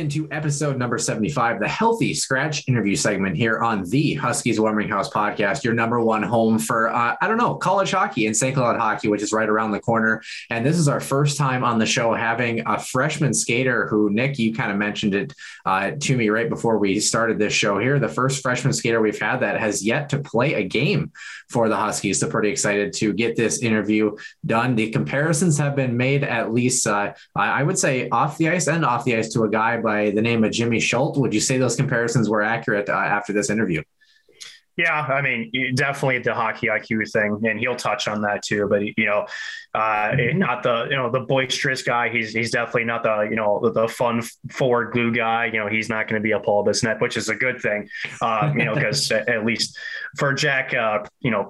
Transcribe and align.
Into 0.00 0.26
episode 0.30 0.78
number 0.78 0.96
75, 0.96 1.60
the 1.60 1.68
Healthy 1.68 2.14
Scratch 2.14 2.66
interview 2.66 2.96
segment 2.96 3.36
here 3.36 3.60
on 3.60 3.84
the 3.84 4.14
Huskies 4.14 4.58
Warming 4.58 4.88
House 4.88 5.10
podcast, 5.10 5.62
your 5.62 5.74
number 5.74 6.00
one 6.00 6.22
home 6.22 6.58
for, 6.58 6.88
uh, 6.88 7.16
I 7.20 7.28
don't 7.28 7.36
know, 7.36 7.54
college 7.56 7.90
hockey 7.90 8.26
and 8.26 8.34
St. 8.34 8.54
Cloud 8.54 8.80
hockey, 8.80 9.08
which 9.08 9.22
is 9.22 9.30
right 9.30 9.48
around 9.48 9.72
the 9.72 9.78
corner. 9.78 10.22
And 10.48 10.64
this 10.64 10.78
is 10.78 10.88
our 10.88 11.00
first 11.00 11.36
time 11.36 11.62
on 11.62 11.78
the 11.78 11.84
show 11.84 12.14
having 12.14 12.62
a 12.66 12.80
freshman 12.80 13.34
skater 13.34 13.86
who, 13.88 14.10
Nick, 14.10 14.38
you 14.38 14.54
kind 14.54 14.72
of 14.72 14.78
mentioned 14.78 15.14
it 15.14 15.34
uh, 15.66 15.92
to 16.00 16.16
me 16.16 16.30
right 16.30 16.48
before 16.48 16.78
we 16.78 16.98
started 16.98 17.38
this 17.38 17.52
show 17.52 17.78
here. 17.78 17.98
The 17.98 18.08
first 18.08 18.42
freshman 18.42 18.72
skater 18.72 19.02
we've 19.02 19.20
had 19.20 19.40
that 19.40 19.60
has 19.60 19.84
yet 19.84 20.08
to 20.08 20.18
play 20.18 20.54
a 20.54 20.64
game 20.64 21.12
for 21.50 21.68
the 21.68 21.76
Huskies. 21.76 22.20
So, 22.20 22.30
pretty 22.30 22.48
excited 22.48 22.94
to 22.94 23.12
get 23.12 23.36
this 23.36 23.60
interview 23.60 24.16
done. 24.46 24.76
The 24.76 24.90
comparisons 24.90 25.58
have 25.58 25.76
been 25.76 25.96
made, 25.96 26.24
at 26.24 26.52
least, 26.52 26.86
uh, 26.86 27.12
I 27.36 27.62
would 27.62 27.78
say, 27.78 28.08
off 28.08 28.38
the 28.38 28.48
ice 28.48 28.66
and 28.66 28.84
off 28.84 29.04
the 29.04 29.16
ice 29.16 29.32
to 29.34 29.42
a 29.42 29.50
guy 29.50 29.76
by 29.90 30.10
the 30.10 30.22
name 30.22 30.44
of 30.44 30.52
Jimmy 30.52 30.78
Schuldt. 30.78 31.16
Would 31.16 31.34
you 31.34 31.40
say 31.40 31.58
those 31.58 31.74
comparisons 31.74 32.28
were 32.28 32.42
accurate 32.42 32.88
uh, 32.88 32.92
after 32.92 33.32
this 33.32 33.50
interview? 33.50 33.82
Yeah, 34.76 35.02
I 35.02 35.20
mean, 35.20 35.50
definitely 35.74 36.20
the 36.20 36.32
hockey 36.32 36.68
IQ 36.68 37.10
thing, 37.10 37.40
and 37.44 37.58
he'll 37.58 37.76
touch 37.76 38.06
on 38.08 38.22
that 38.22 38.42
too. 38.42 38.66
But 38.70 38.82
you 38.82 39.04
know, 39.04 39.26
uh, 39.74 40.14
not 40.34 40.62
the 40.62 40.86
you 40.88 40.96
know 40.96 41.10
the 41.10 41.20
boisterous 41.20 41.82
guy. 41.82 42.08
He's 42.08 42.32
he's 42.32 42.52
definitely 42.52 42.84
not 42.84 43.02
the 43.02 43.22
you 43.28 43.36
know 43.36 43.68
the, 43.68 43.88
fun 43.88 44.22
forward 44.50 44.92
glue 44.92 45.12
guy. 45.12 45.46
You 45.46 45.58
know, 45.58 45.66
he's 45.66 45.88
not 45.88 46.08
going 46.08 46.22
to 46.22 46.24
be 46.24 46.32
a 46.32 46.40
Paul 46.40 46.64
Bissonnette, 46.64 47.00
which 47.00 47.16
is 47.16 47.28
a 47.28 47.34
good 47.34 47.60
thing. 47.60 47.88
Uh, 48.22 48.52
you 48.56 48.64
know, 48.64 48.74
because 48.74 49.10
at 49.34 49.44
least 49.44 49.76
for 50.18 50.32
Jack, 50.32 50.72
uh, 50.72 51.00
you 51.18 51.32
know, 51.32 51.48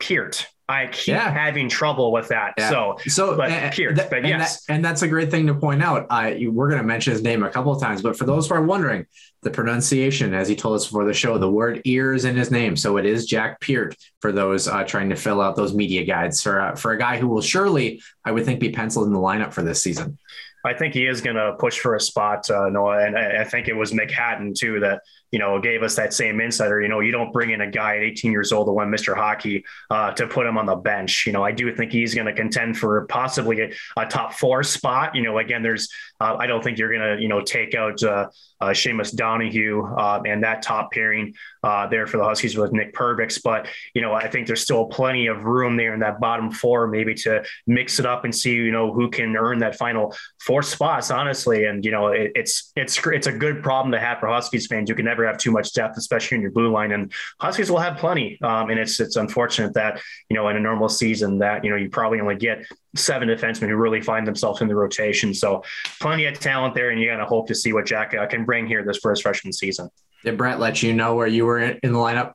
Peart, 0.00 0.46
I 0.70 0.86
keep 0.86 1.08
Yeah. 1.14 1.30
having 1.32 1.68
trouble 1.68 2.12
with 2.12 2.28
that. 2.28 2.54
Yeah. 2.56 2.70
So, 2.70 2.96
So, 3.08 3.36
but 3.36 3.50
uh, 3.50 3.70
Peart, 3.70 3.96
that- 3.96 4.10
but 4.10 4.18
and, 4.20 4.28
yes, 4.28 4.64
that- 4.66 4.74
and 4.74 4.84
that's 4.84 5.02
a 5.02 5.08
great 5.08 5.30
thing 5.30 5.46
to 5.48 5.54
point 5.54 5.82
out. 5.82 6.06
You, 6.38 6.52
we're 6.52 6.68
going 6.68 6.80
to 6.80 6.86
mention 6.86 7.12
his 7.12 7.22
name 7.22 7.42
a 7.42 7.50
couple 7.50 7.72
of 7.72 7.80
times, 7.82 8.02
but 8.02 8.16
for 8.16 8.24
those 8.24 8.48
who 8.48 8.54
are 8.54 8.62
wondering, 8.62 9.06
the 9.42 9.50
pronunciation, 9.50 10.34
as 10.34 10.48
he 10.48 10.56
told 10.56 10.76
us 10.76 10.86
before 10.86 11.06
the 11.06 11.14
show, 11.14 11.38
the 11.38 11.50
word 11.50 11.80
"ear" 11.84 12.12
is 12.12 12.24
in 12.24 12.36
his 12.36 12.50
name, 12.50 12.76
so 12.76 12.98
it 12.98 13.06
is 13.06 13.26
Jack 13.26 13.60
Peart. 13.60 13.96
For 14.20 14.32
those 14.32 14.68
uh, 14.68 14.84
trying 14.84 15.08
to 15.10 15.16
fill 15.16 15.40
out 15.40 15.56
those 15.56 15.74
media 15.74 16.04
guides 16.04 16.42
for 16.42 16.60
uh, 16.60 16.76
for 16.76 16.92
a 16.92 16.98
guy 16.98 17.16
who 17.18 17.28
will 17.28 17.40
surely, 17.40 18.02
I 18.24 18.32
would 18.32 18.44
think, 18.44 18.60
be 18.60 18.70
penciled 18.70 19.06
in 19.06 19.12
the 19.12 19.18
lineup 19.18 19.52
for 19.52 19.62
this 19.62 19.82
season. 19.82 20.18
I 20.64 20.74
think 20.74 20.92
he 20.92 21.06
is 21.06 21.20
going 21.20 21.36
to 21.36 21.54
push 21.58 21.78
for 21.78 21.94
a 21.94 22.00
spot, 22.00 22.50
uh, 22.50 22.68
Noah. 22.68 23.06
And 23.06 23.16
I, 23.16 23.44
think 23.44 23.68
it 23.68 23.72
was 23.72 23.92
Mick 23.92 24.10
Hatten 24.10 24.52
too 24.52 24.80
that 24.80 25.00
you 25.32 25.38
know 25.38 25.58
gave 25.58 25.82
us 25.82 25.96
that 25.96 26.12
same 26.12 26.40
insider. 26.40 26.82
You 26.82 26.88
know, 26.88 27.00
you 27.00 27.12
don't 27.12 27.32
bring 27.32 27.50
in 27.50 27.62
a 27.62 27.70
guy 27.70 27.96
at 27.96 28.02
18 28.02 28.30
years 28.30 28.52
old 28.52 28.66
to 28.66 28.72
win 28.72 28.88
Mr. 28.88 29.16
Hockey 29.16 29.64
uh, 29.90 30.12
to 30.12 30.26
put 30.26 30.46
him 30.46 30.58
on 30.58 30.66
the 30.66 30.76
bench. 30.76 31.24
You 31.26 31.32
know, 31.32 31.42
I 31.42 31.52
do 31.52 31.74
think 31.74 31.92
he's 31.92 32.14
going 32.14 32.26
to 32.26 32.34
contend 32.34 32.76
for 32.76 33.06
possibly 33.06 33.60
a, 33.62 33.72
a 33.96 34.06
top 34.06 34.34
four 34.34 34.62
spot. 34.62 35.14
You 35.14 35.22
know, 35.22 35.38
again, 35.38 35.62
there's 35.62 35.88
uh, 36.20 36.36
I 36.38 36.46
don't 36.46 36.62
think 36.62 36.78
you're 36.78 36.92
going 36.92 37.16
to 37.16 37.22
you 37.22 37.28
know 37.28 37.40
take 37.40 37.74
out 37.74 38.02
uh, 38.02 38.28
uh, 38.60 38.66
Seamus 38.68 39.14
Donohue 39.14 39.82
uh, 39.96 40.22
and 40.26 40.42
that 40.44 40.62
top 40.62 40.92
pairing 40.92 41.34
uh, 41.62 41.86
there 41.86 42.06
for 42.06 42.18
the 42.18 42.24
Huskies 42.24 42.56
with 42.56 42.72
Nick 42.72 42.94
Perbix. 42.94 43.40
But 43.42 43.68
you 43.94 44.02
know, 44.02 44.12
I 44.12 44.28
think 44.28 44.46
there's 44.46 44.62
still 44.62 44.86
plenty 44.86 45.26
of 45.26 45.44
room 45.44 45.76
there 45.76 45.94
in 45.94 46.00
that 46.00 46.20
bottom 46.20 46.50
four, 46.50 46.86
maybe 46.86 47.14
to 47.14 47.42
mix 47.66 47.98
it 47.98 48.06
up 48.06 48.24
and 48.24 48.34
see 48.34 48.54
you 48.54 48.70
know 48.70 48.92
who 48.92 49.10
can 49.10 49.36
earn 49.36 49.58
that 49.60 49.76
final 49.76 50.14
four 50.40 50.62
spots. 50.62 51.10
Honestly, 51.10 51.64
and 51.64 51.84
you 51.84 51.90
know, 51.90 52.08
it, 52.08 52.32
it's 52.34 52.72
it's 52.76 53.04
it's 53.06 53.26
a 53.26 53.32
good 53.32 53.62
problem 53.62 53.92
to 53.92 54.00
have 54.00 54.18
for 54.20 54.28
Huskies 54.28 54.66
fans. 54.66 54.88
You 54.88 54.94
can 54.94 55.06
never 55.06 55.26
have 55.26 55.38
too 55.38 55.50
much 55.50 55.72
depth, 55.72 55.96
especially 55.96 56.36
in 56.36 56.42
your 56.42 56.52
blue 56.52 56.70
line, 56.70 56.92
and 56.92 57.12
Huskies 57.40 57.70
will 57.70 57.78
have 57.78 57.96
plenty. 57.96 58.38
Um, 58.42 58.70
and 58.70 58.78
it's 58.78 59.00
it's 59.00 59.16
unfortunate 59.16 59.74
that 59.74 60.00
you 60.28 60.36
know 60.36 60.48
in 60.48 60.56
a 60.56 60.60
normal 60.60 60.88
season 60.88 61.38
that 61.38 61.64
you 61.64 61.70
know 61.70 61.76
you 61.76 61.88
probably 61.88 62.20
only 62.20 62.36
get 62.36 62.66
seven 62.96 63.28
defensemen 63.28 63.68
who 63.68 63.76
really 63.76 64.00
find 64.00 64.26
themselves 64.26 64.60
in 64.60 64.68
the 64.68 64.74
rotation. 64.74 65.32
So 65.34 65.62
plenty 66.00 66.26
of 66.26 66.38
talent 66.40 66.74
there, 66.74 66.90
and 66.90 67.00
you 67.00 67.06
got 67.08 67.16
to 67.18 67.24
hope 67.26 67.46
to 67.48 67.54
see 67.54 67.72
what 67.72 67.86
Jack 67.86 68.14
uh, 68.14 68.26
can 68.26 68.44
bring 68.44 68.66
here 68.66 68.84
this 68.84 68.98
first 68.98 69.22
freshman 69.22 69.52
season. 69.52 69.88
Did 70.24 70.36
Brett 70.36 70.58
let 70.58 70.82
you 70.82 70.92
know 70.92 71.14
where 71.14 71.26
you 71.26 71.46
were 71.46 71.58
in, 71.58 71.78
in 71.82 71.92
the 71.92 71.98
lineup? 71.98 72.32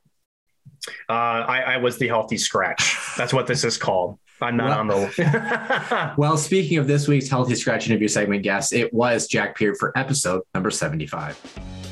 Uh, 1.08 1.12
I, 1.12 1.60
I 1.60 1.76
was 1.78 1.98
the 1.98 2.08
healthy 2.08 2.38
scratch. 2.38 2.96
That's 3.16 3.32
what 3.32 3.46
this 3.46 3.64
is 3.64 3.76
called. 3.76 4.18
I'm 4.40 4.56
not 4.56 4.68
Well- 4.70 4.78
on 4.80 4.86
the. 4.88 6.14
Well, 6.18 6.36
speaking 6.36 6.78
of 6.78 6.86
this 6.86 7.08
week's 7.08 7.28
Healthy 7.28 7.54
Scratch 7.54 7.88
interview 7.88 8.08
segment 8.08 8.42
guest, 8.42 8.72
it 8.72 8.92
was 8.92 9.26
Jack 9.26 9.58
Peart 9.58 9.76
for 9.78 9.96
episode 9.96 10.42
number 10.54 10.70
75. 10.70 11.85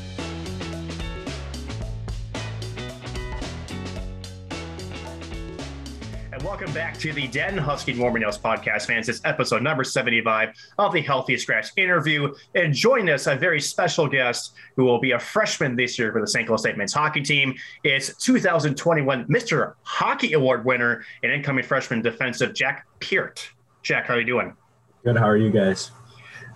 Welcome 6.65 6.81
back 6.81 6.97
to 6.97 7.13
the 7.13 7.29
Den 7.29 7.59
Husky 7.59 7.95
Warming 7.95 8.23
House 8.23 8.39
podcast, 8.39 8.87
fans. 8.87 9.07
It's 9.11 9.21
episode 9.27 9.63
number 9.63 9.85
75 9.85 10.55
of 10.79 10.95
the 10.95 11.03
Healthy 11.03 11.37
Scratch 11.37 11.69
interview. 11.77 12.35
And 12.55 12.73
join 12.73 13.11
us, 13.11 13.27
a 13.27 13.37
very 13.37 13.61
special 13.61 14.09
guest 14.09 14.55
who 14.75 14.85
will 14.85 14.99
be 14.99 15.11
a 15.11 15.19
freshman 15.19 15.77
this 15.77 15.99
year 15.99 16.11
for 16.11 16.23
the 16.23 16.27
St. 16.27 16.47
Cloud 16.47 16.61
State 16.61 16.79
men's 16.79 16.95
hockey 16.95 17.21
team. 17.21 17.55
It's 17.83 18.17
2021 18.17 19.27
Mr. 19.27 19.75
Hockey 19.83 20.33
Award 20.33 20.65
winner 20.65 21.05
and 21.23 21.31
incoming 21.31 21.65
freshman 21.65 22.01
defensive 22.01 22.55
Jack 22.55 22.87
Peart. 22.99 23.47
Jack, 23.83 24.07
how 24.07 24.15
are 24.15 24.21
you 24.21 24.25
doing? 24.25 24.57
Good. 25.05 25.19
How 25.19 25.29
are 25.29 25.37
you 25.37 25.51
guys? 25.51 25.91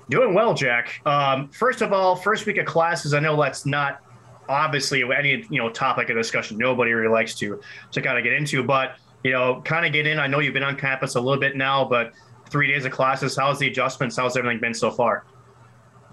Doing 0.08 0.32
well, 0.32 0.54
Jack. 0.54 1.02
Um, 1.04 1.50
first 1.50 1.82
of 1.82 1.92
all, 1.92 2.16
first 2.16 2.46
week 2.46 2.56
of 2.56 2.64
classes. 2.64 3.12
I 3.12 3.20
know 3.20 3.38
that's 3.38 3.66
not 3.66 4.00
obviously 4.48 5.02
any 5.02 5.44
you 5.50 5.58
know 5.58 5.68
topic 5.68 6.08
of 6.08 6.16
discussion. 6.16 6.56
Nobody 6.56 6.92
really 6.92 7.12
likes 7.12 7.34
to 7.40 7.60
to 7.92 8.00
kind 8.00 8.16
of 8.16 8.24
get 8.24 8.32
into, 8.32 8.62
but 8.62 8.96
you 9.24 9.32
know, 9.32 9.60
kind 9.64 9.86
of 9.86 9.92
get 9.92 10.06
in. 10.06 10.18
I 10.18 10.26
know 10.26 10.40
you've 10.40 10.54
been 10.54 10.62
on 10.62 10.76
campus 10.76 11.14
a 11.14 11.20
little 11.20 11.40
bit 11.40 11.56
now, 11.56 11.84
but 11.84 12.12
three 12.48 12.68
days 12.68 12.84
of 12.84 12.92
classes. 12.92 13.36
How's 13.36 13.58
the 13.58 13.68
adjustments? 13.68 14.16
How's 14.16 14.36
everything 14.36 14.60
been 14.60 14.74
so 14.74 14.90
far? 14.90 15.24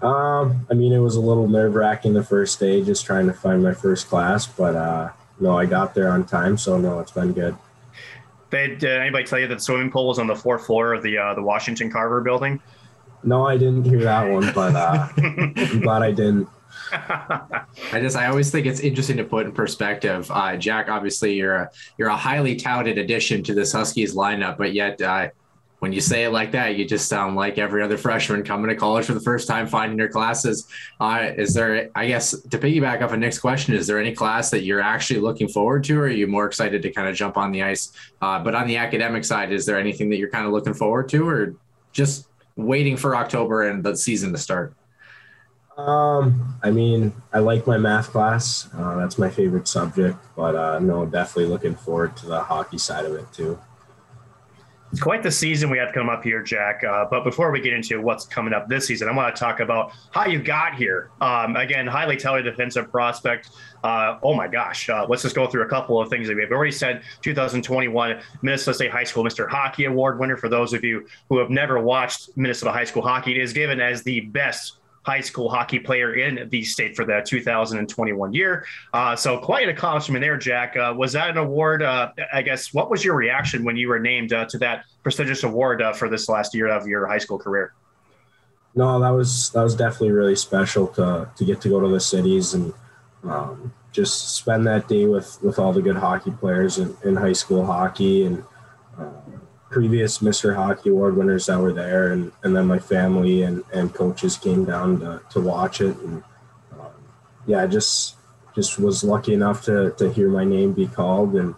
Um, 0.02 0.66
I 0.70 0.74
mean, 0.74 0.92
it 0.92 0.98
was 0.98 1.16
a 1.16 1.20
little 1.20 1.48
nerve 1.48 1.74
wracking 1.74 2.12
the 2.12 2.22
first 2.22 2.60
day, 2.60 2.82
just 2.82 3.06
trying 3.06 3.26
to 3.26 3.32
find 3.32 3.62
my 3.62 3.72
first 3.72 4.08
class, 4.08 4.46
but 4.46 4.76
uh, 4.76 5.10
no, 5.40 5.56
I 5.56 5.64
got 5.64 5.94
there 5.94 6.10
on 6.10 6.26
time, 6.26 6.58
so 6.58 6.78
no, 6.78 7.00
it's 7.00 7.12
been 7.12 7.32
good. 7.32 7.56
Did 8.50 8.84
uh, 8.84 8.88
anybody 8.88 9.24
tell 9.24 9.38
you 9.38 9.48
that 9.48 9.54
the 9.54 9.60
swimming 9.60 9.90
pool 9.90 10.06
was 10.06 10.18
on 10.18 10.26
the 10.26 10.36
fourth 10.36 10.66
floor 10.66 10.92
of 10.92 11.02
the 11.02 11.18
uh, 11.18 11.34
the 11.34 11.42
Washington 11.42 11.90
Carver 11.90 12.20
building? 12.20 12.60
No, 13.24 13.46
I 13.46 13.56
didn't 13.56 13.84
hear 13.84 14.02
that 14.04 14.30
one, 14.30 14.52
but 14.54 14.76
uh, 14.76 15.08
I'm 15.16 15.80
glad 15.80 16.02
I 16.02 16.12
didn't. 16.12 16.48
I 16.92 18.00
just 18.00 18.16
I 18.16 18.26
always 18.26 18.50
think 18.50 18.66
it's 18.66 18.80
interesting 18.80 19.16
to 19.16 19.24
put 19.24 19.46
in 19.46 19.52
perspective. 19.52 20.30
Uh, 20.30 20.56
Jack, 20.56 20.88
obviously 20.88 21.34
you're 21.34 21.56
a 21.56 21.70
you're 21.98 22.08
a 22.08 22.16
highly 22.16 22.56
touted 22.56 22.98
addition 22.98 23.42
to 23.44 23.54
this 23.54 23.72
Huskies 23.72 24.14
lineup, 24.14 24.56
but 24.56 24.72
yet 24.72 25.00
uh, 25.00 25.28
when 25.80 25.92
you 25.92 26.00
say 26.00 26.24
it 26.24 26.30
like 26.30 26.52
that, 26.52 26.76
you 26.76 26.84
just 26.86 27.08
sound 27.08 27.36
like 27.36 27.58
every 27.58 27.82
other 27.82 27.98
freshman 27.98 28.42
coming 28.42 28.70
to 28.70 28.76
college 28.76 29.04
for 29.04 29.14
the 29.14 29.20
first 29.20 29.46
time, 29.46 29.66
finding 29.66 29.98
your 29.98 30.08
classes. 30.08 30.66
Uh, 31.00 31.32
is 31.36 31.52
there, 31.52 31.90
I 31.94 32.06
guess, 32.06 32.30
to 32.30 32.58
piggyback 32.58 33.02
off 33.02 33.12
of 33.12 33.18
Nick's 33.18 33.38
question, 33.38 33.74
is 33.74 33.86
there 33.86 34.00
any 34.00 34.14
class 34.14 34.50
that 34.50 34.62
you're 34.62 34.80
actually 34.80 35.20
looking 35.20 35.48
forward 35.48 35.84
to, 35.84 35.98
or 35.98 36.04
are 36.04 36.08
you 36.08 36.26
more 36.26 36.46
excited 36.46 36.80
to 36.82 36.90
kind 36.90 37.08
of 37.08 37.14
jump 37.14 37.36
on 37.36 37.52
the 37.52 37.62
ice? 37.62 37.92
Uh, 38.22 38.38
but 38.38 38.54
on 38.54 38.66
the 38.66 38.78
academic 38.78 39.24
side, 39.24 39.52
is 39.52 39.66
there 39.66 39.78
anything 39.78 40.08
that 40.10 40.16
you're 40.16 40.30
kind 40.30 40.46
of 40.46 40.52
looking 40.52 40.74
forward 40.74 41.08
to, 41.10 41.28
or 41.28 41.54
just 41.92 42.28
waiting 42.56 42.96
for 42.96 43.14
October 43.14 43.68
and 43.68 43.84
the 43.84 43.94
season 43.96 44.32
to 44.32 44.38
start? 44.38 44.74
Um, 45.76 46.58
I 46.62 46.70
mean, 46.70 47.12
I 47.32 47.40
like 47.40 47.66
my 47.66 47.76
math 47.76 48.10
class. 48.10 48.68
Uh, 48.74 48.96
that's 48.96 49.18
my 49.18 49.28
favorite 49.28 49.68
subject, 49.68 50.16
but 50.34 50.54
uh, 50.54 50.78
no, 50.78 51.04
definitely 51.04 51.46
looking 51.46 51.74
forward 51.74 52.16
to 52.18 52.26
the 52.26 52.40
hockey 52.40 52.78
side 52.78 53.04
of 53.04 53.12
it 53.14 53.30
too. 53.32 53.58
It's 54.92 55.02
quite 55.02 55.22
the 55.22 55.30
season 55.30 55.68
we 55.68 55.78
have 55.78 55.92
come 55.92 56.08
up 56.08 56.22
here, 56.22 56.42
Jack. 56.42 56.82
Uh, 56.84 57.04
but 57.10 57.24
before 57.24 57.50
we 57.50 57.60
get 57.60 57.72
into 57.72 58.00
what's 58.00 58.24
coming 58.24 58.54
up 58.54 58.68
this 58.68 58.86
season, 58.86 59.08
I 59.08 59.12
want 59.12 59.34
to 59.34 59.38
talk 59.38 59.60
about 59.60 59.92
how 60.12 60.26
you 60.26 60.40
got 60.40 60.76
here. 60.76 61.10
Um, 61.20 61.56
again, 61.56 61.86
highly 61.86 62.16
touted 62.16 62.44
defensive 62.44 62.90
prospect. 62.90 63.50
Uh, 63.82 64.18
oh 64.22 64.32
my 64.32 64.48
gosh, 64.48 64.88
uh, 64.88 65.04
let's 65.08 65.22
just 65.22 65.34
go 65.34 65.46
through 65.48 65.64
a 65.64 65.68
couple 65.68 66.00
of 66.00 66.08
things 66.08 66.28
that 66.28 66.36
we've 66.36 66.50
already 66.50 66.72
said. 66.72 67.02
2021 67.20 68.20
Minnesota 68.42 68.74
State 68.74 68.90
High 68.92 69.04
School 69.04 69.24
Mr. 69.24 69.48
Hockey 69.48 69.84
Award 69.84 70.18
winner. 70.20 70.36
For 70.36 70.48
those 70.48 70.72
of 70.72 70.84
you 70.84 71.06
who 71.28 71.38
have 71.38 71.50
never 71.50 71.80
watched 71.80 72.30
Minnesota 72.36 72.72
High 72.72 72.84
School 72.84 73.02
hockey, 73.02 73.32
it 73.32 73.42
is 73.42 73.52
given 73.52 73.80
as 73.80 74.02
the 74.04 74.20
best 74.20 74.78
high 75.06 75.20
school 75.20 75.48
hockey 75.48 75.78
player 75.78 76.14
in 76.14 76.48
the 76.50 76.64
state 76.64 76.96
for 76.96 77.04
the 77.04 77.22
2021 77.24 78.34
year. 78.34 78.66
Uh, 78.92 79.14
so 79.14 79.38
quite 79.38 79.62
an 79.62 79.68
accomplishment 79.68 80.20
there, 80.20 80.36
Jack. 80.36 80.76
Uh, 80.76 80.92
was 80.96 81.12
that 81.12 81.30
an 81.30 81.36
award? 81.36 81.80
Uh, 81.80 82.10
I 82.32 82.42
guess 82.42 82.74
what 82.74 82.90
was 82.90 83.04
your 83.04 83.14
reaction 83.14 83.62
when 83.62 83.76
you 83.76 83.88
were 83.88 84.00
named 84.00 84.32
uh, 84.32 84.46
to 84.46 84.58
that 84.58 84.84
prestigious 85.04 85.44
award 85.44 85.80
uh, 85.80 85.92
for 85.92 86.08
this 86.08 86.28
last 86.28 86.54
year 86.54 86.66
of 86.66 86.88
your 86.88 87.06
high 87.06 87.18
school 87.18 87.38
career? 87.38 87.72
No, 88.74 88.98
that 88.98 89.10
was 89.10 89.50
that 89.50 89.62
was 89.62 89.76
definitely 89.76 90.10
really 90.10 90.36
special 90.36 90.88
to 90.88 91.30
to 91.36 91.44
get 91.44 91.60
to 91.60 91.68
go 91.68 91.80
to 91.80 91.88
the 91.88 92.00
cities 92.00 92.54
and 92.54 92.74
um, 93.22 93.72
just 93.92 94.34
spend 94.34 94.66
that 94.66 94.88
day 94.88 95.06
with 95.06 95.40
with 95.40 95.60
all 95.60 95.72
the 95.72 95.80
good 95.80 95.96
hockey 95.96 96.32
players 96.32 96.78
in, 96.78 96.96
in 97.04 97.14
high 97.14 97.32
school 97.32 97.64
hockey 97.64 98.26
and 98.26 98.44
previous 99.76 100.20
Mr. 100.20 100.56
Hockey 100.56 100.88
Award 100.88 101.18
winners 101.18 101.44
that 101.44 101.60
were 101.60 101.70
there, 101.70 102.10
and, 102.12 102.32
and 102.42 102.56
then 102.56 102.66
my 102.66 102.78
family 102.78 103.42
and, 103.42 103.62
and 103.74 103.92
coaches 103.92 104.38
came 104.38 104.64
down 104.64 105.00
to, 105.00 105.20
to 105.28 105.38
watch 105.38 105.82
it. 105.82 105.94
And 105.98 106.24
um, 106.72 106.94
yeah, 107.46 107.62
I 107.62 107.66
just 107.66 108.16
just 108.54 108.78
was 108.78 109.04
lucky 109.04 109.34
enough 109.34 109.62
to, 109.66 109.90
to 109.98 110.10
hear 110.10 110.30
my 110.30 110.44
name 110.44 110.72
be 110.72 110.86
called. 110.86 111.34
And 111.34 111.54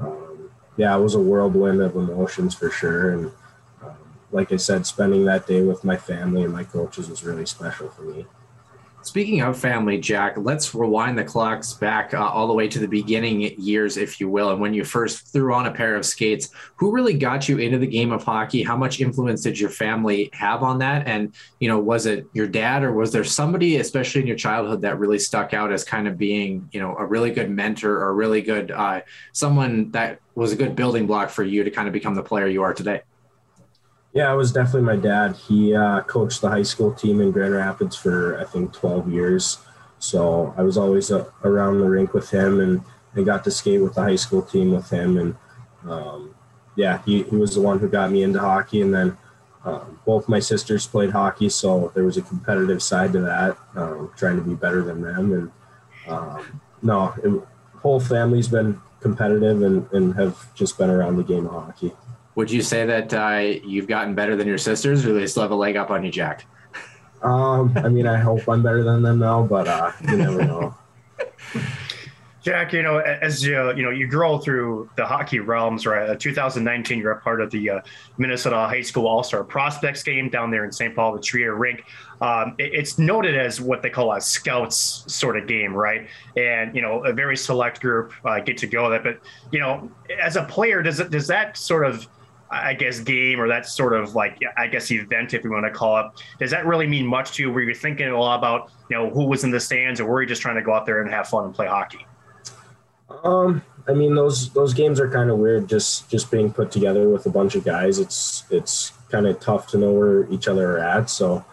um, 0.00 0.50
yeah, 0.78 0.96
it 0.96 1.00
was 1.02 1.14
a 1.14 1.20
whirlwind 1.20 1.82
of 1.82 1.94
emotions 1.94 2.54
for 2.54 2.70
sure. 2.70 3.12
And 3.12 3.32
um, 3.82 3.98
like 4.32 4.50
I 4.50 4.56
said, 4.56 4.86
spending 4.86 5.26
that 5.26 5.46
day 5.46 5.60
with 5.60 5.84
my 5.84 5.98
family 5.98 6.44
and 6.44 6.54
my 6.54 6.64
coaches 6.64 7.10
was 7.10 7.22
really 7.22 7.44
special 7.44 7.90
for 7.90 8.00
me. 8.00 8.24
Speaking 9.02 9.40
of 9.40 9.56
family, 9.56 9.98
Jack, 9.98 10.34
let's 10.36 10.74
rewind 10.74 11.16
the 11.16 11.24
clocks 11.24 11.72
back 11.72 12.12
uh, 12.14 12.18
all 12.18 12.48
the 12.48 12.52
way 12.52 12.68
to 12.68 12.78
the 12.78 12.88
beginning 12.88 13.40
years, 13.58 13.96
if 13.96 14.20
you 14.20 14.28
will. 14.28 14.50
And 14.50 14.60
when 14.60 14.74
you 14.74 14.84
first 14.84 15.32
threw 15.32 15.54
on 15.54 15.66
a 15.66 15.70
pair 15.70 15.94
of 15.94 16.04
skates, 16.04 16.50
who 16.76 16.92
really 16.92 17.14
got 17.14 17.48
you 17.48 17.58
into 17.58 17.78
the 17.78 17.86
game 17.86 18.12
of 18.12 18.24
hockey? 18.24 18.62
How 18.62 18.76
much 18.76 19.00
influence 19.00 19.42
did 19.42 19.58
your 19.58 19.70
family 19.70 20.30
have 20.32 20.62
on 20.62 20.78
that? 20.80 21.06
And, 21.06 21.32
you 21.60 21.68
know, 21.68 21.78
was 21.78 22.06
it 22.06 22.26
your 22.32 22.48
dad 22.48 22.82
or 22.82 22.92
was 22.92 23.12
there 23.12 23.24
somebody, 23.24 23.76
especially 23.76 24.20
in 24.20 24.26
your 24.26 24.36
childhood, 24.36 24.82
that 24.82 24.98
really 24.98 25.18
stuck 25.18 25.54
out 25.54 25.72
as 25.72 25.84
kind 25.84 26.08
of 26.08 26.18
being, 26.18 26.68
you 26.72 26.80
know, 26.80 26.96
a 26.96 27.06
really 27.06 27.30
good 27.30 27.50
mentor 27.50 28.02
or 28.02 28.14
really 28.14 28.42
good, 28.42 28.72
uh, 28.72 29.00
someone 29.32 29.90
that 29.92 30.20
was 30.34 30.52
a 30.52 30.56
good 30.56 30.74
building 30.74 31.06
block 31.06 31.30
for 31.30 31.44
you 31.44 31.62
to 31.62 31.70
kind 31.70 31.86
of 31.86 31.94
become 31.94 32.14
the 32.14 32.22
player 32.22 32.48
you 32.48 32.62
are 32.62 32.74
today? 32.74 33.02
Yeah, 34.18 34.32
it 34.32 34.36
was 34.36 34.50
definitely 34.50 34.82
my 34.82 34.96
dad. 34.96 35.36
He 35.36 35.76
uh, 35.76 36.00
coached 36.00 36.40
the 36.40 36.48
high 36.48 36.64
school 36.64 36.92
team 36.92 37.20
in 37.20 37.30
Grand 37.30 37.54
Rapids 37.54 37.94
for 37.94 38.36
I 38.40 38.42
think 38.42 38.72
12 38.72 39.12
years. 39.12 39.58
So 40.00 40.52
I 40.56 40.62
was 40.62 40.76
always 40.76 41.12
uh, 41.12 41.26
around 41.44 41.78
the 41.78 41.88
rink 41.88 42.14
with 42.14 42.28
him 42.28 42.58
and, 42.58 42.82
and 43.14 43.24
got 43.24 43.44
to 43.44 43.52
skate 43.52 43.80
with 43.80 43.94
the 43.94 44.02
high 44.02 44.16
school 44.16 44.42
team 44.42 44.72
with 44.72 44.90
him. 44.90 45.18
And 45.18 45.36
um, 45.88 46.34
yeah, 46.74 47.00
he, 47.06 47.22
he 47.22 47.36
was 47.36 47.54
the 47.54 47.60
one 47.60 47.78
who 47.78 47.88
got 47.88 48.10
me 48.10 48.24
into 48.24 48.40
hockey. 48.40 48.82
And 48.82 48.92
then 48.92 49.16
um, 49.64 50.00
both 50.04 50.28
my 50.28 50.40
sisters 50.40 50.84
played 50.84 51.10
hockey, 51.10 51.48
so 51.48 51.92
there 51.94 52.02
was 52.02 52.16
a 52.16 52.22
competitive 52.22 52.82
side 52.82 53.12
to 53.12 53.20
that, 53.20 53.56
um, 53.76 54.10
trying 54.16 54.34
to 54.34 54.42
be 54.42 54.54
better 54.54 54.82
than 54.82 55.00
them. 55.00 55.32
And 55.32 56.12
um, 56.12 56.60
no, 56.82 57.14
it, 57.22 57.40
whole 57.78 58.00
family's 58.00 58.48
been 58.48 58.80
competitive 58.98 59.62
and, 59.62 59.88
and 59.92 60.16
have 60.16 60.52
just 60.56 60.76
been 60.76 60.90
around 60.90 61.18
the 61.18 61.22
game 61.22 61.46
of 61.46 61.52
hockey. 61.52 61.92
Would 62.38 62.52
you 62.52 62.62
say 62.62 62.86
that 62.86 63.12
uh, 63.12 63.38
you've 63.66 63.88
gotten 63.88 64.14
better 64.14 64.36
than 64.36 64.46
your 64.46 64.58
sisters, 64.58 65.04
or 65.04 65.12
they 65.12 65.26
still 65.26 65.42
have 65.42 65.50
a 65.50 65.56
leg 65.56 65.74
up 65.74 65.90
on 65.90 66.04
you, 66.04 66.12
Jack? 66.12 66.46
Um, 67.20 67.76
I 67.76 67.88
mean, 67.88 68.06
I 68.06 68.16
hope 68.16 68.48
I'm 68.48 68.62
better 68.62 68.84
than 68.84 69.02
them 69.02 69.18
now, 69.18 69.42
but 69.42 69.66
uh, 69.66 69.90
you 70.08 70.18
never 70.18 70.44
know. 70.44 70.76
Jack, 72.42 72.72
you 72.72 72.84
know, 72.84 72.98
as 72.98 73.44
you 73.44 73.74
you 73.74 73.82
know, 73.82 73.90
you 73.90 74.06
grow 74.06 74.38
through 74.38 74.88
the 74.96 75.04
hockey 75.04 75.40
realms, 75.40 75.84
right? 75.84 76.10
Uh, 76.10 76.14
2019, 76.14 77.00
you're 77.00 77.10
a 77.10 77.20
part 77.20 77.40
of 77.40 77.50
the 77.50 77.70
uh, 77.70 77.80
Minnesota 78.18 78.54
High 78.54 78.82
School 78.82 79.08
All 79.08 79.24
Star 79.24 79.42
Prospects 79.42 80.04
game 80.04 80.28
down 80.28 80.52
there 80.52 80.64
in 80.64 80.70
St. 80.70 80.94
Paul, 80.94 81.14
the 81.14 81.20
TRIA 81.20 81.52
Rink. 81.52 81.82
Um, 82.20 82.54
it, 82.58 82.72
it's 82.72 83.00
noted 83.00 83.36
as 83.36 83.60
what 83.60 83.82
they 83.82 83.90
call 83.90 84.12
a 84.12 84.20
scouts 84.20 85.02
sort 85.08 85.36
of 85.36 85.48
game, 85.48 85.74
right? 85.74 86.06
And 86.36 86.72
you 86.72 86.82
know, 86.82 87.04
a 87.04 87.12
very 87.12 87.36
select 87.36 87.80
group 87.80 88.12
uh, 88.24 88.38
get 88.38 88.58
to 88.58 88.68
go 88.68 88.90
that. 88.90 89.02
But 89.02 89.18
you 89.50 89.58
know, 89.58 89.90
as 90.22 90.36
a 90.36 90.44
player, 90.44 90.84
does 90.84 91.00
it 91.00 91.10
does 91.10 91.26
that 91.26 91.56
sort 91.56 91.84
of 91.84 92.06
I 92.50 92.74
guess 92.74 93.00
game 93.00 93.40
or 93.40 93.48
that 93.48 93.66
sort 93.66 93.92
of 93.92 94.14
like 94.14 94.38
I 94.56 94.66
guess 94.66 94.90
event 94.90 95.34
if 95.34 95.44
you 95.44 95.50
want 95.50 95.66
to 95.66 95.70
call 95.70 95.98
it. 95.98 96.06
Does 96.38 96.50
that 96.50 96.66
really 96.66 96.86
mean 96.86 97.06
much 97.06 97.32
to 97.32 97.42
you? 97.42 97.52
Were 97.52 97.62
you 97.62 97.74
thinking 97.74 98.08
a 98.08 98.18
lot 98.18 98.38
about 98.38 98.70
you 98.88 98.96
know 98.96 99.10
who 99.10 99.24
was 99.24 99.44
in 99.44 99.50
the 99.50 99.60
stands, 99.60 100.00
or 100.00 100.06
were 100.06 100.22
you 100.22 100.28
just 100.28 100.40
trying 100.40 100.56
to 100.56 100.62
go 100.62 100.72
out 100.72 100.86
there 100.86 101.02
and 101.02 101.10
have 101.10 101.28
fun 101.28 101.44
and 101.44 101.54
play 101.54 101.66
hockey? 101.66 102.06
Um, 103.22 103.62
I 103.86 103.92
mean 103.92 104.14
those 104.14 104.50
those 104.50 104.72
games 104.72 104.98
are 105.00 105.10
kind 105.10 105.30
of 105.30 105.38
weird. 105.38 105.68
Just 105.68 106.10
just 106.10 106.30
being 106.30 106.52
put 106.52 106.70
together 106.70 107.08
with 107.08 107.26
a 107.26 107.30
bunch 107.30 107.54
of 107.54 107.64
guys, 107.64 107.98
it's 107.98 108.44
it's 108.50 108.92
kind 109.10 109.26
of 109.26 109.40
tough 109.40 109.66
to 109.68 109.78
know 109.78 109.92
where 109.92 110.30
each 110.32 110.48
other 110.48 110.76
are 110.76 110.80
at. 110.80 111.10
So 111.10 111.44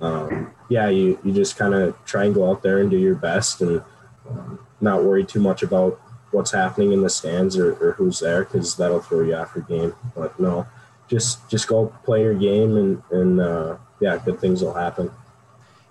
um, 0.00 0.52
yeah, 0.68 0.88
you 0.88 1.18
you 1.24 1.32
just 1.32 1.56
kind 1.56 1.74
of 1.74 1.96
try 2.04 2.24
and 2.24 2.34
go 2.34 2.50
out 2.50 2.62
there 2.62 2.78
and 2.78 2.90
do 2.90 2.98
your 2.98 3.14
best 3.14 3.60
and 3.60 3.82
um, 4.28 4.58
not 4.80 5.04
worry 5.04 5.24
too 5.24 5.40
much 5.40 5.62
about 5.62 6.00
what's 6.30 6.52
happening 6.52 6.92
in 6.92 7.02
the 7.02 7.10
stands 7.10 7.56
or, 7.56 7.72
or 7.74 7.92
who's 7.92 8.20
there 8.20 8.44
because 8.44 8.76
that'll 8.76 9.00
throw 9.00 9.22
you 9.22 9.34
off 9.34 9.52
your 9.54 9.64
game. 9.64 9.94
But 10.14 10.38
no, 10.38 10.66
just 11.08 11.48
just 11.50 11.66
go 11.66 11.92
play 12.04 12.22
your 12.22 12.34
game 12.34 12.76
and 12.76 13.02
and 13.10 13.40
uh, 13.40 13.76
yeah, 14.00 14.18
good 14.24 14.40
things 14.40 14.62
will 14.62 14.74
happen. 14.74 15.10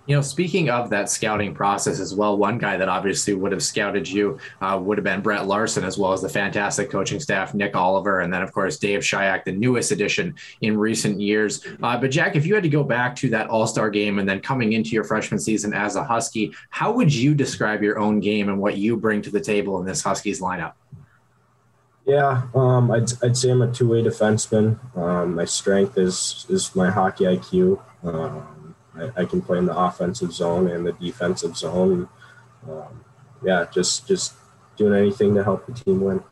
You 0.10 0.16
know, 0.16 0.22
speaking 0.22 0.72
of 0.72 0.90
that 0.90 1.08
scouting 1.08 1.54
process 1.54 2.00
as 2.00 2.16
well, 2.16 2.36
one 2.36 2.58
guy 2.58 2.78
that 2.78 2.90
obviously 2.90 3.36
would 3.36 3.52
have 3.52 3.62
scouted 3.62 4.08
you 4.08 4.40
uh, 4.60 4.76
would 4.82 4.98
have 4.98 5.04
been 5.04 5.22
Brett 5.22 5.46
Larson, 5.46 5.84
as 5.84 6.00
well 6.00 6.14
as 6.14 6.20
the 6.20 6.28
fantastic 6.28 6.90
coaching 6.90 7.20
staff, 7.20 7.54
Nick 7.54 7.76
Oliver, 7.76 8.22
and 8.22 8.34
then, 8.34 8.42
of 8.42 8.52
course, 8.52 8.80
Dave 8.80 9.02
Shyiak, 9.02 9.44
the 9.44 9.52
newest 9.52 9.92
addition 9.92 10.34
in 10.62 10.76
recent 10.80 11.22
years. 11.22 11.64
Uh, 11.84 11.96
but, 11.96 12.10
Jack, 12.10 12.36
if 12.36 12.44
you 12.48 12.56
had 12.56 12.64
to 12.64 12.70
go 12.70 12.84
back 12.84 13.16
to 13.18 13.30
that 13.30 13.52
All 13.52 13.68
Star 13.68 13.92
game 13.92 14.18
and 14.18 14.28
then 14.28 14.40
coming 14.40 14.74
into 14.74 14.90
your 14.90 15.04
freshman 15.04 15.40
season 15.40 15.76
as 15.76 15.96
a 15.96 16.04
Husky, 16.04 16.56
how 16.72 16.92
would 16.92 17.14
you 17.14 17.36
describe 17.36 17.84
your 17.84 18.00
own 18.00 18.20
game 18.20 18.50
and 18.50 18.60
what 18.60 18.78
you 18.78 18.98
bring 18.98 19.22
to 19.22 19.30
the 19.30 19.40
table 19.40 19.80
in 19.80 19.86
this 19.86 20.02
Huskies 20.02 20.42
lineup? 20.42 20.74
Yeah, 22.08 22.48
um, 22.56 22.90
I'd, 22.90 23.12
I'd 23.24 23.38
say 23.38 23.52
I'm 23.52 23.62
a 23.62 23.72
two 23.72 23.90
way 23.90 24.02
defenseman. 24.02 24.80
Um, 24.98 25.36
my 25.36 25.46
strength 25.46 26.00
is 26.00 26.48
is 26.50 26.76
my 26.76 26.90
hockey 26.90 27.26
IQ. 27.26 27.80
Um, 28.04 28.59
I, 29.00 29.22
I, 29.22 29.26
can 29.26 29.42
play 29.42 29.58
in 29.58 29.66
the 29.66 29.78
offensive 29.78 30.32
zone 30.34 30.68
and 30.70 30.86
the 30.86 30.94
defensive 30.94 31.58
zone. 31.58 32.10
Um, 32.70 33.04
yeah, 33.44 33.66
just 33.72 34.08
just 34.08 34.34
doing 34.78 34.94
anything 34.94 35.36
to 35.36 35.44
help 35.44 35.66
the 35.66 35.74
team 35.74 36.02
win. 36.02 36.24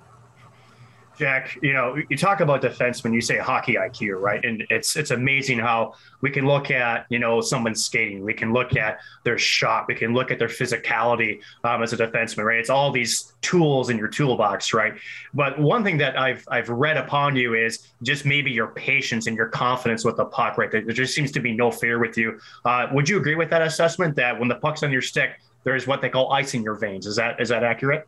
Jack, 1.17 1.57
you 1.63 1.73
know, 1.73 1.97
you 2.09 2.15
talk 2.17 2.41
about 2.41 2.61
defense 2.61 3.03
when 3.03 3.11
you 3.11 3.21
say 3.21 3.37
hockey 3.37 3.73
IQ, 3.73 4.21
right? 4.21 4.43
And 4.45 4.63
it's 4.69 4.95
it's 4.95 5.11
amazing 5.11 5.57
how 5.57 5.95
we 6.21 6.29
can 6.29 6.45
look 6.45 6.69
at, 6.69 7.07
you 7.09 7.17
know, 7.17 7.41
someone 7.41 7.73
skating, 7.73 8.23
we 8.23 8.33
can 8.33 8.53
look 8.53 8.75
at 8.75 8.99
their 9.23 9.37
shot, 9.37 9.87
we 9.87 9.95
can 9.95 10.13
look 10.13 10.29
at 10.29 10.37
their 10.37 10.47
physicality 10.47 11.41
um, 11.63 11.81
as 11.81 11.93
a 11.93 11.97
defenseman, 11.97 12.45
right? 12.45 12.59
It's 12.59 12.69
all 12.69 12.91
these 12.91 13.33
tools 13.41 13.89
in 13.89 13.97
your 13.97 14.07
toolbox, 14.07 14.73
right? 14.73 14.93
But 15.33 15.59
one 15.59 15.83
thing 15.83 15.97
that 15.97 16.19
I've 16.19 16.43
I've 16.49 16.69
read 16.69 16.97
upon 16.97 17.35
you 17.35 17.55
is 17.55 17.87
just 18.03 18.25
maybe 18.25 18.51
your 18.51 18.67
patience 18.67 19.25
and 19.25 19.35
your 19.35 19.47
confidence 19.47 20.05
with 20.05 20.17
the 20.17 20.25
puck, 20.25 20.57
right? 20.57 20.71
There 20.71 20.81
just 20.83 21.15
seems 21.15 21.31
to 21.31 21.39
be 21.39 21.51
no 21.51 21.71
fear 21.71 21.97
with 21.99 22.15
you. 22.17 22.39
Uh, 22.63 22.87
would 22.91 23.09
you 23.09 23.17
agree 23.17 23.35
with 23.35 23.49
that 23.49 23.63
assessment 23.63 24.15
that 24.17 24.39
when 24.39 24.49
the 24.49 24.55
puck's 24.55 24.83
on 24.83 24.91
your 24.91 25.01
stick, 25.01 25.39
there's 25.63 25.87
what 25.87 26.01
they 26.01 26.09
call 26.09 26.31
ice 26.31 26.53
in 26.53 26.61
your 26.61 26.75
veins? 26.75 27.07
Is 27.07 27.15
that 27.15 27.41
is 27.41 27.49
that 27.49 27.63
accurate? 27.63 28.07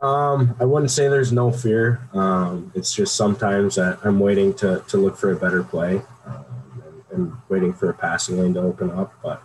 Um, 0.00 0.54
I 0.60 0.64
wouldn't 0.64 0.92
say 0.92 1.08
there's 1.08 1.32
no 1.32 1.50
fear. 1.50 2.00
Um, 2.12 2.70
it's 2.74 2.94
just 2.94 3.16
sometimes 3.16 3.74
that 3.74 3.98
I'm 4.04 4.20
waiting 4.20 4.54
to, 4.54 4.84
to 4.88 4.96
look 4.96 5.16
for 5.16 5.32
a 5.32 5.36
better 5.36 5.64
play 5.64 6.02
um, 6.24 6.44
and, 6.84 7.02
and, 7.10 7.32
waiting 7.48 7.72
for 7.72 7.90
a 7.90 7.94
passing 7.94 8.38
lane 8.38 8.54
to 8.54 8.60
open 8.60 8.90
up. 8.92 9.12
But 9.22 9.42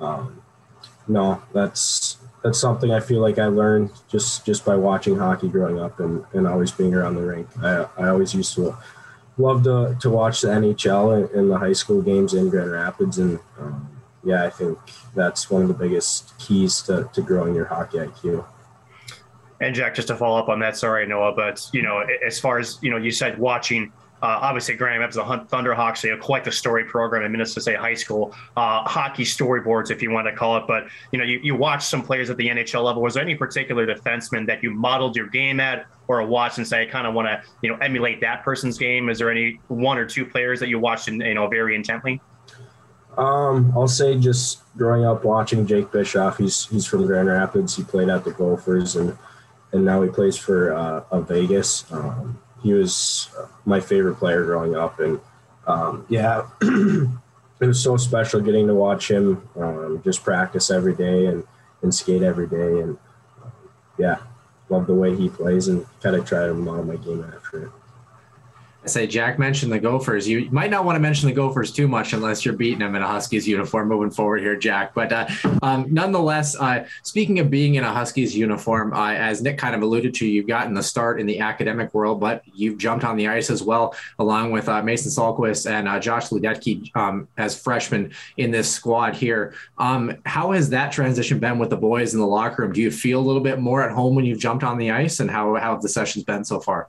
um, 0.00 0.42
no, 1.08 1.42
that's 1.54 2.18
that's 2.42 2.60
something 2.60 2.92
I 2.92 3.00
feel 3.00 3.20
like 3.20 3.38
I 3.38 3.46
learned 3.46 3.92
just 4.08 4.44
just 4.44 4.66
by 4.66 4.76
watching 4.76 5.16
hockey 5.16 5.48
growing 5.48 5.80
up 5.80 5.98
and, 6.00 6.24
and 6.34 6.46
always 6.46 6.70
being 6.70 6.94
around 6.94 7.14
the 7.14 7.22
rink. 7.22 7.48
I, 7.62 7.86
I 7.96 8.08
always 8.08 8.34
used 8.34 8.54
to 8.56 8.76
love 9.38 9.64
to, 9.64 9.96
to 10.00 10.10
watch 10.10 10.42
the 10.42 10.48
NHL 10.48 11.30
in, 11.32 11.38
in 11.38 11.48
the 11.48 11.58
high 11.58 11.72
school 11.72 12.02
games 12.02 12.34
in 12.34 12.50
Grand 12.50 12.70
Rapids. 12.70 13.18
And 13.18 13.38
um, 13.58 13.90
yeah, 14.22 14.44
I 14.44 14.50
think 14.50 14.78
that's 15.14 15.50
one 15.50 15.62
of 15.62 15.68
the 15.68 15.74
biggest 15.74 16.38
keys 16.38 16.82
to, 16.82 17.08
to 17.12 17.22
growing 17.22 17.54
your 17.54 17.66
hockey 17.66 17.98
IQ. 17.98 18.44
And 19.60 19.74
Jack, 19.74 19.94
just 19.94 20.08
to 20.08 20.16
follow 20.16 20.38
up 20.38 20.48
on 20.48 20.58
that, 20.60 20.76
sorry, 20.76 21.06
Noah, 21.06 21.32
but 21.34 21.68
you 21.72 21.82
know, 21.82 22.04
as 22.26 22.40
far 22.40 22.58
as 22.58 22.78
you 22.82 22.90
know, 22.90 22.96
you 22.96 23.10
said 23.10 23.38
watching 23.38 23.92
uh, 24.24 24.38
obviously, 24.40 24.74
Grand 24.74 25.00
Rapids, 25.00 25.16
the 25.16 25.22
Thunderhawks, 25.22 26.00
they 26.00 26.08
have 26.08 26.20
quite 26.20 26.44
the 26.44 26.50
story 26.50 26.84
program 26.84 27.24
in 27.24 27.32
Minnesota 27.32 27.60
State 27.60 27.76
High 27.76 27.92
School, 27.92 28.34
uh, 28.56 28.82
hockey 28.84 29.22
storyboards, 29.22 29.90
if 29.90 30.00
you 30.00 30.10
want 30.10 30.26
to 30.26 30.32
call 30.32 30.56
it. 30.56 30.64
But 30.66 30.86
you 31.12 31.18
know, 31.18 31.26
you, 31.26 31.40
you 31.42 31.54
watch 31.54 31.84
some 31.84 32.02
players 32.02 32.30
at 32.30 32.38
the 32.38 32.48
NHL 32.48 32.82
level. 32.82 33.02
Was 33.02 33.12
there 33.12 33.22
any 33.22 33.34
particular 33.34 33.86
defenseman 33.86 34.46
that 34.46 34.62
you 34.62 34.70
modeled 34.70 35.14
your 35.14 35.26
game 35.26 35.60
at, 35.60 35.86
or 36.08 36.24
watched 36.24 36.56
and 36.56 36.66
say, 36.66 36.80
I 36.80 36.86
kind 36.86 37.06
of 37.06 37.12
want 37.12 37.28
to, 37.28 37.42
you 37.60 37.68
know, 37.68 37.76
emulate 37.82 38.22
that 38.22 38.42
person's 38.44 38.78
game? 38.78 39.10
Is 39.10 39.18
there 39.18 39.30
any 39.30 39.60
one 39.68 39.98
or 39.98 40.06
two 40.06 40.24
players 40.24 40.58
that 40.60 40.70
you 40.70 40.78
watched, 40.78 41.08
in, 41.08 41.20
you 41.20 41.34
know, 41.34 41.46
very 41.48 41.74
intently? 41.74 42.18
Um, 43.18 43.74
I'll 43.76 43.86
say 43.86 44.18
just 44.18 44.62
growing 44.78 45.04
up 45.04 45.22
watching 45.26 45.66
Jake 45.66 45.92
Bischoff. 45.92 46.38
He's 46.38 46.64
he's 46.68 46.86
from 46.86 47.06
Grand 47.06 47.28
Rapids. 47.28 47.76
He 47.76 47.84
played 47.84 48.08
at 48.08 48.24
the 48.24 48.30
Gophers 48.30 48.96
and 48.96 49.18
and 49.74 49.84
now 49.84 50.00
he 50.02 50.08
plays 50.08 50.38
for 50.38 50.72
uh, 50.72 51.20
Vegas. 51.20 51.84
Um, 51.92 52.40
he 52.62 52.72
was 52.72 53.28
my 53.66 53.80
favorite 53.80 54.14
player 54.14 54.44
growing 54.44 54.76
up, 54.76 55.00
and 55.00 55.20
um, 55.66 56.06
yeah, 56.08 56.46
it 56.62 57.66
was 57.66 57.82
so 57.82 57.96
special 57.96 58.40
getting 58.40 58.68
to 58.68 58.74
watch 58.74 59.10
him 59.10 59.46
um, 59.56 60.00
just 60.04 60.22
practice 60.22 60.70
every 60.70 60.94
day 60.94 61.26
and, 61.26 61.44
and 61.82 61.92
skate 61.92 62.22
every 62.22 62.46
day, 62.46 62.80
and 62.80 62.96
yeah, 63.98 64.18
love 64.68 64.86
the 64.86 64.94
way 64.94 65.14
he 65.14 65.28
plays 65.28 65.66
and 65.68 65.84
kind 66.00 66.16
of 66.16 66.24
try 66.24 66.46
to 66.46 66.54
model 66.54 66.84
my 66.84 66.96
game 66.96 67.24
after 67.34 67.64
it. 67.64 67.70
I 68.84 68.86
say 68.86 69.06
Jack 69.06 69.38
mentioned 69.38 69.72
the 69.72 69.78
Gophers. 69.78 70.28
You 70.28 70.46
might 70.50 70.70
not 70.70 70.84
want 70.84 70.96
to 70.96 71.00
mention 71.00 71.26
the 71.26 71.34
Gophers 71.34 71.72
too 71.72 71.88
much 71.88 72.12
unless 72.12 72.44
you're 72.44 72.52
beating 72.52 72.80
them 72.80 72.94
in 72.94 73.00
a 73.00 73.06
Huskies 73.06 73.48
uniform 73.48 73.88
moving 73.88 74.10
forward 74.10 74.42
here, 74.42 74.56
Jack. 74.56 74.92
But 74.92 75.10
uh, 75.10 75.26
um, 75.62 75.86
nonetheless, 75.90 76.54
uh, 76.60 76.84
speaking 77.02 77.38
of 77.38 77.50
being 77.50 77.76
in 77.76 77.84
a 77.84 77.90
Huskies 77.90 78.36
uniform, 78.36 78.92
uh, 78.92 79.12
as 79.12 79.40
Nick 79.40 79.56
kind 79.56 79.74
of 79.74 79.80
alluded 79.80 80.12
to, 80.16 80.26
you've 80.26 80.46
gotten 80.46 80.74
the 80.74 80.82
start 80.82 81.18
in 81.18 81.24
the 81.24 81.40
academic 81.40 81.94
world, 81.94 82.20
but 82.20 82.42
you've 82.52 82.76
jumped 82.76 83.06
on 83.06 83.16
the 83.16 83.26
ice 83.26 83.48
as 83.48 83.62
well, 83.62 83.94
along 84.18 84.52
with 84.52 84.68
uh, 84.68 84.82
Mason 84.82 85.10
Salquist 85.10 85.70
and 85.70 85.88
uh, 85.88 85.98
Josh 85.98 86.28
Luedtke 86.28 86.94
um, 86.94 87.26
as 87.38 87.58
freshmen 87.58 88.12
in 88.36 88.50
this 88.50 88.70
squad 88.70 89.14
here. 89.14 89.54
Um, 89.78 90.14
how 90.26 90.52
has 90.52 90.68
that 90.70 90.92
transition 90.92 91.38
been 91.38 91.58
with 91.58 91.70
the 91.70 91.76
boys 91.78 92.12
in 92.12 92.20
the 92.20 92.26
locker 92.26 92.60
room? 92.60 92.72
Do 92.74 92.82
you 92.82 92.90
feel 92.90 93.18
a 93.18 93.24
little 93.24 93.42
bit 93.42 93.60
more 93.60 93.82
at 93.82 93.92
home 93.92 94.14
when 94.14 94.26
you've 94.26 94.40
jumped 94.40 94.62
on 94.62 94.76
the 94.76 94.90
ice, 94.90 95.20
and 95.20 95.30
how, 95.30 95.54
how 95.54 95.72
have 95.72 95.80
the 95.80 95.88
sessions 95.88 96.24
been 96.24 96.44
so 96.44 96.60
far? 96.60 96.88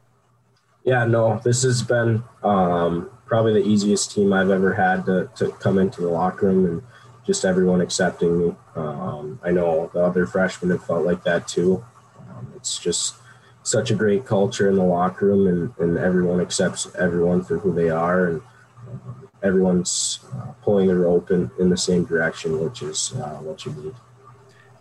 Yeah, 0.86 1.04
no, 1.06 1.42
this 1.44 1.64
has 1.64 1.82
been 1.82 2.24
um, 2.44 3.10
probably 3.26 3.54
the 3.54 3.68
easiest 3.68 4.12
team 4.12 4.32
I've 4.32 4.52
ever 4.52 4.76
had 4.76 5.06
to, 5.08 5.32
to 5.38 5.52
come 5.54 5.80
into 5.80 6.02
the 6.02 6.10
locker 6.10 6.46
room 6.46 6.64
and 6.66 6.84
just 7.26 7.44
everyone 7.44 7.82
accepting 7.82 8.38
me. 8.38 8.56
Um, 8.76 9.40
I 9.44 9.50
know 9.50 9.90
the 9.94 10.02
other 10.02 10.28
freshmen 10.28 10.70
have 10.70 10.86
felt 10.86 11.04
like 11.04 11.24
that 11.24 11.48
too. 11.48 11.84
Um, 12.20 12.54
it's 12.56 12.78
just 12.78 13.16
such 13.64 13.90
a 13.90 13.96
great 13.96 14.28
culture 14.28 14.70
in 14.70 14.76
the 14.76 14.84
locker 14.84 15.26
room, 15.26 15.48
and, 15.48 15.74
and 15.80 15.98
everyone 15.98 16.40
accepts 16.40 16.88
everyone 16.96 17.44
for 17.44 17.58
who 17.58 17.74
they 17.74 17.90
are, 17.90 18.28
and 18.28 18.42
um, 18.88 19.28
everyone's 19.42 20.20
uh, 20.36 20.52
pulling 20.62 20.86
the 20.88 20.96
rope 20.96 21.32
in, 21.32 21.50
in 21.58 21.70
the 21.70 21.78
same 21.78 22.06
direction, 22.06 22.60
which 22.64 22.84
is 22.84 23.12
uh, 23.14 23.38
what 23.38 23.66
you 23.66 23.72
need. 23.74 23.96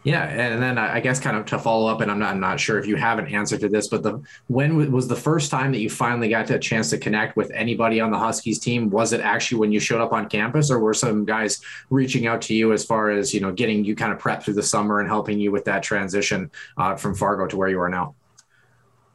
Yeah, 0.04 0.25
and 0.25 0.62
then 0.62 0.76
I 0.76 1.00
guess 1.00 1.18
kind 1.18 1.34
of 1.34 1.46
to 1.46 1.58
follow 1.58 1.90
up, 1.90 2.02
and 2.02 2.11
I'm 2.11 2.18
not, 2.18 2.32
I'm 2.32 2.40
not 2.40 2.61
sure 2.61 2.78
if 2.78 2.87
you 2.87 2.94
have 2.96 3.18
an 3.18 3.26
answer 3.26 3.56
to 3.56 3.70
this, 3.70 3.88
but 3.88 4.02
the 4.02 4.23
when 4.49 4.92
was 4.92 5.08
the 5.08 5.16
first 5.16 5.50
time 5.50 5.73
that 5.73 5.78
you 5.78 5.88
finally 5.88 6.28
got 6.28 6.50
a 6.50 6.58
chance 6.58 6.90
to 6.90 6.99
connect 6.99 7.38
with 7.38 7.50
anybody 7.52 8.02
on 8.02 8.11
the 8.11 8.18
Huskies 8.18 8.58
team? 8.58 8.90
Was 8.90 9.14
it 9.14 9.23
actually 9.23 9.61
when 9.61 9.73
you 9.73 9.80
showed 9.80 10.02
up 10.02 10.12
on 10.12 10.28
campus, 10.28 10.70
or 10.70 10.78
were 10.78 10.92
some 10.92 11.25
guys 11.25 11.62
reaching 11.88 12.26
out 12.26 12.42
to 12.42 12.54
you 12.54 12.75
as 12.75 12.84
far 12.84 13.12
as 13.12 13.32
you 13.32 13.40
know 13.40 13.50
getting 13.50 13.82
you 13.82 13.96
kind 13.96 14.12
of 14.12 14.18
prepped 14.18 14.42
through 14.42 14.54
the 14.54 14.62
summer 14.62 15.00
and 15.00 15.08
helping 15.08 15.40
you 15.40 15.50
with 15.50 15.64
that 15.64 15.82
transition 15.82 16.50
uh, 16.76 16.94
from 16.96 17.14
Fargo 17.14 17.46
to 17.46 17.56
where 17.56 17.70
you 17.70 17.80
are 17.80 17.88
now? 17.88 18.14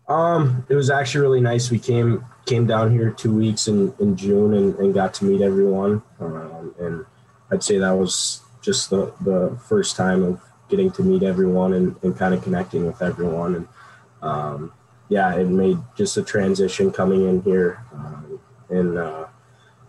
Um, 0.08 0.66
it 0.70 0.76
was 0.76 0.90
actually 0.90 1.22
really 1.22 1.42
nice. 1.42 1.70
We 1.70 1.78
came 1.78 2.26
came 2.48 2.66
down 2.66 2.92
here 2.92 3.12
two 3.12 3.36
weeks 3.36 3.68
in 3.68 3.94
in 4.00 4.16
June 4.16 4.56
and, 4.56 4.76
and 4.80 4.92
got 4.92 5.14
to 5.16 5.26
meet 5.26 5.44
everyone, 5.44 6.02
um, 6.20 6.74
and 6.80 7.06
I'd 7.52 7.62
say 7.62 7.78
that 7.78 7.92
was 7.92 8.42
just 8.64 8.90
the 8.90 9.14
the 9.22 9.56
first 9.68 9.96
time 9.96 10.24
of 10.24 10.42
getting 10.70 10.92
to 10.92 11.04
meet 11.04 11.24
everyone 11.24 11.74
and, 11.74 11.96
and 12.04 12.18
kind 12.18 12.34
of 12.34 12.44
connecting 12.44 12.86
with 12.86 13.02
everyone. 13.02 13.56
And 13.56 13.68
um, 14.22 14.74
yeah, 15.10 15.36
it 15.36 15.48
made 15.48 15.78
just 15.98 16.18
a 16.18 16.24
transition 16.24 16.92
coming 16.92 17.28
in 17.28 17.42
here 17.42 17.84
um, 17.94 18.40
and 18.70 18.98
uh, 18.98 19.26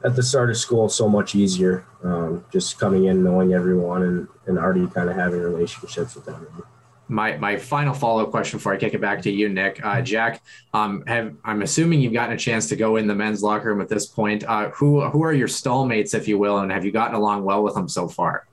at 0.04 0.16
the 0.16 0.22
start 0.22 0.50
of 0.50 0.56
school 0.56 0.88
so 0.88 1.08
much 1.08 1.34
easier. 1.34 1.84
Um, 2.02 2.44
just 2.50 2.78
coming 2.78 3.04
in, 3.04 3.22
knowing 3.22 3.52
everyone, 3.52 4.02
and, 4.02 4.28
and 4.46 4.58
already 4.58 4.86
kind 4.86 5.10
of 5.10 5.16
having 5.16 5.40
relationships 5.40 6.14
with 6.14 6.28
everyone. 6.28 6.62
My, 7.08 7.36
my 7.36 7.56
final 7.56 7.92
follow 7.92 8.22
up 8.22 8.30
question 8.30 8.58
before 8.58 8.72
I 8.72 8.76
kick 8.76 8.94
it 8.94 9.00
back 9.00 9.20
to 9.22 9.30
you, 9.30 9.48
Nick, 9.48 9.84
uh, 9.84 10.00
Jack. 10.00 10.42
Um, 10.72 11.02
have 11.06 11.34
I'm 11.44 11.60
assuming 11.62 12.00
you've 12.00 12.12
gotten 12.12 12.34
a 12.34 12.38
chance 12.38 12.68
to 12.68 12.76
go 12.76 12.96
in 12.96 13.08
the 13.08 13.14
men's 13.14 13.42
locker 13.42 13.68
room 13.68 13.80
at 13.80 13.88
this 13.88 14.06
point. 14.06 14.44
Uh, 14.44 14.70
who 14.70 15.02
who 15.10 15.22
are 15.24 15.32
your 15.32 15.48
stallmates, 15.48 16.14
if 16.14 16.28
you 16.28 16.38
will, 16.38 16.58
and 16.58 16.70
have 16.70 16.84
you 16.84 16.92
gotten 16.92 17.16
along 17.16 17.44
well 17.44 17.62
with 17.62 17.74
them 17.74 17.88
so 17.88 18.06
far? 18.06 18.46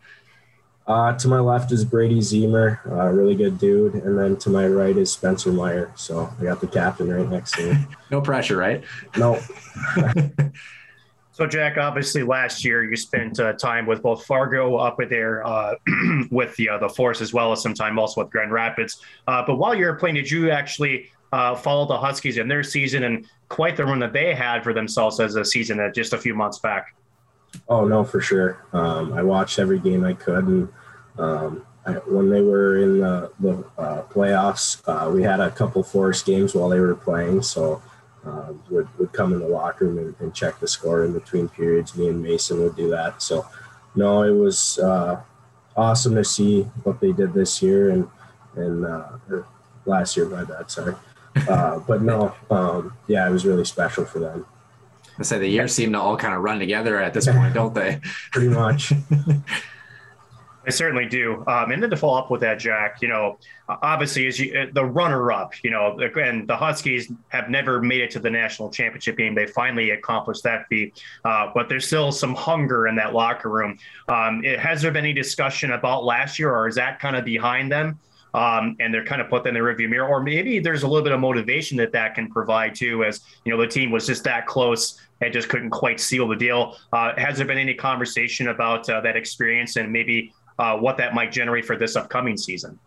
Uh, 0.87 1.11
to 1.17 1.27
my 1.27 1.39
left 1.39 1.73
is 1.73 1.83
Brady 1.83 2.19
Ziemer, 2.19 2.79
a 2.85 3.13
really 3.13 3.35
good 3.35 3.59
dude, 3.59 3.95
and 3.95 4.17
then 4.17 4.37
to 4.37 4.49
my 4.49 4.65
right 4.67 4.95
is 4.95 5.11
Spencer 5.11 5.51
Meier. 5.51 5.91
So 5.95 6.33
I 6.39 6.43
got 6.43 6.61
the 6.61 6.67
captain 6.67 7.11
right 7.11 7.27
next 7.27 7.55
to 7.55 7.73
me. 7.73 7.87
no 8.11 8.21
pressure, 8.21 8.55
right? 8.55 8.81
No. 9.17 9.37
so 11.33 11.45
Jack, 11.45 11.77
obviously 11.77 12.23
last 12.23 12.63
year 12.63 12.85
you 12.85 12.95
spent 12.95 13.37
uh, 13.37 13.51
time 13.53 13.85
with 13.85 14.01
both 14.01 14.25
Fargo 14.25 14.77
up 14.77 14.97
with 14.97 15.09
there 15.09 15.45
uh, 15.45 15.75
with 16.31 16.55
the 16.55 16.69
uh, 16.69 16.77
the 16.77 16.87
Force 16.87 17.19
as 17.19 17.33
well 17.33 17.51
as 17.51 17.61
some 17.61 17.73
time 17.73 17.99
also 17.99 18.21
with 18.21 18.31
Grand 18.31 18.53
Rapids. 18.53 19.01
Uh, 19.27 19.43
but 19.45 19.57
while 19.57 19.75
you 19.75 19.87
were 19.87 19.95
playing, 19.95 20.15
did 20.15 20.31
you 20.31 20.51
actually 20.51 21.11
uh, 21.33 21.53
follow 21.53 21.85
the 21.85 21.97
Huskies 21.97 22.37
in 22.37 22.47
their 22.47 22.63
season 22.63 23.03
and 23.03 23.25
quite 23.49 23.75
the 23.75 23.83
run 23.83 23.99
that 23.99 24.13
they 24.13 24.33
had 24.33 24.63
for 24.63 24.71
themselves 24.71 25.19
as 25.19 25.35
a 25.35 25.43
season 25.43 25.91
just 25.93 26.13
a 26.13 26.17
few 26.17 26.33
months 26.33 26.59
back? 26.59 26.93
Oh 27.69 27.85
no, 27.85 28.03
for 28.03 28.21
sure. 28.21 28.65
Um, 28.73 29.13
I 29.13 29.23
watched 29.23 29.59
every 29.59 29.79
game 29.79 30.03
I 30.03 30.13
could, 30.13 30.45
and 30.45 30.69
um, 31.17 31.65
I, 31.85 31.93
when 31.93 32.29
they 32.29 32.41
were 32.41 32.77
in 32.77 32.99
the, 32.99 33.31
the 33.39 33.63
uh, 33.77 34.03
playoffs, 34.03 34.81
uh, 34.87 35.09
we 35.09 35.23
had 35.23 35.39
a 35.39 35.51
couple 35.51 35.83
force 35.83 36.21
games 36.23 36.53
while 36.53 36.69
they 36.69 36.79
were 36.79 36.95
playing, 36.95 37.41
so 37.41 37.81
uh, 38.25 38.53
would 38.69 38.87
would 38.99 39.13
come 39.13 39.33
in 39.33 39.39
the 39.39 39.47
locker 39.47 39.85
room 39.85 39.97
and, 39.97 40.15
and, 40.19 40.35
check 40.35 40.59
the 40.59 40.67
score 40.67 41.05
in 41.05 41.13
between 41.13 41.47
periods. 41.47 41.95
Me 41.95 42.09
and 42.09 42.21
Mason 42.21 42.61
would 42.61 42.75
do 42.75 42.89
that. 42.89 43.21
So, 43.21 43.45
no, 43.95 44.23
it 44.23 44.31
was 44.31 44.79
uh, 44.79 45.21
awesome 45.75 46.15
to 46.15 46.23
see 46.23 46.63
what 46.83 46.99
they 46.99 47.11
did 47.11 47.33
this 47.33 47.61
year 47.61 47.89
and 47.89 48.07
and 48.55 48.85
uh, 48.85 49.09
last 49.85 50.17
year. 50.17 50.25
By 50.25 50.43
that, 50.43 50.71
sorry. 50.71 50.95
Uh, 51.47 51.79
but 51.79 52.01
no, 52.01 52.33
um, 52.49 52.93
yeah, 53.07 53.27
it 53.27 53.31
was 53.31 53.45
really 53.45 53.65
special 53.65 54.05
for 54.05 54.19
them. 54.19 54.45
I 55.19 55.23
say 55.23 55.39
the 55.39 55.47
years 55.47 55.73
seem 55.73 55.93
to 55.93 55.99
all 55.99 56.17
kind 56.17 56.33
of 56.33 56.41
run 56.41 56.59
together 56.59 57.01
at 57.01 57.13
this 57.13 57.27
point, 57.27 57.53
don't 57.53 57.73
they? 57.73 57.99
Pretty 58.31 58.49
much. 58.49 58.93
I 60.67 60.69
certainly 60.69 61.05
do. 61.05 61.45
Um, 61.47 61.71
and 61.71 61.81
then 61.81 61.89
to 61.89 61.95
follow 61.95 62.19
up 62.19 62.29
with 62.29 62.41
that, 62.41 62.59
Jack, 62.59 63.01
you 63.01 63.07
know, 63.07 63.37
obviously 63.69 64.27
as 64.27 64.37
you, 64.37 64.53
uh, 64.53 64.65
the 64.73 64.83
runner-up, 64.83 65.53
you 65.63 65.71
know, 65.71 65.97
and 65.97 66.45
the 66.45 66.57
Huskies 66.57 67.09
have 67.29 67.49
never 67.49 67.81
made 67.81 68.01
it 68.01 68.11
to 68.11 68.19
the 68.19 68.29
national 68.29 68.69
championship 68.69 69.17
game. 69.17 69.33
They 69.33 69.47
finally 69.47 69.91
accomplished 69.91 70.43
that 70.43 70.67
feat, 70.67 71.01
uh, 71.23 71.51
but 71.55 71.69
there's 71.69 71.87
still 71.87 72.11
some 72.11 72.35
hunger 72.35 72.87
in 72.87 72.97
that 72.97 73.13
locker 73.13 73.49
room. 73.49 73.79
Um, 74.09 74.43
it, 74.43 74.59
has 74.59 74.81
there 74.81 74.91
been 74.91 75.05
any 75.05 75.13
discussion 75.13 75.71
about 75.71 76.03
last 76.03 76.37
year, 76.37 76.53
or 76.53 76.67
is 76.67 76.75
that 76.75 76.99
kind 76.99 77.15
of 77.15 77.23
behind 77.23 77.71
them? 77.71 77.97
Um, 78.37 78.75
and 78.79 78.93
they're 78.93 79.03
kind 79.03 79.19
of 79.19 79.29
put 79.29 79.47
in 79.47 79.55
the 79.55 79.63
review 79.63 79.89
mirror, 79.89 80.07
or 80.07 80.21
maybe 80.21 80.59
there's 80.59 80.83
a 80.83 80.87
little 80.87 81.03
bit 81.03 81.11
of 81.11 81.19
motivation 81.19 81.75
that 81.77 81.91
that 81.93 82.13
can 82.13 82.29
provide 82.29 82.75
too, 82.75 83.03
as 83.03 83.21
you 83.43 83.51
know 83.51 83.59
the 83.59 83.67
team 83.67 83.89
was 83.89 84.05
just 84.05 84.23
that 84.25 84.45
close 84.45 85.01
and 85.21 85.33
just 85.33 85.49
couldn't 85.49 85.71
quite 85.71 85.99
seal 85.99 86.27
the 86.27 86.35
deal. 86.35 86.77
Uh, 86.93 87.13
has 87.17 87.37
there 87.37 87.47
been 87.47 87.57
any 87.57 87.73
conversation 87.73 88.49
about 88.49 88.87
uh, 88.91 89.01
that 89.01 89.15
experience 89.15 89.75
and 89.75 89.91
maybe 89.91 90.31
uh, 90.59 90.77
what 90.77 90.97
that 90.97 91.15
might 91.15 91.31
generate 91.31 91.65
for 91.65 91.75
this 91.77 91.95
upcoming 91.95 92.37
season? 92.37 92.77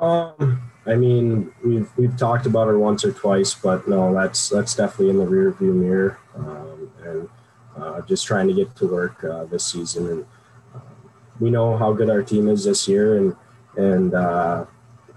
Um, 0.00 0.68
I 0.84 0.96
mean, 0.96 1.52
we've 1.64 1.88
we've 1.96 2.16
talked 2.16 2.46
about 2.46 2.66
it 2.66 2.76
once 2.76 3.04
or 3.04 3.12
twice, 3.12 3.54
but 3.54 3.86
no, 3.86 4.12
that's 4.12 4.48
that's 4.48 4.74
definitely 4.74 5.10
in 5.10 5.18
the 5.18 5.26
rear 5.26 5.52
view 5.52 5.72
mirror, 5.72 6.18
um, 6.34 6.90
and 7.04 7.28
uh, 7.76 8.00
just 8.00 8.26
trying 8.26 8.48
to 8.48 8.52
get 8.52 8.74
to 8.74 8.88
work 8.88 9.22
uh, 9.22 9.44
this 9.44 9.64
season. 9.64 10.08
And 10.08 10.26
um, 10.74 11.10
we 11.38 11.50
know 11.50 11.76
how 11.76 11.92
good 11.92 12.10
our 12.10 12.24
team 12.24 12.48
is 12.48 12.64
this 12.64 12.88
year, 12.88 13.16
and 13.16 13.36
and 13.76 14.14
uh, 14.14 14.66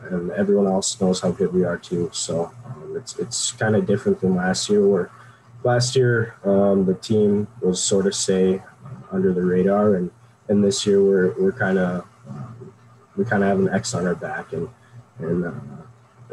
and 0.10 0.32
everyone 0.32 0.68
else 0.68 1.00
knows 1.02 1.22
how 1.22 1.32
good 1.32 1.54
we 1.54 1.64
are 1.64 1.78
too. 1.78 2.10
So 2.14 2.52
um, 2.66 2.96
it's 2.96 3.18
it's 3.18 3.52
kind 3.52 3.76
of 3.76 3.86
different 3.86 4.22
than 4.22 4.36
last 4.36 4.70
year, 4.70 4.88
where 4.88 5.12
last 5.64 5.96
year 5.96 6.36
um, 6.44 6.86
the 6.86 6.94
team 6.94 7.48
was 7.62 7.84
sort 7.84 8.08
of 8.08 8.16
say 8.16 8.62
under 9.12 9.34
the 9.34 9.44
radar, 9.44 9.96
and 9.96 10.12
and 10.48 10.64
this 10.64 10.86
year 10.86 11.04
we're 11.04 11.34
we're 11.40 11.52
kind 11.52 11.78
of 11.78 12.06
we 13.16 13.26
kind 13.26 13.44
of 13.44 13.50
have 13.50 13.60
an 13.60 13.70
X 13.70 13.94
on 13.94 14.06
our 14.06 14.16
back, 14.16 14.54
and 14.54 14.70
and 15.20 15.46
uh, 15.46 15.52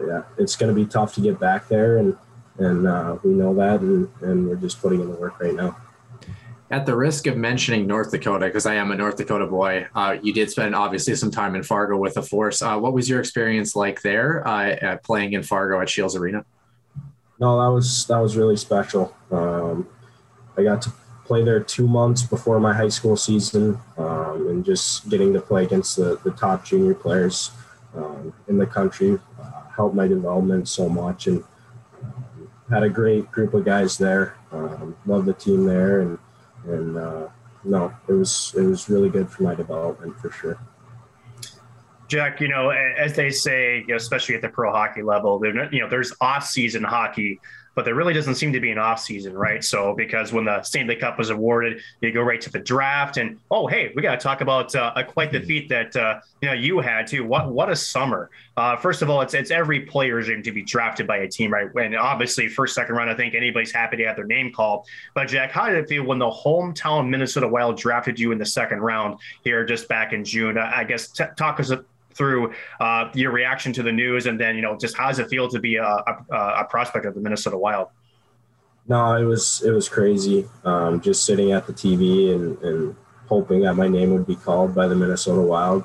yeah, 0.06 0.22
it's 0.38 0.56
going 0.56 0.74
to 0.74 0.74
be 0.74 0.86
tough 0.86 1.14
to 1.14 1.20
get 1.20 1.40
back 1.40 1.68
there, 1.68 1.98
and 1.98 2.16
and 2.58 2.86
uh, 2.86 3.16
we 3.24 3.30
know 3.30 3.54
that, 3.54 3.80
and 3.80 4.08
and 4.20 4.48
we're 4.48 4.56
just 4.56 4.80
putting 4.80 5.00
in 5.00 5.08
the 5.08 5.16
work 5.16 5.40
right 5.40 5.54
now. 5.54 5.76
At 6.70 6.86
the 6.86 6.96
risk 6.96 7.26
of 7.26 7.36
mentioning 7.36 7.86
North 7.86 8.10
Dakota, 8.10 8.46
because 8.46 8.64
I 8.64 8.74
am 8.74 8.90
a 8.90 8.96
North 8.96 9.16
Dakota 9.16 9.46
boy, 9.46 9.86
uh, 9.94 10.16
you 10.22 10.32
did 10.32 10.50
spend 10.50 10.74
obviously 10.74 11.14
some 11.14 11.30
time 11.30 11.54
in 11.54 11.62
Fargo 11.62 11.98
with 11.98 12.14
the 12.14 12.22
Force. 12.22 12.62
Uh, 12.62 12.78
what 12.78 12.94
was 12.94 13.08
your 13.08 13.20
experience 13.20 13.76
like 13.76 14.00
there, 14.02 14.46
uh, 14.48 14.96
playing 15.04 15.34
in 15.34 15.42
Fargo 15.42 15.80
at 15.80 15.90
Scheels 15.90 16.16
Arena? 16.16 16.44
No, 17.38 17.60
that 17.60 17.70
was 17.70 18.06
that 18.06 18.18
was 18.18 18.36
really 18.36 18.56
special. 18.56 19.14
Um, 19.30 19.88
I 20.56 20.62
got 20.62 20.80
to 20.82 20.92
play 21.24 21.44
there 21.44 21.60
two 21.60 21.86
months 21.86 22.22
before 22.22 22.58
my 22.60 22.72
high 22.72 22.88
school 22.88 23.16
season, 23.16 23.78
um, 23.98 24.48
and 24.48 24.64
just 24.64 25.08
getting 25.10 25.32
to 25.34 25.40
play 25.40 25.64
against 25.64 25.96
the, 25.96 26.18
the 26.24 26.30
top 26.30 26.64
junior 26.64 26.94
players 26.94 27.50
um, 27.94 28.32
in 28.48 28.56
the 28.56 28.66
country 28.66 29.18
uh, 29.40 29.62
helped 29.76 29.94
my 29.94 30.06
development 30.06 30.66
so 30.68 30.88
much, 30.88 31.26
and 31.26 31.42
um, 32.02 32.50
had 32.70 32.82
a 32.82 32.88
great 32.88 33.30
group 33.30 33.52
of 33.52 33.64
guys 33.64 33.98
there. 33.98 34.36
Um, 34.50 34.96
loved 35.06 35.26
the 35.26 35.34
team 35.34 35.66
there, 35.66 36.00
and 36.00 36.18
and 36.66 36.96
uh, 36.96 37.28
no, 37.64 37.92
it 38.08 38.12
was 38.12 38.54
it 38.56 38.62
was 38.62 38.88
really 38.88 39.08
good 39.08 39.30
for 39.30 39.42
my 39.42 39.54
development 39.54 40.18
for 40.18 40.30
sure. 40.30 40.58
Jack, 42.06 42.40
you 42.40 42.48
know, 42.48 42.68
as 42.70 43.14
they 43.14 43.30
say, 43.30 43.78
you 43.78 43.86
know, 43.88 43.96
especially 43.96 44.34
at 44.34 44.42
the 44.42 44.48
pro 44.48 44.70
hockey 44.70 45.02
level, 45.02 45.40
you 45.72 45.80
know, 45.80 45.88
there's 45.88 46.12
off-season 46.20 46.84
hockey, 46.84 47.40
but 47.74 47.84
there 47.84 47.94
really 47.94 48.14
doesn't 48.14 48.36
seem 48.36 48.52
to 48.52 48.60
be 48.60 48.70
an 48.70 48.78
off-season, 48.78 49.34
right? 49.34 49.62
So 49.64 49.94
because 49.94 50.32
when 50.32 50.44
the 50.44 50.62
Stanley 50.62 50.96
Cup 50.96 51.18
was 51.18 51.30
awarded, 51.30 51.80
you 52.00 52.12
go 52.12 52.22
right 52.22 52.40
to 52.40 52.50
the 52.50 52.58
draft, 52.58 53.16
and 53.16 53.38
oh, 53.50 53.66
hey, 53.66 53.92
we 53.94 54.02
got 54.02 54.18
to 54.18 54.22
talk 54.22 54.40
about 54.40 54.74
uh, 54.74 55.02
quite 55.04 55.32
the 55.32 55.40
feat 55.40 55.68
that 55.68 55.94
uh, 55.96 56.20
you 56.40 56.48
know 56.48 56.54
you 56.54 56.80
had 56.80 57.06
too. 57.06 57.24
What 57.24 57.50
what 57.50 57.70
a 57.70 57.76
summer! 57.76 58.30
Uh, 58.56 58.76
first 58.76 59.02
of 59.02 59.10
all, 59.10 59.20
it's 59.20 59.34
it's 59.34 59.50
every 59.50 59.80
player's 59.80 60.26
dream 60.26 60.42
to 60.42 60.52
be 60.52 60.62
drafted 60.62 61.06
by 61.06 61.18
a 61.18 61.28
team, 61.28 61.52
right? 61.52 61.68
And 61.74 61.96
obviously, 61.96 62.48
first 62.48 62.74
second 62.74 62.94
round, 62.94 63.10
I 63.10 63.14
think 63.14 63.34
anybody's 63.34 63.72
happy 63.72 63.96
to 63.98 64.04
have 64.04 64.16
their 64.16 64.26
name 64.26 64.52
called. 64.52 64.86
But 65.14 65.28
Jack, 65.28 65.50
how 65.50 65.66
did 65.66 65.76
it 65.76 65.88
feel 65.88 66.04
when 66.04 66.18
the 66.18 66.30
hometown 66.30 67.08
Minnesota 67.08 67.48
Wild 67.48 67.76
drafted 67.76 68.18
you 68.18 68.32
in 68.32 68.38
the 68.38 68.46
second 68.46 68.80
round 68.80 69.18
here 69.42 69.64
just 69.64 69.88
back 69.88 70.12
in 70.12 70.24
June? 70.24 70.58
I 70.58 70.84
guess 70.84 71.08
t- 71.08 71.24
talk 71.36 71.60
us 71.60 71.72
through 72.14 72.52
uh, 72.80 73.10
your 73.14 73.32
reaction 73.32 73.72
to 73.74 73.82
the 73.82 73.92
news, 73.92 74.26
and 74.26 74.38
then 74.38 74.56
you 74.56 74.62
know 74.62 74.76
just 74.76 74.96
how 74.96 75.08
does 75.08 75.18
it 75.18 75.28
feel 75.28 75.48
to 75.48 75.58
be 75.58 75.76
a, 75.76 75.84
a, 75.84 76.24
a 76.32 76.64
prospect 76.68 77.06
of 77.06 77.14
the 77.14 77.20
Minnesota 77.20 77.58
Wild? 77.58 77.88
No, 78.86 79.14
it 79.14 79.24
was 79.24 79.62
it 79.62 79.70
was 79.70 79.88
crazy. 79.88 80.46
Um, 80.64 81.00
just 81.00 81.24
sitting 81.24 81.52
at 81.52 81.66
the 81.66 81.72
TV 81.72 82.34
and, 82.34 82.58
and 82.58 82.96
hoping 83.26 83.62
that 83.62 83.74
my 83.74 83.88
name 83.88 84.10
would 84.12 84.26
be 84.26 84.36
called 84.36 84.74
by 84.74 84.86
the 84.86 84.94
Minnesota 84.94 85.40
Wild, 85.40 85.84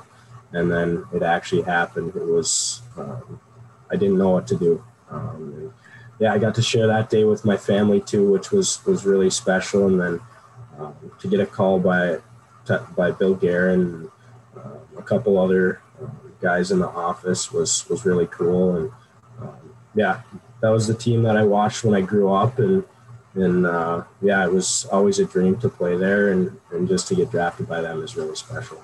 and 0.52 0.70
then 0.70 1.04
it 1.14 1.22
actually 1.22 1.62
happened. 1.62 2.14
It 2.14 2.26
was 2.26 2.82
um, 2.96 3.40
I 3.90 3.96
didn't 3.96 4.18
know 4.18 4.30
what 4.30 4.46
to 4.48 4.56
do. 4.56 4.84
Um, 5.10 5.74
yeah, 6.18 6.34
I 6.34 6.38
got 6.38 6.54
to 6.56 6.62
share 6.62 6.86
that 6.86 7.08
day 7.08 7.24
with 7.24 7.44
my 7.46 7.56
family 7.56 8.00
too, 8.00 8.30
which 8.30 8.52
was 8.52 8.84
was 8.84 9.06
really 9.06 9.30
special. 9.30 9.86
And 9.86 10.00
then 10.00 10.20
um, 10.78 11.12
to 11.18 11.28
get 11.28 11.40
a 11.40 11.46
call 11.46 11.80
by 11.80 12.18
by 12.94 13.10
Bill 13.10 13.34
Guerin, 13.34 14.10
uh, 14.56 14.78
a 14.98 15.02
couple 15.02 15.38
other 15.38 15.80
guys 16.40 16.70
in 16.70 16.78
the 16.78 16.88
office 16.88 17.52
was 17.52 17.88
was 17.88 18.04
really 18.04 18.26
cool. 18.26 18.76
And 18.76 18.90
um, 19.40 19.74
yeah, 19.94 20.22
that 20.60 20.70
was 20.70 20.86
the 20.86 20.94
team 20.94 21.22
that 21.22 21.36
I 21.36 21.44
watched 21.44 21.84
when 21.84 21.94
I 21.94 22.00
grew 22.00 22.32
up, 22.32 22.58
and 22.58 22.84
and 23.34 23.66
uh, 23.66 24.04
yeah, 24.20 24.44
it 24.44 24.52
was 24.52 24.86
always 24.86 25.18
a 25.18 25.24
dream 25.24 25.58
to 25.60 25.68
play 25.68 25.96
there, 25.96 26.32
and 26.32 26.58
and 26.72 26.88
just 26.88 27.08
to 27.08 27.14
get 27.14 27.30
drafted 27.30 27.68
by 27.68 27.80
them 27.80 28.02
is 28.02 28.16
really 28.16 28.36
special. 28.36 28.82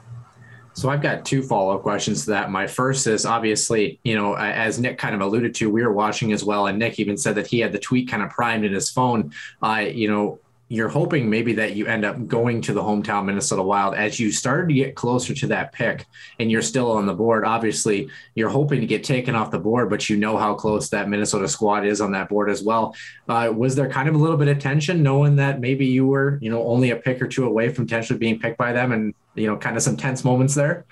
So 0.77 0.91
I've 0.91 1.01
got 1.01 1.25
two 1.25 1.43
follow 1.43 1.75
up 1.75 1.83
questions 1.83 2.27
to 2.27 2.33
that. 2.33 2.51
My 2.51 2.67
first 2.67 3.07
is 3.07 3.25
obviously, 3.25 3.99
you 4.05 4.15
know, 4.15 4.35
as 4.35 4.79
Nick 4.79 4.99
kind 4.99 5.15
of 5.15 5.23
alluded 5.23 5.55
to, 5.55 5.71
we 5.71 5.83
were 5.83 5.93
watching 5.93 6.33
as 6.33 6.45
well, 6.45 6.67
and 6.67 6.79
Nick 6.79 7.01
even 7.01 7.17
said 7.17 7.35
that 7.37 7.47
he 7.47 7.61
had 7.61 7.73
the 7.73 7.79
tweet 7.79 8.11
kind 8.11 8.23
of 8.23 8.29
primed 8.29 8.63
in 8.63 8.75
his 8.75 8.91
phone. 8.91 9.33
Uh, 9.63 9.87
you 9.91 10.07
know, 10.07 10.39
you're 10.69 10.89
hoping 10.89 11.31
maybe 11.31 11.53
that 11.55 11.77
you 11.77 11.87
end 11.87 12.05
up 12.05 12.27
going 12.27 12.61
to 12.61 12.73
the 12.73 12.83
hometown 12.83 13.25
Minnesota 13.25 13.63
Wild 13.63 13.95
as 13.95 14.19
you 14.19 14.33
started 14.33 14.69
to 14.69 14.75
get 14.75 14.97
closer 14.97 15.33
to 15.33 15.47
that 15.47 15.73
pick 15.73 16.07
and 16.41 16.51
you're 16.51 16.63
still 16.63 16.91
on 16.91 17.07
the 17.07 17.15
board. 17.15 17.45
Obviously, 17.45 18.09
you're 18.35 18.49
hoping 18.49 18.81
to 18.81 18.87
get 18.87 19.05
taken 19.05 19.37
off 19.37 19.53
the 19.53 19.61
board, 19.61 19.89
but 19.89 20.11
you 20.11 20.17
know 20.17 20.37
how 20.37 20.55
close 20.55 20.89
that 20.89 21.09
Minnesota 21.09 21.47
squad 21.47 21.87
is 21.87 22.01
on 22.01 22.13
that 22.13 22.29
board 22.29 22.51
as 22.51 22.65
well. 22.65 22.97
Uh, 23.29 23.53
was 23.55 23.77
there 23.77 23.89
kind 23.89 24.09
of 24.09 24.17
a 24.17 24.19
little 24.19 24.37
bit 24.37 24.49
of 24.49 24.59
tension 24.59 25.05
knowing 25.05 25.37
that 25.37 25.61
maybe 25.61 25.87
you 25.87 26.05
were, 26.05 26.39
you 26.43 26.51
know, 26.51 26.67
only 26.67 26.91
a 26.91 26.97
pick 26.97 27.23
or 27.23 27.29
two 27.29 27.45
away 27.45 27.69
from 27.69 27.87
potentially 27.87 28.19
being 28.19 28.41
picked 28.41 28.59
by 28.59 28.73
them 28.73 28.91
and, 28.91 29.15
you 29.37 29.47
know, 29.47 29.57
kind 29.57 29.77
of 29.77 29.85
some 29.85 29.97
tense 29.97 30.25
moments 30.25 30.57
there? 30.57 30.85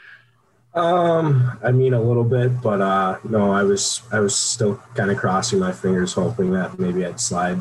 Um, 0.73 1.59
I 1.63 1.73
mean 1.73 1.95
a 1.95 2.01
little 2.01 2.25
bit, 2.25 2.61
but 2.61 2.81
uh 2.81 3.19
no, 3.25 3.53
I 3.53 3.63
was 3.63 4.03
I 4.13 4.21
was 4.21 4.37
still 4.37 4.81
kind 4.95 5.11
of 5.11 5.19
crossing 5.19 5.59
my 5.59 5.73
fingers 5.73 6.13
hoping 6.13 6.53
that 6.53 6.79
maybe 6.79 7.05
I'd 7.05 7.21
slide 7.21 7.61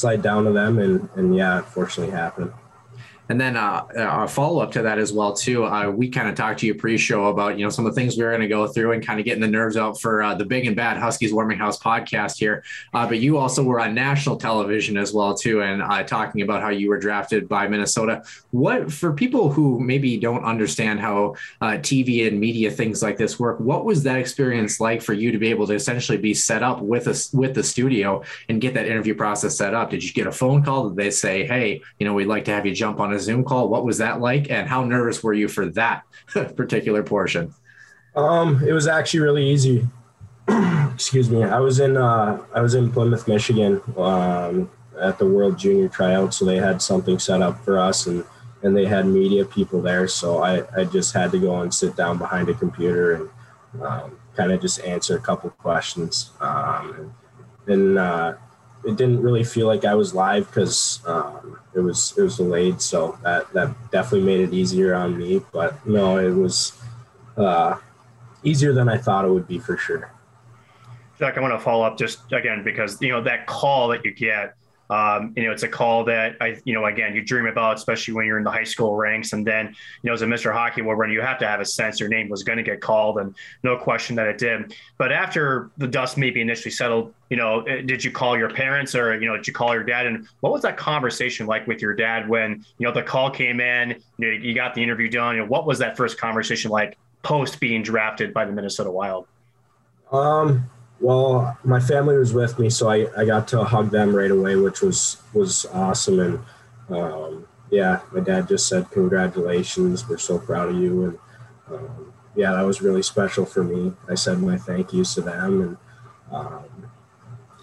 slide 0.00 0.22
down 0.22 0.44
to 0.44 0.52
them, 0.52 0.78
and 0.78 1.08
and 1.14 1.36
yeah, 1.36 1.58
unfortunately 1.58 2.12
happened. 2.12 2.52
And 3.30 3.40
then 3.40 3.56
uh, 3.56 3.86
a 3.94 4.26
follow 4.26 4.60
up 4.60 4.72
to 4.72 4.82
that 4.82 4.98
as 4.98 5.12
well 5.12 5.32
too. 5.32 5.64
Uh, 5.64 5.88
we 5.88 6.08
kind 6.08 6.28
of 6.28 6.34
talked 6.34 6.58
to 6.60 6.66
you 6.66 6.74
pre-show 6.74 7.26
about 7.26 7.56
you 7.56 7.64
know 7.64 7.70
some 7.70 7.86
of 7.86 7.94
the 7.94 8.00
things 8.00 8.16
we 8.16 8.24
are 8.24 8.30
going 8.30 8.40
to 8.40 8.48
go 8.48 8.66
through 8.66 8.90
and 8.90 9.06
kind 9.06 9.20
of 9.20 9.24
getting 9.24 9.40
the 9.40 9.46
nerves 9.46 9.76
out 9.76 10.00
for 10.00 10.20
uh, 10.20 10.34
the 10.34 10.44
big 10.44 10.66
and 10.66 10.74
bad 10.74 10.96
Huskies 10.96 11.32
Warming 11.32 11.56
House 11.56 11.78
podcast 11.78 12.38
here. 12.38 12.64
Uh, 12.92 13.06
but 13.06 13.20
you 13.20 13.38
also 13.38 13.62
were 13.62 13.78
on 13.78 13.94
national 13.94 14.36
television 14.36 14.96
as 14.96 15.14
well 15.14 15.32
too, 15.32 15.62
and 15.62 15.80
uh, 15.80 16.02
talking 16.02 16.42
about 16.42 16.60
how 16.60 16.70
you 16.70 16.88
were 16.88 16.98
drafted 16.98 17.48
by 17.48 17.68
Minnesota. 17.68 18.24
What 18.50 18.92
for 18.92 19.12
people 19.12 19.52
who 19.52 19.78
maybe 19.78 20.18
don't 20.18 20.44
understand 20.44 20.98
how 20.98 21.36
uh, 21.60 21.74
TV 21.74 22.26
and 22.26 22.40
media 22.40 22.68
things 22.68 23.00
like 23.00 23.16
this 23.16 23.38
work? 23.38 23.60
What 23.60 23.84
was 23.84 24.02
that 24.02 24.18
experience 24.18 24.80
like 24.80 25.02
for 25.02 25.12
you 25.12 25.30
to 25.30 25.38
be 25.38 25.50
able 25.50 25.68
to 25.68 25.74
essentially 25.74 26.18
be 26.18 26.34
set 26.34 26.64
up 26.64 26.80
with 26.80 27.06
us 27.06 27.32
with 27.32 27.54
the 27.54 27.62
studio 27.62 28.24
and 28.48 28.60
get 28.60 28.74
that 28.74 28.86
interview 28.86 29.14
process 29.14 29.56
set 29.56 29.72
up? 29.72 29.90
Did 29.90 30.02
you 30.02 30.12
get 30.12 30.26
a 30.26 30.32
phone 30.32 30.64
call? 30.64 30.88
Did 30.88 30.96
they 30.96 31.10
say, 31.12 31.46
"Hey, 31.46 31.80
you 32.00 32.04
know, 32.04 32.12
we'd 32.12 32.24
like 32.26 32.44
to 32.46 32.50
have 32.50 32.66
you 32.66 32.74
jump 32.74 32.98
on 32.98 33.12
a 33.12 33.19
Zoom 33.20 33.44
call. 33.44 33.68
What 33.68 33.84
was 33.84 33.98
that 33.98 34.20
like, 34.20 34.50
and 34.50 34.68
how 34.68 34.84
nervous 34.84 35.22
were 35.22 35.34
you 35.34 35.48
for 35.48 35.66
that 35.66 36.04
particular 36.56 37.02
portion? 37.02 37.54
Um, 38.14 38.62
it 38.66 38.72
was 38.72 38.86
actually 38.86 39.20
really 39.20 39.48
easy. 39.48 39.86
Excuse 40.94 41.30
me. 41.30 41.44
I 41.44 41.60
was 41.60 41.80
in 41.80 41.96
uh, 41.96 42.42
I 42.54 42.60
was 42.60 42.74
in 42.74 42.90
Plymouth, 42.90 43.28
Michigan, 43.28 43.80
um, 43.96 44.70
at 45.00 45.18
the 45.18 45.26
World 45.26 45.58
Junior 45.58 45.88
Tryout, 45.88 46.34
so 46.34 46.44
they 46.44 46.56
had 46.56 46.82
something 46.82 47.18
set 47.18 47.42
up 47.42 47.64
for 47.64 47.78
us, 47.78 48.06
and 48.06 48.24
and 48.62 48.76
they 48.76 48.86
had 48.86 49.06
media 49.06 49.44
people 49.44 49.80
there. 49.80 50.08
So 50.08 50.42
I 50.42 50.64
I 50.76 50.84
just 50.84 51.14
had 51.14 51.30
to 51.32 51.38
go 51.38 51.60
and 51.60 51.72
sit 51.72 51.96
down 51.96 52.18
behind 52.18 52.48
a 52.48 52.54
computer 52.54 53.14
and 53.14 53.82
um, 53.82 54.18
kind 54.36 54.52
of 54.52 54.60
just 54.60 54.80
answer 54.80 55.16
a 55.16 55.20
couple 55.20 55.50
questions. 55.50 56.30
Um, 56.40 57.14
and, 57.66 57.72
and 57.72 57.98
uh, 57.98 58.34
it 58.84 58.96
didn't 58.96 59.22
really 59.22 59.44
feel 59.44 59.66
like 59.66 59.84
I 59.84 59.94
was 59.94 60.14
live 60.14 60.46
because 60.46 61.00
um, 61.06 61.59
it 61.74 61.80
was 61.80 62.14
it 62.16 62.22
was 62.22 62.36
delayed, 62.36 62.80
so 62.80 63.18
that 63.22 63.52
that 63.52 63.74
definitely 63.90 64.26
made 64.26 64.40
it 64.40 64.52
easier 64.52 64.94
on 64.94 65.16
me. 65.16 65.40
But 65.52 65.84
no, 65.86 66.18
it 66.18 66.30
was 66.32 66.80
uh, 67.36 67.78
easier 68.42 68.72
than 68.72 68.88
I 68.88 68.98
thought 68.98 69.24
it 69.24 69.30
would 69.30 69.46
be 69.46 69.58
for 69.58 69.76
sure. 69.76 70.12
Jack, 71.18 71.36
I 71.36 71.40
want 71.40 71.52
to 71.52 71.60
follow 71.60 71.84
up 71.84 71.98
just 71.98 72.32
again 72.32 72.64
because 72.64 73.00
you 73.00 73.10
know 73.10 73.22
that 73.22 73.46
call 73.46 73.88
that 73.88 74.04
you 74.04 74.12
get 74.12 74.54
um, 74.90 75.32
you 75.36 75.44
know, 75.44 75.52
it's 75.52 75.62
a 75.62 75.68
call 75.68 76.04
that 76.04 76.36
I, 76.40 76.60
you 76.64 76.74
know, 76.74 76.84
again, 76.84 77.14
you 77.14 77.22
dream 77.22 77.46
about, 77.46 77.76
especially 77.76 78.12
when 78.12 78.26
you're 78.26 78.38
in 78.38 78.44
the 78.44 78.50
high 78.50 78.64
school 78.64 78.96
ranks. 78.96 79.32
And 79.32 79.46
then, 79.46 79.68
you 79.68 80.08
know, 80.08 80.12
as 80.12 80.22
a 80.22 80.26
Mr. 80.26 80.52
Hockey 80.52 80.82
when 80.82 81.10
you 81.10 81.20
have 81.20 81.38
to 81.38 81.46
have 81.46 81.60
a 81.60 81.64
sense 81.64 82.00
your 82.00 82.08
name 82.08 82.28
was 82.28 82.42
going 82.42 82.56
to 82.56 82.64
get 82.64 82.80
called, 82.80 83.18
and 83.18 83.34
no 83.62 83.76
question 83.76 84.16
that 84.16 84.26
it 84.26 84.38
did. 84.38 84.74
But 84.98 85.12
after 85.12 85.70
the 85.78 85.86
dust 85.86 86.18
maybe 86.18 86.40
initially 86.40 86.72
settled, 86.72 87.14
you 87.28 87.36
know, 87.36 87.60
eh, 87.62 87.82
did 87.82 88.02
you 88.02 88.10
call 88.10 88.36
your 88.36 88.50
parents 88.50 88.96
or 88.96 89.18
you 89.20 89.28
know, 89.28 89.36
did 89.36 89.46
you 89.46 89.52
call 89.52 89.72
your 89.72 89.84
dad? 89.84 90.06
And 90.06 90.26
what 90.40 90.52
was 90.52 90.62
that 90.62 90.76
conversation 90.76 91.46
like 91.46 91.68
with 91.68 91.80
your 91.80 91.94
dad 91.94 92.28
when 92.28 92.64
you 92.78 92.86
know 92.86 92.92
the 92.92 93.04
call 93.04 93.30
came 93.30 93.60
in, 93.60 93.90
you, 94.18 94.26
know, 94.26 94.44
you 94.44 94.54
got 94.54 94.74
the 94.74 94.82
interview 94.82 95.08
done? 95.08 95.36
You 95.36 95.42
know, 95.42 95.48
what 95.48 95.66
was 95.66 95.78
that 95.78 95.96
first 95.96 96.18
conversation 96.18 96.70
like 96.70 96.98
post 97.22 97.60
being 97.60 97.84
drafted 97.84 98.34
by 98.34 98.44
the 98.44 98.52
Minnesota 98.52 98.90
Wild? 98.90 99.28
Um, 100.10 100.68
well, 101.00 101.58
my 101.64 101.80
family 101.80 102.16
was 102.16 102.34
with 102.34 102.58
me, 102.58 102.68
so 102.68 102.90
I, 102.90 103.06
I 103.16 103.24
got 103.24 103.48
to 103.48 103.64
hug 103.64 103.90
them 103.90 104.14
right 104.14 104.30
away, 104.30 104.56
which 104.56 104.82
was 104.82 105.16
was 105.32 105.64
awesome. 105.72 106.20
And 106.20 106.40
um, 106.90 107.48
yeah, 107.70 108.00
my 108.12 108.20
dad 108.20 108.48
just 108.48 108.68
said, 108.68 108.90
"Congratulations, 108.90 110.06
we're 110.08 110.18
so 110.18 110.38
proud 110.38 110.68
of 110.68 110.76
you." 110.76 111.04
And 111.04 111.18
um, 111.74 112.12
yeah, 112.36 112.52
that 112.52 112.62
was 112.62 112.82
really 112.82 113.02
special 113.02 113.46
for 113.46 113.64
me. 113.64 113.94
I 114.08 114.14
said 114.14 114.40
my 114.40 114.58
thank 114.58 114.92
yous 114.92 115.14
to 115.14 115.22
them, 115.22 115.60
and 115.62 115.76
um, 116.30 116.92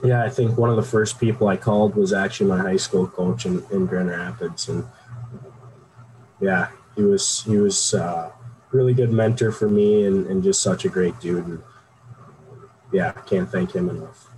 yeah, 0.03 0.23
I 0.23 0.29
think 0.29 0.57
one 0.57 0.71
of 0.71 0.75
the 0.75 0.83
first 0.83 1.19
people 1.19 1.47
I 1.47 1.57
called 1.57 1.95
was 1.95 2.13
actually 2.13 2.49
my 2.49 2.59
high 2.59 2.77
school 2.77 3.07
coach 3.07 3.45
in, 3.45 3.63
in 3.71 3.85
Grand 3.85 4.09
Rapids, 4.09 4.67
and 4.67 4.83
yeah, 6.41 6.69
he 6.95 7.03
was 7.03 7.43
he 7.43 7.57
was 7.57 7.93
uh, 7.93 8.31
really 8.71 8.95
good 8.95 9.11
mentor 9.11 9.51
for 9.51 9.69
me, 9.69 10.05
and, 10.05 10.25
and 10.25 10.43
just 10.43 10.63
such 10.63 10.85
a 10.85 10.89
great 10.89 11.19
dude. 11.19 11.45
And, 11.45 11.61
yeah, 12.91 13.13
I 13.15 13.21
can't 13.21 13.49
thank 13.49 13.73
him 13.73 13.89
enough. 13.89 14.29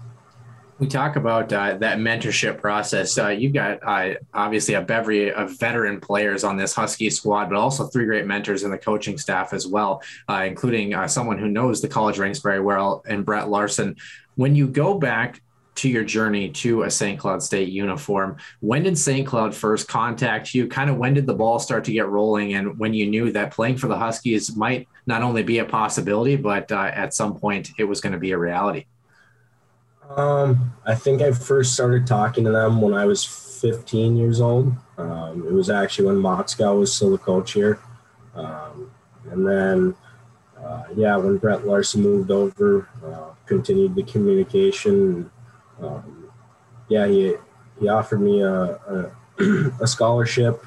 We 0.80 0.88
talk 0.88 1.18
about 1.18 1.52
uh, 1.52 1.78
that 1.80 1.98
mentorship 1.98 2.60
process. 2.60 3.18
Uh, 3.18 3.28
you've 3.28 3.52
got 3.52 3.80
uh, 3.84 4.16
obviously 4.34 4.76
a 4.76 4.82
bevy 4.82 5.30
of 5.30 5.60
veteran 5.60 6.00
players 6.00 6.46
on 6.46 6.56
this 6.56 6.74
Husky 6.74 7.10
squad, 7.10 7.50
but 7.50 7.58
also 7.58 7.88
three 7.88 8.06
great 8.06 8.26
mentors 8.26 8.64
in 8.64 8.72
the 8.72 8.78
coaching 8.78 9.18
staff 9.18 9.52
as 9.52 9.68
well, 9.68 10.02
uh, 10.30 10.46
including 10.48 10.94
uh, 10.94 11.06
someone 11.06 11.38
who 11.38 11.50
knows 11.50 11.82
the 11.82 11.90
college 11.90 12.18
ranks 12.18 12.40
very 12.40 12.62
well, 12.62 13.04
and 13.10 13.26
Brett 13.26 13.50
Larson. 13.50 13.98
When 14.36 14.56
you 14.56 14.70
go 14.70 14.98
back 14.98 15.42
to 15.80 15.90
your 15.90 16.04
journey 16.04 16.50
to 16.50 16.84
a 16.84 16.92
St. 16.92 17.18
Cloud 17.18 17.42
State 17.42 17.70
uniform. 17.70 18.38
When 18.60 18.84
did 18.84 18.98
St. 18.98 19.26
Cloud 19.26 19.56
first 19.56 19.88
contact 19.88 20.54
you? 20.54 20.68
Kind 20.68 20.90
of 20.90 20.98
when 20.98 21.14
did 21.14 21.26
the 21.26 21.34
ball 21.34 21.58
start 21.58 21.86
to 21.86 21.94
get 21.94 22.08
rolling? 22.08 22.54
And 22.54 22.78
when 22.78 22.94
you 22.94 23.08
knew 23.08 23.32
that 23.32 23.52
playing 23.52 23.78
for 23.78 23.88
the 23.88 23.98
Huskies 23.98 24.56
might 24.56 24.88
not 25.06 25.24
only 25.24 25.42
be 25.42 25.60
a 25.60 25.66
possibility, 25.66 26.36
but 26.36 26.72
uh, 26.72 26.92
at 26.94 27.14
some 27.14 27.40
point 27.40 27.72
it 27.78 27.86
was 27.86 28.02
going 28.02 28.14
to 28.14 28.20
be 28.20 28.32
a 28.32 28.38
reality? 28.38 28.86
Um, 30.10 30.74
I 30.86 30.96
think 30.96 31.22
I 31.22 31.32
first 31.32 31.74
started 31.74 32.06
talking 32.06 32.44
to 32.44 32.52
them 32.52 32.82
when 32.82 32.94
I 32.94 33.06
was 33.06 33.24
15 33.24 34.18
years 34.18 34.42
old. 34.42 34.74
Um, 34.98 35.46
it 35.48 35.54
was 35.54 35.70
actually 35.70 36.08
when 36.08 36.18
Motzko 36.18 36.80
was 36.80 36.94
still 36.94 37.12
the 37.12 37.18
coach 37.18 37.54
here. 37.54 37.80
Um, 38.36 38.92
and 39.32 39.48
then, 39.48 39.96
uh, 40.62 40.84
yeah, 40.96 41.16
when 41.16 41.38
Brett 41.38 41.66
Larson 41.66 42.02
moved 42.02 42.32
over, 42.32 42.90
uh, 43.06 43.34
continued 43.46 43.96
the 43.96 44.04
communication. 44.04 45.30
Um, 45.82 46.32
yeah, 46.88 47.08
he, 47.08 47.36
he 47.80 47.88
offered 47.88 48.22
me 48.22 48.42
a, 48.42 48.52
a, 48.54 49.12
a 49.82 49.88
scholarship 49.88 50.66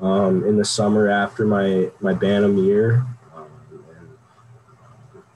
um, 0.00 0.44
in 0.44 0.56
the 0.56 0.64
summer 0.64 1.08
after 1.08 1.44
my, 1.44 1.90
my 2.00 2.12
Bantam 2.14 2.56
year. 2.58 3.06
Um, 3.34 3.50
and, 3.72 4.08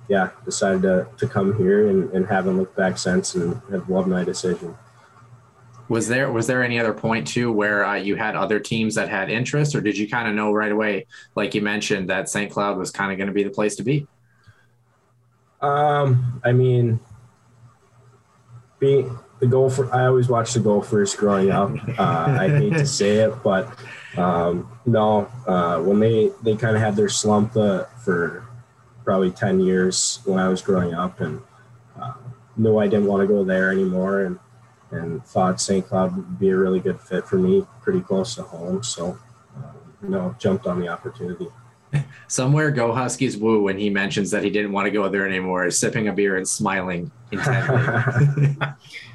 yeah, 0.09 0.31
decided 0.45 0.83
to, 0.83 1.09
to 1.19 1.27
come 1.27 1.57
here 1.57 1.89
and, 1.89 2.11
and 2.13 2.27
haven't 2.27 2.57
looked 2.57 2.77
back 2.77 2.99
since 2.99 3.35
and 3.35 3.61
have 3.71 3.89
loved 3.89 4.09
my 4.09 4.25
decision. 4.25 4.77
Was 5.89 6.09
there 6.09 6.33
was 6.33 6.47
there 6.47 6.63
any 6.63 6.79
other 6.79 6.95
point 6.95 7.27
too 7.27 7.53
where 7.53 7.85
uh, 7.85 7.97
you 7.97 8.17
had 8.17 8.35
other 8.35 8.59
teams 8.59 8.95
that 8.95 9.11
had 9.11 9.29
interest, 9.29 9.75
or 9.75 9.83
did 9.83 9.99
you 9.99 10.09
kind 10.09 10.27
of 10.27 10.35
know 10.35 10.51
right 10.51 10.73
away, 10.73 11.07
like 11.35 11.55
you 11.55 11.61
mentioned, 11.61 12.09
that 12.09 12.31
St. 12.31 12.51
Cloud 12.51 12.79
was 12.79 12.91
kind 12.91 13.13
of 13.13 13.19
going 13.19 13.27
to 13.27 13.35
be 13.35 13.43
the 13.43 13.51
place 13.51 13.77
to 13.77 13.83
be? 13.83 14.07
Um, 15.61 16.41
I 16.45 16.53
mean, 16.53 16.99
being 18.83 19.17
the 19.39 19.47
Gopher, 19.47 19.89
I 19.95 20.07
always 20.07 20.29
watched 20.29 20.55
the 20.55 20.61
Gophers 20.61 21.15
growing 21.15 21.53
up. 21.53 21.71
Uh, 21.99 22.37
I 22.41 22.49
hate 22.49 22.73
to 22.73 22.87
say 22.87 23.19
it, 23.19 23.33
but 23.45 23.73
um, 24.17 24.69
no, 24.85 25.31
uh, 25.47 25.79
when 25.79 26.01
they 26.01 26.33
they 26.43 26.57
kind 26.57 26.77
of 26.77 26.83
had 26.83 26.97
their 26.97 27.09
slump 27.09 27.57
uh, 27.57 27.85
for 28.05 28.45
probably 29.05 29.31
ten 29.31 29.61
years 29.61 30.19
when 30.25 30.41
I 30.41 30.49
was 30.49 30.61
growing 30.63 30.95
up, 30.95 31.21
and 31.21 31.41
uh, 32.01 32.15
knew 32.57 32.79
I 32.79 32.89
didn't 32.89 33.07
want 33.07 33.23
to 33.23 33.27
go 33.27 33.45
there 33.45 33.71
anymore, 33.71 34.23
and 34.23 34.39
and 34.91 35.25
thought 35.25 35.61
St. 35.61 35.87
Cloud 35.87 36.17
would 36.17 36.39
be 36.41 36.51
a 36.51 36.57
really 36.57 36.81
good 36.81 37.01
fit 37.01 37.25
for 37.25 37.37
me, 37.37 37.65
pretty 37.83 38.01
close 38.01 38.35
to 38.35 38.43
home. 38.43 38.83
So, 38.83 39.17
um, 39.57 40.11
know, 40.11 40.35
jumped 40.39 40.67
on 40.67 40.81
the 40.81 40.89
opportunity. 40.89 41.49
Somewhere 42.27 42.71
go 42.71 42.93
Huskies 42.93 43.37
woo 43.37 43.63
when 43.63 43.79
he 43.79 43.91
mentions 43.91 44.31
that 44.33 44.43
he 44.43 44.51
didn't 44.51 44.73
want 44.73 44.87
to 44.87 44.91
go 44.91 45.09
there 45.09 45.27
anymore, 45.27 45.71
sipping 45.71 46.09
a 46.09 46.13
beer 46.13 46.37
and 46.37 46.49
smiling 46.49 47.11
intently. 47.33 48.57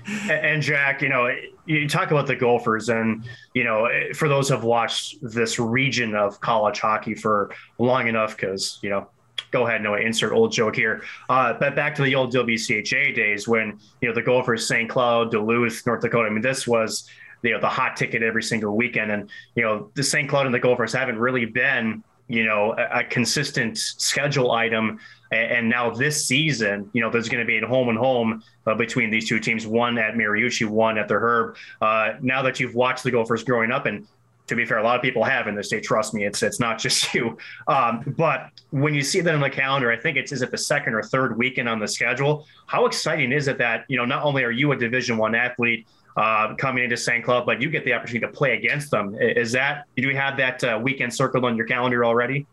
and 0.30 0.62
Jack, 0.62 1.02
you 1.02 1.10
know, 1.10 1.30
you 1.66 1.88
talk 1.88 2.12
about 2.12 2.28
the 2.28 2.36
Gophers, 2.36 2.90
and 2.90 3.28
you 3.54 3.64
know, 3.64 3.88
for 4.14 4.28
those 4.28 4.50
who 4.50 4.56
have 4.56 4.64
watched 4.64 5.18
this 5.22 5.60
region 5.60 6.16
of 6.16 6.40
college 6.40 6.80
hockey 6.80 7.14
for 7.14 7.52
long 7.78 8.08
enough, 8.08 8.36
because 8.36 8.80
you 8.82 8.90
know, 8.90 9.10
go 9.52 9.68
ahead, 9.68 9.82
Noah, 9.82 10.00
insert 10.00 10.34
old 10.34 10.52
joke 10.52 10.76
here. 10.76 11.04
Uh, 11.30 11.54
but 11.54 11.76
back 11.76 11.96
to 11.96 12.04
the 12.04 12.16
old 12.16 12.34
WCHA 12.34 13.16
days 13.16 13.48
when 13.48 13.80
you 14.02 14.10
know 14.10 14.16
the 14.16 14.22
Gophers, 14.22 14.68
St. 14.68 14.90
Cloud, 14.90 15.32
Duluth, 15.32 15.86
North 15.86 16.02
Dakota. 16.02 16.28
I 16.28 16.32
mean, 16.32 16.42
this 16.42 16.68
was 16.68 17.10
you 17.44 17.52
know 17.52 17.60
the 17.60 17.70
hot 17.70 17.96
ticket 17.96 18.24
every 18.24 18.44
single 18.44 18.76
weekend, 18.76 19.12
and 19.12 19.30
you 19.56 19.64
know 19.64 19.92
the 19.94 20.04
St. 20.04 20.30
Cloud 20.30 20.46
and 20.46 20.56
the 20.56 20.60
Gophers 20.60 20.94
haven't 20.94 21.20
really 21.20 21.46
been 21.46 22.04
you 22.28 22.46
know 22.46 22.76
a, 22.78 23.00
a 23.00 23.04
consistent 23.04 23.78
schedule 23.78 24.52
item. 24.52 25.00
And 25.30 25.68
now 25.68 25.90
this 25.90 26.26
season, 26.26 26.90
you 26.94 27.02
know, 27.02 27.10
there's 27.10 27.28
going 27.28 27.46
to 27.46 27.46
be 27.46 27.58
a 27.58 27.68
home 27.68 27.90
and 27.90 27.98
home 27.98 28.42
uh, 28.66 28.76
between 28.76 29.10
these 29.10 29.28
two 29.28 29.42
teams, 29.42 29.68
one 29.68 29.98
at 29.98 30.14
Mariucci, 30.14 30.66
one 30.66 30.98
at 30.98 31.10
the 31.10 31.16
Herb. 31.16 31.58
Uh, 31.82 32.14
now 32.22 32.42
that 32.44 32.62
you've 32.62 32.76
watched 32.76 33.04
the 33.04 33.12
Gophers 33.12 33.44
growing 33.44 33.70
up, 33.70 33.88
and 33.88 34.08
to 34.48 34.56
be 34.56 34.66
fair, 34.66 34.78
a 34.78 34.84
lot 34.84 34.96
of 34.96 35.02
people 35.02 35.24
have 35.24 35.48
in 35.48 35.56
this 35.56 35.68
state. 35.68 35.84
Trust 35.84 36.14
me, 36.14 36.26
it's 36.26 36.42
it's 36.42 36.60
not 36.60 36.80
just 36.86 37.14
you. 37.14 37.38
Um, 37.68 38.16
but 38.18 38.50
when 38.72 38.94
you 38.94 39.02
see 39.02 39.22
that 39.22 39.34
on 39.34 39.42
the 39.42 39.50
calendar, 39.50 39.92
I 39.92 39.98
think 39.98 40.18
it's 40.18 40.32
is 40.32 40.42
it 40.42 40.52
the 40.52 40.58
second 40.58 40.94
or 40.94 41.04
third 41.04 41.38
weekend 41.38 41.68
on 41.70 41.80
the 41.80 41.88
schedule. 41.88 42.48
How 42.66 42.86
exciting 42.86 43.32
is 43.32 43.48
it 43.48 43.58
that 43.58 43.86
you 43.88 43.98
know 43.98 44.06
not 44.06 44.24
only 44.24 44.44
are 44.44 44.52
you 44.52 44.72
a 44.72 44.78
Division 44.78 45.18
One 45.18 45.36
athlete 45.36 45.88
uh, 46.18 46.56
coming 46.56 46.84
into 46.84 46.98
St. 46.98 47.24
Cloud, 47.24 47.46
but 47.46 47.62
you 47.62 47.70
get 47.70 47.86
the 47.86 47.94
opportunity 47.94 48.26
to 48.26 48.34
play 48.34 48.58
against 48.58 48.92
them? 48.92 49.16
Is 49.20 49.52
that 49.52 49.86
do 49.96 50.08
you 50.10 50.16
have 50.16 50.36
that 50.38 50.64
uh, 50.64 50.80
weekend 50.82 51.14
circled 51.14 51.46
on 51.46 51.56
your 51.56 51.68
calendar 51.68 52.04
already? 52.04 52.48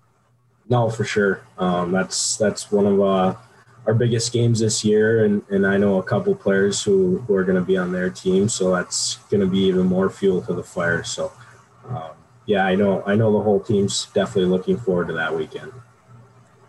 No, 0.69 0.89
for 0.91 1.05
sure. 1.05 1.43
Um, 1.59 1.91
that's 1.91 2.37
that's 2.37 2.71
one 2.71 2.87
of 2.87 3.01
uh, 3.01 3.35
our 3.87 3.95
biggest 3.95 4.33
games 4.33 4.61
this 4.61 4.85
year, 4.85 5.25
and, 5.25 5.43
and 5.51 5.67
I 5.67 5.77
know 5.77 5.99
a 5.99 6.03
couple 6.03 6.35
players 6.35 6.83
who, 6.83 7.19
who 7.21 7.35
are 7.35 7.45
going 7.45 7.59
to 7.59 7.65
be 7.65 7.77
on 7.77 7.93
their 7.93 8.11
team, 8.11 8.49
so 8.49 8.71
that's 8.75 9.17
going 9.31 9.41
to 9.41 9.47
be 9.47 9.61
even 9.61 9.87
more 9.87 10.09
fuel 10.09 10.41
to 10.43 10.55
the 10.55 10.63
fire. 10.63 11.03
So, 11.03 11.33
um, 11.89 12.13
yeah, 12.47 12.65
I 12.65 12.75
know 12.75 13.03
I 13.07 13.15
know 13.15 13.33
the 13.33 13.43
whole 13.43 13.61
team's 13.61 14.07
definitely 14.15 14.51
looking 14.51 14.77
forward 14.77 15.09
to 15.09 15.15
that 15.15 15.35
weekend. 15.35 15.73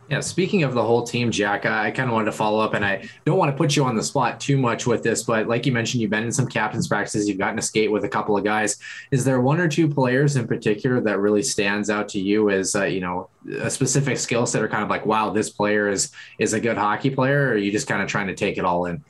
Yeah, 0.08 0.20
speaking 0.20 0.62
of 0.62 0.76
the 0.76 0.84
whole 0.84 1.02
team, 1.02 1.32
Jack, 1.32 1.66
I 1.66 1.90
kind 1.90 2.10
of 2.10 2.14
wanted 2.14 2.26
to 2.26 2.32
follow 2.32 2.60
up, 2.60 2.76
and 2.76 2.86
I 2.86 3.10
don't 3.26 3.40
want 3.40 3.50
to 3.50 3.58
put 3.58 3.76
you 3.76 3.84
on 3.86 3.96
the 3.96 4.04
spot 4.04 4.40
too 4.40 4.56
much 4.56 4.86
with 4.86 5.02
this, 5.02 5.24
but 5.24 5.48
like 5.48 5.66
you 5.66 5.72
mentioned, 5.72 6.00
you've 6.02 6.12
been 6.12 6.24
in 6.24 6.32
some 6.32 6.48
captains 6.48 6.88
practices, 6.88 7.28
you've 7.28 7.40
gotten 7.40 7.56
to 7.56 7.62
skate 7.64 7.92
with 7.92 8.04
a 8.04 8.10
couple 8.10 8.38
of 8.38 8.44
guys. 8.44 8.78
Is 9.10 9.26
there 9.26 9.42
one 9.42 9.60
or 9.60 9.68
two 9.68 9.90
players 9.90 10.36
in 10.36 10.48
particular 10.48 11.02
that 11.02 11.18
really 11.18 11.42
stands 11.42 11.90
out 11.90 12.08
to 12.10 12.20
you 12.20 12.52
as 12.52 12.76
uh, 12.76 12.84
you 12.84 13.00
know 13.00 13.30
a 13.60 13.70
specific 13.70 14.20
skill 14.20 14.46
set, 14.46 14.62
or 14.62 14.68
kind 14.68 14.84
of 14.84 14.90
like, 14.90 15.08
wow, 15.08 15.32
this 15.32 15.50
player 15.50 15.90
is 15.90 16.12
is 16.38 16.54
a 16.54 16.60
good 16.60 16.78
hockey 16.78 17.10
player, 17.10 17.48
or 17.48 17.52
are 17.54 17.58
you 17.58 17.72
just 17.72 17.88
kind 17.88 18.04
of 18.04 18.08
trying 18.08 18.28
to 18.28 18.36
take 18.36 18.60
it 18.60 18.66
all 18.66 18.86
in? 18.86 19.04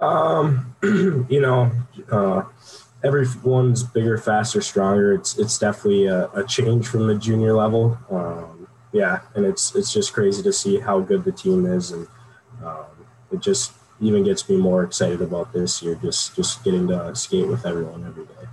Um, 0.00 0.74
you 0.82 1.40
know, 1.40 1.70
uh, 2.10 2.42
everyone's 3.04 3.84
bigger, 3.84 4.18
faster, 4.18 4.60
stronger. 4.60 5.14
It's 5.14 5.38
it's 5.38 5.56
definitely 5.56 6.06
a, 6.06 6.28
a 6.30 6.44
change 6.44 6.88
from 6.88 7.06
the 7.06 7.14
junior 7.14 7.52
level. 7.52 7.96
Um, 8.10 8.57
yeah, 8.92 9.20
and 9.34 9.44
it's 9.44 9.74
it's 9.74 9.92
just 9.92 10.12
crazy 10.12 10.42
to 10.42 10.52
see 10.52 10.78
how 10.78 11.00
good 11.00 11.24
the 11.24 11.32
team 11.32 11.66
is, 11.66 11.92
and 11.92 12.06
um, 12.64 12.86
it 13.30 13.40
just 13.40 13.72
even 14.00 14.24
gets 14.24 14.48
me 14.48 14.56
more 14.56 14.82
excited 14.84 15.20
about 15.20 15.52
this 15.52 15.82
year. 15.82 15.94
Just 15.96 16.36
just 16.36 16.64
getting 16.64 16.88
to 16.88 17.14
skate 17.14 17.48
with 17.48 17.66
everyone 17.66 18.06
every 18.06 18.24
day. 18.24 18.48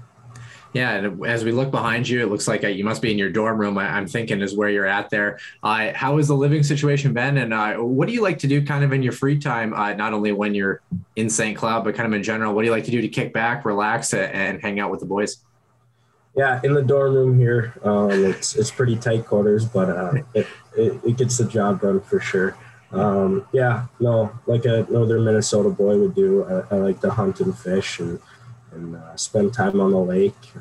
Yeah, 0.73 0.95
and 0.95 1.25
as 1.25 1.45
we 1.45 1.53
look 1.53 1.71
behind 1.71 2.09
you, 2.09 2.21
it 2.21 2.29
looks 2.29 2.49
like 2.49 2.65
uh, 2.65 2.67
you 2.67 2.83
must 2.83 3.01
be 3.01 3.09
in 3.09 3.17
your 3.17 3.29
dorm 3.29 3.57
room. 3.57 3.77
I, 3.77 3.97
am 3.97 4.07
thinking 4.07 4.41
is 4.41 4.57
where 4.57 4.67
you're 4.67 4.85
at 4.85 5.09
there. 5.09 5.39
Uh, 5.63 5.93
how 5.95 6.17
has 6.17 6.27
the 6.27 6.35
living 6.35 6.63
situation 6.63 7.13
been, 7.13 7.37
and 7.37 7.53
uh, 7.53 7.75
what 7.75 8.09
do 8.09 8.13
you 8.13 8.21
like 8.21 8.39
to 8.39 8.47
do, 8.47 8.61
kind 8.65 8.83
of 8.83 8.91
in 8.91 9.01
your 9.01 9.13
free 9.13 9.39
time? 9.39 9.73
Uh, 9.73 9.93
not 9.93 10.11
only 10.11 10.33
when 10.33 10.53
you're 10.53 10.81
in 11.15 11.29
St. 11.29 11.55
Cloud, 11.55 11.85
but 11.85 11.95
kind 11.95 12.07
of 12.07 12.13
in 12.13 12.23
general. 12.23 12.53
What 12.53 12.63
do 12.63 12.65
you 12.65 12.73
like 12.73 12.83
to 12.85 12.91
do 12.91 12.99
to 12.99 13.07
kick 13.07 13.31
back, 13.31 13.63
relax, 13.63 14.13
and 14.13 14.61
hang 14.61 14.81
out 14.81 14.91
with 14.91 14.99
the 14.99 15.05
boys? 15.05 15.37
Yeah, 16.35 16.59
in 16.63 16.73
the 16.73 16.81
dorm 16.81 17.13
room 17.13 17.39
here, 17.39 17.73
um, 17.83 18.11
it's 18.11 18.55
it's 18.55 18.69
pretty 18.69 18.97
tight 18.97 19.25
quarters, 19.25 19.65
but 19.65 19.89
uh, 19.89 20.13
it, 20.33 20.47
it, 20.75 20.99
it 21.05 21.17
gets 21.17 21.37
the 21.37 21.45
job 21.45 21.81
done 21.81 22.01
for 22.01 22.19
sure. 22.19 22.57
Um, 22.91 23.47
yeah, 23.53 23.85
no, 23.99 24.31
like 24.45 24.65
a 24.65 24.85
northern 24.89 25.23
Minnesota 25.23 25.69
boy 25.69 25.97
would 25.97 26.15
do. 26.15 26.43
I, 26.45 26.75
I 26.75 26.77
like 26.77 26.99
to 27.01 27.09
hunt 27.09 27.39
and 27.39 27.57
fish 27.57 27.99
and 27.99 28.19
and 28.71 28.95
uh, 28.95 29.15
spend 29.15 29.53
time 29.53 29.79
on 29.79 29.91
the 29.91 29.97
lake 29.97 30.33
uh, 30.55 30.59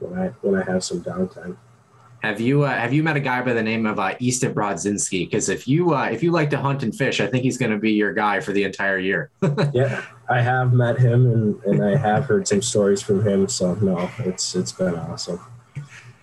when 0.00 0.18
I 0.18 0.28
when 0.42 0.54
I 0.54 0.64
have 0.64 0.84
some 0.84 1.02
downtime. 1.02 1.56
Have 2.22 2.40
you 2.40 2.62
uh, 2.62 2.74
have 2.74 2.92
you 2.92 3.02
met 3.02 3.16
a 3.16 3.20
guy 3.20 3.42
by 3.42 3.52
the 3.52 3.62
name 3.62 3.86
of 3.86 3.98
uh, 3.98 4.14
Easton 4.18 4.54
Brodzinski? 4.54 5.26
Because 5.26 5.48
if 5.48 5.68
you 5.68 5.94
uh, 5.94 6.08
if 6.10 6.22
you 6.22 6.30
like 6.30 6.50
to 6.50 6.58
hunt 6.58 6.82
and 6.82 6.94
fish, 6.94 7.20
I 7.20 7.26
think 7.26 7.44
he's 7.44 7.58
going 7.58 7.72
to 7.72 7.78
be 7.78 7.92
your 7.92 8.12
guy 8.12 8.40
for 8.40 8.52
the 8.52 8.64
entire 8.64 8.98
year. 8.98 9.30
yeah, 9.72 10.04
I 10.28 10.40
have 10.40 10.72
met 10.72 10.98
him 10.98 11.26
and, 11.26 11.62
and 11.64 11.84
I 11.84 11.96
have 11.96 12.24
heard 12.24 12.48
some 12.48 12.62
stories 12.62 13.02
from 13.02 13.24
him. 13.24 13.48
So 13.48 13.74
no, 13.74 14.10
it's 14.18 14.54
it's 14.54 14.72
been 14.72 14.94
awesome. 14.94 15.40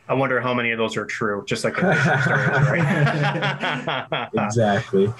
I 0.09 0.13
wonder 0.15 0.41
how 0.41 0.53
many 0.53 0.71
of 0.71 0.77
those 0.77 0.97
are 0.97 1.05
true, 1.05 1.45
just 1.47 1.63
like 1.63 1.75
stories, 1.77 2.05
right? 2.05 2.79
exactly. 4.33 5.13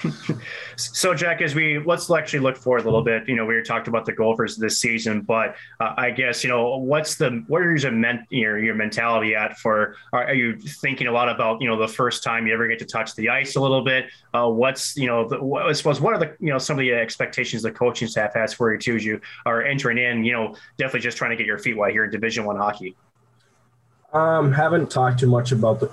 so, 0.76 1.14
Jack, 1.14 1.42
as 1.42 1.56
we 1.56 1.80
let's 1.80 2.12
actually 2.12 2.40
look 2.40 2.58
forward 2.58 2.82
a 2.82 2.84
little 2.84 3.02
bit. 3.02 3.28
You 3.30 3.36
know, 3.36 3.46
we 3.46 3.56
were 3.56 3.64
talking 3.64 3.88
about 3.88 4.06
the 4.06 4.12
Gophers 4.12 4.58
this 4.58 4.80
season, 4.80 5.22
but 5.22 5.56
uh, 5.80 5.94
I 5.96 6.12
guess 6.12 6.44
you 6.44 6.50
know 6.50 6.78
what's 6.78 7.16
the 7.16 7.44
what 7.48 7.66
is 7.66 7.84
your, 7.84 7.94
men, 7.94 8.28
your 8.30 8.60
your 8.60 8.76
mentality 8.76 9.36
at 9.36 9.58
for? 9.58 9.96
Are, 10.12 10.26
are, 10.26 10.34
you 10.34 10.58
thinking 10.58 11.08
a 11.08 11.12
lot 11.12 11.30
about 11.30 11.62
you 11.62 11.68
know 11.68 11.78
the 11.78 11.88
first 11.88 12.22
time 12.22 12.46
you 12.46 12.54
ever 12.54 12.68
get 12.68 12.80
to 12.80 12.86
touch 12.86 13.16
the 13.16 13.30
ice 13.30 13.56
a 13.56 13.62
little 13.62 13.84
bit? 13.84 14.08
Uh, 14.34 14.50
what's 14.50 14.98
you 14.98 15.08
know 15.08 15.30
the, 15.30 15.42
what, 15.42 15.66
I 15.66 15.72
suppose 15.72 16.02
what 16.02 16.14
are 16.14 16.20
the 16.20 16.36
you 16.42 16.52
know 16.52 16.58
some 16.58 16.78
of 16.78 16.82
the 16.82 16.94
expectations 16.94 17.64
the 17.64 17.72
coaching 17.72 18.10
staff 18.10 18.34
has 18.34 18.54
for 18.54 18.74
you 18.74 18.80
too 18.80 18.98
as 18.98 19.06
you 19.06 19.22
are 19.46 19.64
entering 19.64 19.98
in? 19.98 20.26
You 20.26 20.34
know, 20.34 20.56
definitely 20.78 21.02
just 21.02 21.18
trying 21.18 21.32
to 21.32 21.38
get 21.38 21.46
your 21.46 21.58
feet 21.58 21.78
wet 21.78 21.92
here 21.92 22.04
in 22.04 22.12
Division 22.12 22.44
One 22.44 22.58
hockey. 22.58 22.98
Um, 24.14 24.52
haven't 24.52 24.92
talked 24.92 25.20
too 25.20 25.28
much 25.28 25.52
about 25.52 25.80
the, 25.80 25.92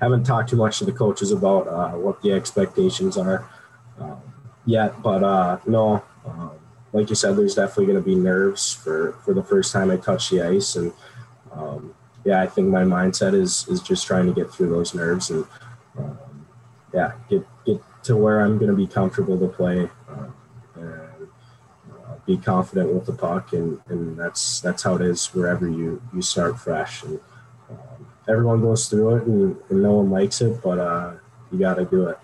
haven't 0.00 0.24
talked 0.24 0.50
too 0.50 0.56
much 0.56 0.78
to 0.78 0.84
the 0.84 0.92
coaches 0.92 1.32
about 1.32 1.68
uh, 1.68 1.90
what 1.90 2.22
the 2.22 2.32
expectations 2.32 3.16
are 3.18 3.46
um, 4.00 4.22
yet, 4.64 5.02
but 5.02 5.22
uh, 5.22 5.58
no, 5.66 6.02
um, 6.24 6.52
like 6.92 7.10
you 7.10 7.14
said, 7.14 7.36
there's 7.36 7.54
definitely 7.54 7.86
going 7.86 8.02
to 8.02 8.04
be 8.04 8.14
nerves 8.14 8.72
for 8.72 9.12
for 9.24 9.34
the 9.34 9.42
first 9.42 9.72
time 9.72 9.90
I 9.90 9.96
touch 9.96 10.30
the 10.30 10.42
ice, 10.42 10.76
and 10.76 10.92
um, 11.52 11.94
yeah, 12.24 12.40
I 12.40 12.46
think 12.46 12.68
my 12.68 12.84
mindset 12.84 13.34
is 13.34 13.68
is 13.68 13.80
just 13.80 14.06
trying 14.06 14.26
to 14.26 14.32
get 14.32 14.50
through 14.50 14.70
those 14.70 14.94
nerves 14.94 15.30
and 15.30 15.44
um, 15.98 16.46
yeah, 16.94 17.12
get 17.28 17.46
get 17.64 17.82
to 18.04 18.16
where 18.16 18.40
I'm 18.40 18.58
going 18.58 18.70
to 18.70 18.76
be 18.76 18.86
comfortable 18.86 19.38
to 19.38 19.48
play. 19.48 19.90
Uh, 22.26 22.32
uh, 22.32 22.36
be 22.38 22.44
confident 22.44 22.94
with 22.94 23.06
the 23.06 23.12
puck, 23.12 23.52
and, 23.52 23.80
and 23.88 24.18
that's 24.18 24.60
that's 24.60 24.82
how 24.82 24.96
it 24.96 25.02
is 25.02 25.26
wherever 25.26 25.68
you 25.68 26.02
you 26.14 26.22
start 26.22 26.58
fresh. 26.58 27.02
And 27.02 27.20
everyone 28.28 28.60
goes 28.60 28.88
through 28.88 29.16
it 29.16 29.26
and, 29.26 29.56
and 29.70 29.82
no 29.82 29.92
one 29.92 30.10
likes 30.10 30.40
it, 30.40 30.60
but 30.62 30.78
uh, 30.78 31.14
you 31.52 31.58
got 31.58 31.74
to 31.74 31.84
do 31.84 32.08
it. 32.08 32.18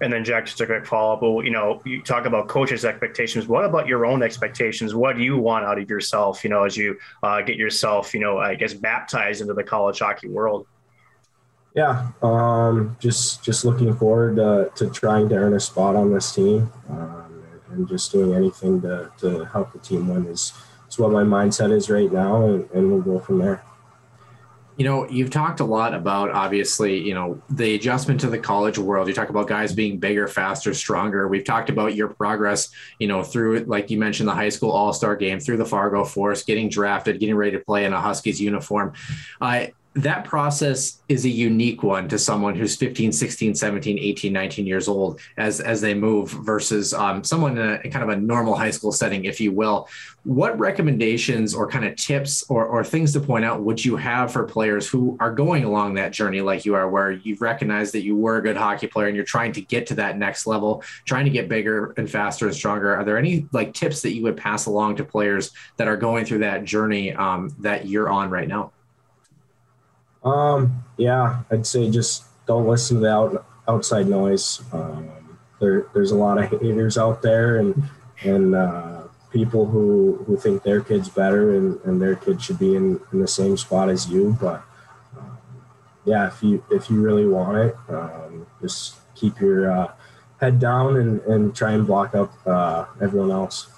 And 0.00 0.12
then 0.12 0.24
Jack, 0.24 0.44
just 0.44 0.60
a 0.60 0.66
quick 0.66 0.84
follow 0.84 1.14
up. 1.14 1.22
Well, 1.22 1.44
you 1.44 1.50
know, 1.50 1.80
you 1.86 2.02
talk 2.02 2.26
about 2.26 2.48
coaches' 2.48 2.84
expectations. 2.84 3.48
What 3.48 3.64
about 3.64 3.86
your 3.86 4.04
own 4.04 4.22
expectations? 4.22 4.94
What 4.94 5.16
do 5.16 5.22
you 5.22 5.38
want 5.38 5.64
out 5.64 5.78
of 5.78 5.88
yourself? 5.88 6.44
You 6.44 6.50
know, 6.50 6.64
as 6.64 6.76
you 6.76 6.98
uh, 7.22 7.40
get 7.40 7.56
yourself, 7.56 8.12
you 8.12 8.20
know, 8.20 8.38
I 8.38 8.56
guess 8.56 8.74
baptized 8.74 9.40
into 9.40 9.54
the 9.54 9.64
college 9.64 10.00
hockey 10.00 10.28
world. 10.28 10.66
Yeah, 11.74 12.08
um, 12.22 12.96
just 13.00 13.44
just 13.44 13.64
looking 13.64 13.96
forward 13.96 14.36
to, 14.36 14.70
to 14.76 14.90
trying 14.90 15.28
to 15.30 15.36
earn 15.36 15.54
a 15.54 15.60
spot 15.60 15.96
on 15.96 16.12
this 16.12 16.34
team, 16.34 16.70
um, 16.90 17.15
and 17.76 17.88
just 17.88 18.12
doing 18.12 18.34
anything 18.34 18.80
to, 18.82 19.10
to 19.18 19.44
help 19.46 19.72
the 19.72 19.78
team 19.78 20.08
win 20.08 20.26
is, 20.26 20.52
is 20.88 20.98
what 20.98 21.12
my 21.12 21.22
mindset 21.22 21.72
is 21.72 21.90
right 21.90 22.12
now, 22.12 22.46
and, 22.46 22.70
and 22.70 22.90
we'll 22.90 23.02
go 23.02 23.18
from 23.18 23.38
there. 23.38 23.62
You 24.78 24.84
know, 24.84 25.08
you've 25.08 25.30
talked 25.30 25.60
a 25.60 25.64
lot 25.64 25.94
about 25.94 26.30
obviously, 26.30 27.00
you 27.00 27.14
know, 27.14 27.40
the 27.48 27.74
adjustment 27.76 28.20
to 28.20 28.28
the 28.28 28.38
college 28.38 28.76
world. 28.76 29.08
You 29.08 29.14
talk 29.14 29.30
about 29.30 29.48
guys 29.48 29.72
being 29.72 29.98
bigger, 29.98 30.28
faster, 30.28 30.74
stronger. 30.74 31.28
We've 31.28 31.44
talked 31.44 31.70
about 31.70 31.94
your 31.94 32.08
progress, 32.08 32.68
you 32.98 33.08
know, 33.08 33.22
through 33.22 33.60
like 33.60 33.90
you 33.90 33.98
mentioned 33.98 34.28
the 34.28 34.34
high 34.34 34.50
school 34.50 34.70
all 34.70 34.92
star 34.92 35.16
game, 35.16 35.40
through 35.40 35.56
the 35.56 35.64
Fargo 35.64 36.04
Force, 36.04 36.42
getting 36.44 36.68
drafted, 36.68 37.18
getting 37.20 37.36
ready 37.36 37.52
to 37.52 37.64
play 37.64 37.86
in 37.86 37.94
a 37.94 38.00
Huskies 38.00 38.38
uniform. 38.38 38.92
Uh, 39.40 39.68
that 39.96 40.24
process 40.24 41.00
is 41.08 41.24
a 41.24 41.28
unique 41.28 41.82
one 41.82 42.06
to 42.06 42.18
someone 42.18 42.54
who's 42.54 42.76
15 42.76 43.12
16 43.12 43.54
17 43.54 43.98
18 43.98 44.32
19 44.32 44.66
years 44.66 44.88
old 44.88 45.18
as 45.38 45.60
as 45.60 45.80
they 45.80 45.94
move 45.94 46.30
versus 46.30 46.92
um, 46.92 47.24
someone 47.24 47.56
in 47.56 47.80
a 47.82 47.88
kind 47.88 48.02
of 48.02 48.10
a 48.10 48.16
normal 48.16 48.54
high 48.54 48.70
school 48.70 48.92
setting 48.92 49.24
if 49.24 49.40
you 49.40 49.52
will. 49.52 49.88
What 50.24 50.58
recommendations 50.58 51.54
or 51.54 51.68
kind 51.68 51.84
of 51.84 51.96
tips 51.96 52.44
or, 52.50 52.66
or 52.66 52.84
things 52.84 53.12
to 53.12 53.20
point 53.20 53.44
out 53.44 53.62
would 53.62 53.82
you 53.82 53.96
have 53.96 54.32
for 54.32 54.44
players 54.44 54.86
who 54.88 55.16
are 55.18 55.32
going 55.32 55.64
along 55.64 55.94
that 55.94 56.12
journey 56.12 56.40
like 56.40 56.66
you 56.66 56.74
are 56.74 56.90
where 56.90 57.12
you've 57.12 57.40
recognized 57.40 57.94
that 57.94 58.02
you 58.02 58.16
were 58.16 58.36
a 58.36 58.42
good 58.42 58.56
hockey 58.56 58.88
player 58.88 59.06
and 59.06 59.16
you're 59.16 59.24
trying 59.24 59.52
to 59.52 59.62
get 59.62 59.86
to 59.86 59.94
that 59.94 60.18
next 60.18 60.46
level 60.46 60.82
trying 61.06 61.24
to 61.24 61.30
get 61.30 61.48
bigger 61.48 61.94
and 61.96 62.10
faster 62.10 62.46
and 62.46 62.54
stronger? 62.54 62.94
Are 62.94 63.04
there 63.04 63.16
any 63.16 63.48
like 63.52 63.72
tips 63.72 64.02
that 64.02 64.14
you 64.14 64.24
would 64.24 64.36
pass 64.36 64.66
along 64.66 64.96
to 64.96 65.04
players 65.04 65.52
that 65.78 65.88
are 65.88 65.96
going 65.96 66.26
through 66.26 66.38
that 66.38 66.64
journey 66.64 67.14
um, 67.14 67.54
that 67.60 67.86
you're 67.86 68.10
on 68.10 68.28
right 68.28 68.48
now 68.48 68.72
um, 70.26 70.84
yeah, 70.96 71.42
I'd 71.50 71.66
say 71.66 71.90
just 71.90 72.24
don't 72.46 72.66
listen 72.66 72.96
to 72.96 73.02
the 73.02 73.12
out, 73.12 73.46
outside 73.68 74.08
noise. 74.08 74.62
Um, 74.72 75.38
there, 75.60 75.86
there's 75.94 76.10
a 76.10 76.16
lot 76.16 76.38
of 76.38 76.60
haters 76.60 76.98
out 76.98 77.22
there 77.22 77.58
and 77.58 77.82
and 78.24 78.54
uh, 78.54 79.02
people 79.30 79.66
who, 79.66 80.24
who 80.26 80.36
think 80.36 80.62
their 80.62 80.80
kid's 80.80 81.08
better 81.08 81.54
and, 81.54 81.78
and 81.84 82.00
their 82.00 82.16
kid 82.16 82.40
should 82.40 82.58
be 82.58 82.74
in, 82.74 82.98
in 83.12 83.20
the 83.20 83.28
same 83.28 83.56
spot 83.56 83.90
as 83.90 84.08
you. 84.08 84.36
But 84.40 84.62
um, 85.16 85.38
yeah, 86.04 86.26
if 86.26 86.42
you 86.42 86.64
if 86.70 86.90
you 86.90 87.00
really 87.00 87.26
want 87.26 87.58
it, 87.58 87.76
um, 87.88 88.46
just 88.60 88.96
keep 89.14 89.38
your 89.40 89.70
uh, 89.70 89.92
head 90.40 90.58
down 90.58 90.96
and, 90.96 91.20
and 91.22 91.54
try 91.54 91.72
and 91.72 91.86
block 91.86 92.14
up 92.14 92.32
uh, 92.46 92.86
everyone 93.00 93.30
else. 93.30 93.68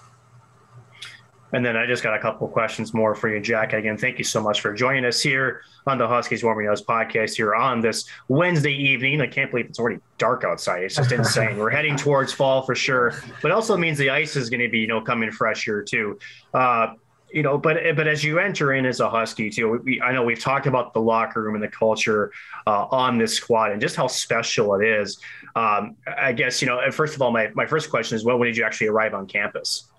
And 1.53 1.65
then 1.65 1.77
I 1.77 1.87
just 1.87 2.03
got 2.03 2.15
a 2.15 2.19
couple 2.19 2.47
questions 2.49 2.93
more 2.93 3.15
for 3.15 3.29
you, 3.29 3.41
Jack. 3.41 3.73
Again, 3.73 3.97
thank 3.97 4.19
you 4.19 4.25
so 4.25 4.43
much 4.43 4.61
for 4.61 4.75
joining 4.75 5.05
us 5.05 5.21
here 5.21 5.63
on 5.87 5.97
the 5.97 6.07
Huskies 6.07 6.45
Warming 6.45 6.67
Nose 6.67 6.83
podcast 6.83 7.37
here 7.37 7.55
on 7.55 7.81
this 7.81 8.05
Wednesday 8.29 8.75
evening. 8.75 9.21
I 9.21 9.27
can't 9.27 9.51
believe 9.51 9.67
it's 9.67 9.79
already 9.79 10.01
dark 10.19 10.45
outside. 10.45 10.83
It's 10.83 10.97
just 10.97 11.13
insane. 11.13 11.57
We're 11.57 11.71
heading 11.71 11.97
towards 11.97 12.33
fall 12.33 12.63
for 12.63 12.75
sure, 12.75 13.15
but 13.41 13.51
also 13.51 13.77
means 13.77 13.97
the 13.97 14.11
ice 14.11 14.37
is 14.37 14.51
going 14.51 14.61
to 14.61 14.69
be, 14.69 14.81
you 14.81 14.87
know, 14.87 15.01
coming 15.01 15.31
fresh 15.31 15.65
here 15.65 15.83
too. 15.83 16.19
Uh, 16.53 16.95
you 17.31 17.43
know, 17.43 17.59
but 17.59 17.77
but 17.95 18.07
as 18.07 18.25
you 18.25 18.39
enter 18.39 18.73
in 18.73 18.87
as 18.87 19.01
a 19.01 19.09
Husky 19.09 19.51
too, 19.51 19.81
we, 19.85 20.01
I 20.01 20.13
know 20.13 20.23
we've 20.23 20.41
talked 20.41 20.67
about 20.67 20.95
the 20.95 21.01
locker 21.01 21.43
room 21.43 21.55
and 21.55 21.63
the 21.63 21.69
culture 21.69 22.33
uh, 22.67 22.87
on 22.91 23.19
this 23.19 23.35
squad 23.35 23.71
and 23.71 23.81
just 23.81 23.97
how 23.97 24.07
special 24.07 24.75
it 24.75 24.87
is. 24.87 25.19
Um, 25.55 25.97
I 26.07 26.33
guess 26.33 26.63
you 26.63 26.69
know. 26.69 26.91
First 26.91 27.15
of 27.15 27.23
all, 27.23 27.31
my 27.31 27.51
my 27.55 27.67
first 27.67 27.91
question 27.91 28.17
is, 28.17 28.25
well, 28.25 28.39
when 28.39 28.47
did 28.47 28.57
you 28.57 28.65
actually 28.65 28.89
arrive 28.89 29.13
on 29.13 29.27
campus? 29.27 29.91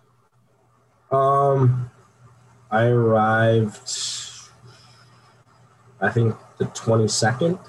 Um, 1.12 1.90
I 2.72 2.86
arrived, 2.86 3.92
I 6.02 6.10
think 6.10 6.36
the 6.58 6.66
22nd. 6.66 7.60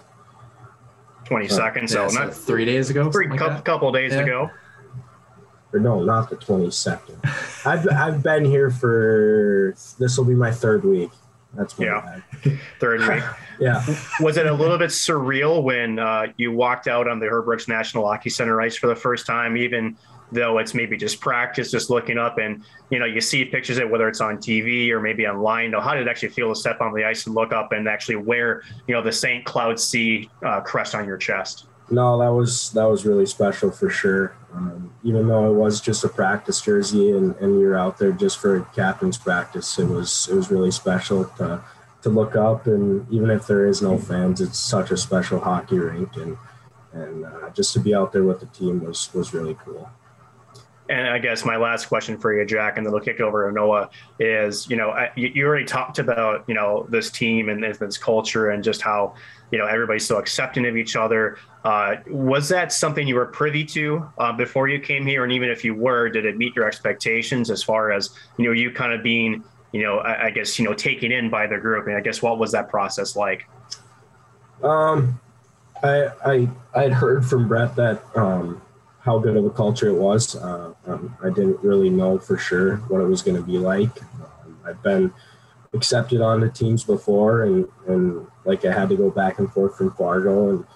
22nd. 1.24 1.88
So, 1.88 2.02
Yeah, 2.02 2.08
so 2.08 2.24
not 2.24 2.34
three 2.34 2.64
days 2.64 2.90
ago, 2.90 3.10
three 3.10 3.28
like 3.28 3.38
couple, 3.38 3.62
couple 3.62 3.92
days 3.92 4.12
Yeah. 4.12 4.20
ago. 4.20 4.50
Or 5.72 5.78
no, 5.78 6.02
not 6.02 6.28
the 6.28 6.36
22nd. 6.36 7.16
I've, 7.64 7.88
I've 7.88 8.22
been 8.22 8.44
here 8.44 8.70
for, 8.70 9.74
this 9.98 10.18
will 10.18 10.24
be 10.24 10.34
my 10.34 10.50
third 10.50 10.84
week. 10.84 11.10
That's 11.54 11.78
my 11.78 11.86
Yeah. 11.86 12.20
Third 12.80 13.00
week. 13.08 13.22
Yeah. 13.58 13.84
Was 14.20 14.36
it 14.36 14.46
a 14.46 14.52
little 14.52 14.78
bit 14.78 14.90
surreal 14.90 15.62
when 15.62 15.98
uh, 15.98 16.26
you 16.36 16.52
walked 16.52 16.86
out 16.88 17.08
on 17.08 17.18
the 17.18 17.26
Herb 17.26 17.44
Brooks 17.46 17.66
National 17.68 18.06
Hockey 18.06 18.30
Center 18.30 18.60
ice 18.60 18.76
for 18.76 18.86
the 18.86 18.94
first 18.96 19.26
time, 19.26 19.56
even 19.56 19.96
though 20.32 20.58
it's 20.58 20.74
maybe 20.74 20.96
just 20.96 21.20
practice, 21.20 21.70
just 21.70 21.90
looking 21.90 22.18
up 22.18 22.38
and 22.38 22.62
you 22.90 22.98
know 22.98 23.06
you 23.06 23.20
see 23.20 23.44
pictures 23.44 23.78
of 23.78 23.84
it, 23.84 23.90
whether 23.90 24.08
it's 24.08 24.20
on 24.20 24.38
TV 24.38 24.90
or 24.90 25.00
maybe 25.00 25.26
online. 25.26 25.70
Know, 25.70 25.80
how 25.80 25.94
did 25.94 26.06
it 26.06 26.10
actually 26.10 26.30
feel 26.30 26.48
to 26.48 26.58
step 26.58 26.80
on 26.80 26.92
the 26.94 27.04
ice 27.04 27.26
and 27.26 27.34
look 27.34 27.52
up 27.52 27.72
and 27.72 27.88
actually 27.88 28.16
wear 28.16 28.62
you 28.86 28.94
know 28.94 29.02
the 29.02 29.12
St. 29.12 29.44
Cloud 29.44 29.78
Sea 29.78 30.30
uh, 30.44 30.60
crest 30.60 30.94
on 30.94 31.06
your 31.06 31.16
chest? 31.16 31.66
No, 31.90 32.18
that 32.20 32.32
was 32.32 32.70
that 32.72 32.84
was 32.84 33.04
really 33.04 33.26
special 33.26 33.70
for 33.70 33.90
sure. 33.90 34.36
Um, 34.52 34.92
even 35.02 35.26
though 35.28 35.50
it 35.50 35.54
was 35.54 35.80
just 35.80 36.04
a 36.04 36.08
practice 36.08 36.60
jersey 36.60 37.10
and, 37.10 37.34
and 37.36 37.60
you're 37.60 37.78
out 37.78 37.98
there 37.98 38.12
just 38.12 38.38
for 38.38 38.60
captain's 38.74 39.18
practice, 39.18 39.78
it 39.78 39.88
was 39.88 40.28
it 40.30 40.34
was 40.34 40.50
really 40.50 40.70
special 40.70 41.24
to 41.38 41.62
to 42.02 42.08
look 42.08 42.36
up 42.36 42.66
and 42.66 43.10
even 43.12 43.30
if 43.30 43.46
there 43.46 43.66
is 43.66 43.82
no 43.82 43.98
fans, 43.98 44.40
it's 44.40 44.58
such 44.58 44.90
a 44.90 44.96
special 44.96 45.40
hockey 45.40 45.78
rink 45.78 46.16
and 46.16 46.36
and 46.92 47.24
uh, 47.24 47.50
just 47.50 47.72
to 47.74 47.80
be 47.80 47.94
out 47.94 48.12
there 48.12 48.24
with 48.24 48.40
the 48.40 48.46
team 48.46 48.84
was 48.84 49.12
was 49.12 49.34
really 49.34 49.56
cool. 49.64 49.90
And 50.90 51.06
I 51.08 51.20
guess 51.20 51.44
my 51.44 51.56
last 51.56 51.86
question 51.86 52.18
for 52.18 52.34
you, 52.34 52.44
Jack, 52.44 52.76
and 52.76 52.84
then 52.84 52.92
we'll 52.92 53.00
kick 53.00 53.20
over 53.20 53.48
to 53.48 53.54
Noah 53.54 53.90
is, 54.18 54.68
you 54.68 54.76
know, 54.76 54.90
I- 54.90 55.12
you 55.14 55.46
already 55.46 55.64
talked 55.64 56.00
about, 56.00 56.42
you 56.48 56.54
know, 56.54 56.84
this 56.88 57.10
team 57.10 57.48
and 57.48 57.62
this, 57.62 57.78
this 57.78 57.96
culture 57.96 58.50
and 58.50 58.62
just 58.64 58.82
how, 58.82 59.14
you 59.52 59.58
know, 59.58 59.66
everybody's 59.66 60.04
so 60.04 60.18
accepting 60.18 60.66
of 60.66 60.76
each 60.76 60.96
other. 60.96 61.38
Uh, 61.64 61.94
was 62.08 62.48
that 62.48 62.72
something 62.72 63.06
you 63.06 63.14
were 63.14 63.26
privy 63.26 63.64
to 63.66 64.04
uh, 64.18 64.32
before 64.32 64.66
you 64.66 64.80
came 64.80 65.06
here? 65.06 65.22
And 65.22 65.32
even 65.32 65.48
if 65.48 65.64
you 65.64 65.76
were, 65.76 66.08
did 66.08 66.24
it 66.26 66.36
meet 66.36 66.56
your 66.56 66.66
expectations 66.66 67.50
as 67.50 67.62
far 67.62 67.92
as, 67.92 68.10
you 68.36 68.44
know, 68.44 68.52
you 68.52 68.72
kind 68.72 68.92
of 68.92 69.00
being, 69.00 69.44
you 69.70 69.82
know, 69.82 69.98
I, 69.98 70.26
I 70.26 70.30
guess, 70.30 70.58
you 70.58 70.64
know, 70.64 70.74
taken 70.74 71.12
in 71.12 71.30
by 71.30 71.46
the 71.46 71.58
group? 71.58 71.86
And 71.86 71.96
I 71.96 72.00
guess 72.00 72.20
what 72.20 72.38
was 72.40 72.50
that 72.50 72.68
process 72.68 73.14
like? 73.14 73.48
Um, 74.64 75.20
I 75.84 76.08
I 76.24 76.48
I'd 76.74 76.92
heard 76.92 77.24
from 77.24 77.46
Brett 77.46 77.76
that 77.76 78.02
um, 78.14 78.60
how 79.00 79.18
good 79.18 79.36
of 79.36 79.44
a 79.44 79.50
culture 79.50 79.88
it 79.88 79.98
was. 79.98 80.36
Uh, 80.36 80.74
um, 80.86 81.16
I 81.22 81.30
didn't 81.30 81.60
really 81.60 81.90
know 81.90 82.18
for 82.18 82.36
sure 82.36 82.76
what 82.88 83.00
it 83.00 83.06
was 83.06 83.22
going 83.22 83.36
to 83.36 83.42
be 83.42 83.58
like. 83.58 84.02
Um, 84.02 84.58
I've 84.64 84.82
been 84.82 85.12
accepted 85.72 86.20
on 86.20 86.40
the 86.40 86.50
teams 86.50 86.84
before, 86.84 87.44
and 87.44 87.66
and 87.86 88.26
like 88.44 88.64
I 88.64 88.72
had 88.72 88.88
to 88.90 88.96
go 88.96 89.10
back 89.10 89.38
and 89.38 89.52
forth 89.52 89.76
from 89.76 89.92
Fargo, 89.92 90.50
and 90.50 90.66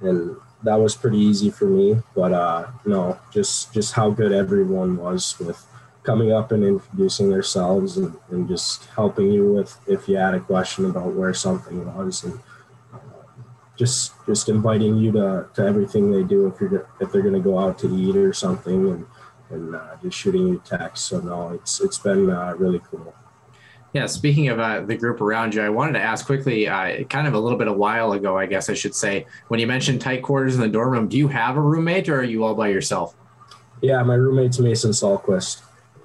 and 0.00 0.36
that 0.62 0.76
was 0.76 0.96
pretty 0.96 1.18
easy 1.18 1.50
for 1.50 1.64
me. 1.66 1.96
But 2.14 2.32
uh, 2.32 2.68
no, 2.84 3.18
just 3.32 3.72
just 3.74 3.94
how 3.94 4.10
good 4.10 4.32
everyone 4.32 4.96
was 4.96 5.38
with 5.38 5.66
coming 6.04 6.32
up 6.32 6.50
and 6.50 6.64
introducing 6.64 7.30
themselves 7.30 7.96
and, 7.96 8.14
and 8.30 8.48
just 8.48 8.86
helping 8.86 9.30
you 9.30 9.52
with 9.52 9.78
if 9.86 10.08
you 10.08 10.16
had 10.16 10.34
a 10.34 10.40
question 10.40 10.86
about 10.86 11.14
where 11.14 11.32
something 11.32 11.84
was 11.94 12.24
and 12.24 12.40
just 13.76 14.12
just 14.26 14.48
inviting 14.48 14.96
you 14.96 15.12
to, 15.12 15.48
to 15.54 15.62
everything 15.62 16.10
they 16.10 16.22
do 16.22 16.46
if 16.46 16.60
you're 16.60 16.88
if 17.00 17.12
they're 17.12 17.22
going 17.22 17.34
to 17.34 17.40
go 17.40 17.58
out 17.58 17.78
to 17.80 17.94
eat 17.94 18.16
or 18.16 18.32
something 18.32 18.90
and 18.90 19.06
and 19.50 19.74
uh, 19.74 19.96
just 20.02 20.16
shooting 20.16 20.48
you 20.48 20.62
texts. 20.64 21.08
So 21.08 21.20
no, 21.20 21.50
it's 21.50 21.80
it's 21.80 21.98
been 21.98 22.30
uh, 22.30 22.54
really 22.56 22.80
cool. 22.90 23.14
Yeah, 23.92 24.06
speaking 24.06 24.48
of 24.48 24.58
uh, 24.58 24.80
the 24.80 24.96
group 24.96 25.20
around 25.20 25.54
you, 25.54 25.60
I 25.60 25.68
wanted 25.68 25.92
to 25.92 26.00
ask 26.00 26.24
quickly, 26.24 26.66
uh, 26.66 27.04
kind 27.04 27.26
of 27.26 27.34
a 27.34 27.38
little 27.38 27.58
bit 27.58 27.68
a 27.68 27.72
while 27.72 28.12
ago, 28.12 28.38
I 28.38 28.46
guess 28.46 28.70
I 28.70 28.74
should 28.74 28.94
say, 28.94 29.26
when 29.48 29.60
you 29.60 29.66
mentioned 29.66 30.00
tight 30.00 30.22
quarters 30.22 30.54
in 30.54 30.62
the 30.62 30.68
dorm 30.68 30.92
room, 30.92 31.08
do 31.08 31.18
you 31.18 31.28
have 31.28 31.58
a 31.58 31.60
roommate 31.60 32.08
or 32.08 32.20
are 32.20 32.24
you 32.24 32.42
all 32.42 32.54
by 32.54 32.68
yourself? 32.68 33.14
Yeah, 33.82 34.02
my 34.02 34.14
roommate's 34.14 34.58
Mason 34.58 34.92
Salquist. 34.92 35.60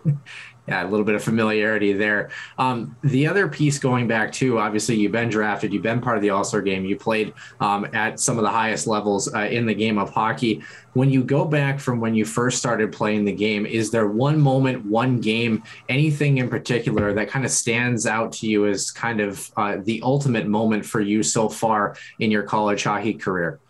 Yeah, 0.67 0.85
a 0.85 0.89
little 0.89 1.05
bit 1.05 1.15
of 1.15 1.23
familiarity 1.23 1.93
there. 1.93 2.29
Um, 2.57 2.97
the 3.01 3.25
other 3.25 3.47
piece 3.47 3.79
going 3.79 4.05
back 4.05 4.33
to 4.33 4.59
obviously 4.59 4.95
you've 4.95 5.13
been 5.13 5.29
drafted, 5.29 5.71
you've 5.71 5.81
been 5.81 6.01
part 6.01 6.17
of 6.17 6.21
the 6.21 6.31
All 6.31 6.43
Star 6.43 6.61
game, 6.61 6.83
you 6.83 6.97
played 6.97 7.33
um, 7.61 7.87
at 7.93 8.19
some 8.19 8.37
of 8.37 8.43
the 8.43 8.49
highest 8.49 8.85
levels 8.85 9.33
uh, 9.33 9.39
in 9.39 9.65
the 9.65 9.73
game 9.73 9.97
of 9.97 10.09
hockey. 10.09 10.61
When 10.91 11.09
you 11.09 11.23
go 11.23 11.45
back 11.45 11.79
from 11.79 12.01
when 12.01 12.15
you 12.15 12.25
first 12.25 12.57
started 12.57 12.91
playing 12.91 13.23
the 13.23 13.31
game, 13.31 13.65
is 13.65 13.91
there 13.91 14.07
one 14.07 14.37
moment, 14.37 14.85
one 14.85 15.21
game, 15.21 15.63
anything 15.87 16.39
in 16.39 16.49
particular 16.49 17.13
that 17.13 17.29
kind 17.29 17.45
of 17.45 17.51
stands 17.51 18.05
out 18.05 18.33
to 18.33 18.47
you 18.47 18.67
as 18.67 18.91
kind 18.91 19.21
of 19.21 19.49
uh, 19.55 19.77
the 19.83 20.01
ultimate 20.03 20.47
moment 20.47 20.85
for 20.85 20.99
you 20.99 21.23
so 21.23 21.47
far 21.47 21.95
in 22.19 22.29
your 22.29 22.43
college 22.43 22.83
hockey 22.83 23.13
career? 23.13 23.61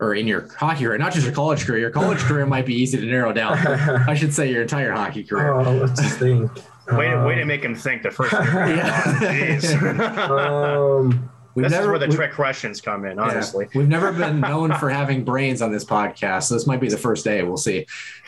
Or 0.00 0.14
in 0.14 0.28
your 0.28 0.46
hockey 0.54 0.84
career, 0.84 0.96
not 0.98 1.12
just 1.12 1.26
your 1.26 1.34
college 1.34 1.64
career. 1.66 1.78
Your 1.80 1.90
college 1.90 2.18
career 2.20 2.46
might 2.46 2.64
be 2.66 2.74
easy 2.74 2.98
to 3.00 3.04
narrow 3.06 3.32
down. 3.32 3.58
I 3.58 4.14
should 4.14 4.32
say 4.32 4.50
your 4.52 4.62
entire 4.62 4.92
hockey 4.92 5.24
career. 5.24 5.54
Oh, 5.54 5.72
let's 5.72 6.14
think. 6.16 6.52
Way 6.92 7.10
to, 7.10 7.24
way 7.24 7.34
to 7.34 7.42
Um, 7.42 7.48
make 7.48 7.64
him 7.64 7.74
think 7.74 8.02
the 8.02 8.10
first. 8.12 8.32
Yeah. 8.32 9.02
Jeez. 9.18 10.28
um, 10.30 11.28
this 11.56 11.72
never- 11.72 11.82
is 11.82 11.88
where 11.88 11.98
the 11.98 12.06
we- 12.06 12.14
trick 12.14 12.32
questions 12.32 12.80
come 12.80 13.04
in. 13.04 13.18
Honestly, 13.18 13.66
Yeah. 13.72 13.78
We've 13.80 13.88
never 13.88 14.12
been 14.12 14.40
known 14.40 14.72
for 14.74 14.88
having 14.88 15.24
brains 15.24 15.60
on 15.62 15.72
this 15.72 15.84
podcast. 15.84 16.44
So 16.44 16.54
this 16.54 16.66
might 16.66 16.80
be 16.80 16.88
the 16.88 16.96
first 16.96 17.24
day. 17.24 17.42
We'll 17.42 17.56
see. 17.56 17.86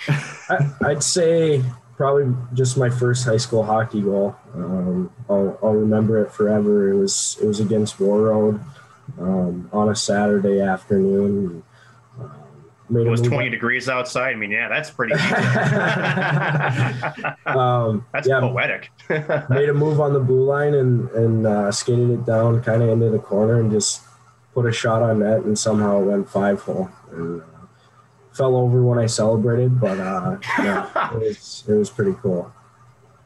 I, 0.08 0.68
I'd 0.86 1.02
say 1.02 1.62
probably 1.96 2.34
just 2.54 2.76
my 2.76 2.90
first 2.90 3.24
high 3.24 3.36
school 3.36 3.62
hockey 3.62 4.00
goal. 4.02 4.34
Um, 4.54 5.10
I'll, 5.28 5.58
I'll 5.62 5.74
remember 5.74 6.18
it 6.24 6.32
forever. 6.32 6.90
It 6.90 6.96
was 6.96 7.38
it 7.40 7.46
was 7.46 7.60
against 7.60 7.98
Warroad 7.98 8.60
um, 9.18 9.68
on 9.72 9.88
a 9.88 9.96
Saturday 9.96 10.60
afternoon. 10.60 11.62
Um, 12.18 12.96
it 12.96 13.08
was 13.08 13.22
move 13.22 13.30
20 13.30 13.50
degrees 13.50 13.88
outside. 13.88 14.32
I 14.32 14.34
mean, 14.34 14.50
yeah, 14.50 14.68
that's 14.68 14.90
pretty. 14.90 15.14
Um, 17.46 18.06
that's 18.12 18.28
yeah, 18.28 18.40
poetic. 18.40 18.90
made 19.08 19.68
a 19.68 19.74
move 19.74 20.00
on 20.00 20.12
the 20.12 20.20
blue 20.20 20.44
line 20.44 20.74
and 20.74 21.08
and 21.10 21.46
uh, 21.46 21.72
skated 21.72 22.10
it 22.10 22.24
down 22.24 22.62
kind 22.62 22.82
of 22.82 22.88
into 22.88 23.10
the 23.10 23.18
corner 23.18 23.58
and 23.58 23.70
just 23.70 24.02
put 24.54 24.66
a 24.66 24.72
shot 24.72 25.02
on 25.02 25.20
net 25.20 25.42
and 25.42 25.58
somehow 25.58 26.00
it 26.00 26.04
went 26.04 26.28
five 26.28 26.60
hole 26.60 26.90
and 27.12 27.40
uh, 27.40 27.44
fell 28.32 28.56
over 28.56 28.82
when 28.82 28.98
I 28.98 29.06
celebrated, 29.06 29.80
but 29.80 29.98
uh, 29.98 30.38
yeah, 30.58 31.14
it 31.14 31.18
was 31.18 31.64
it 31.68 31.74
was 31.74 31.90
pretty 31.90 32.14
cool. 32.22 32.52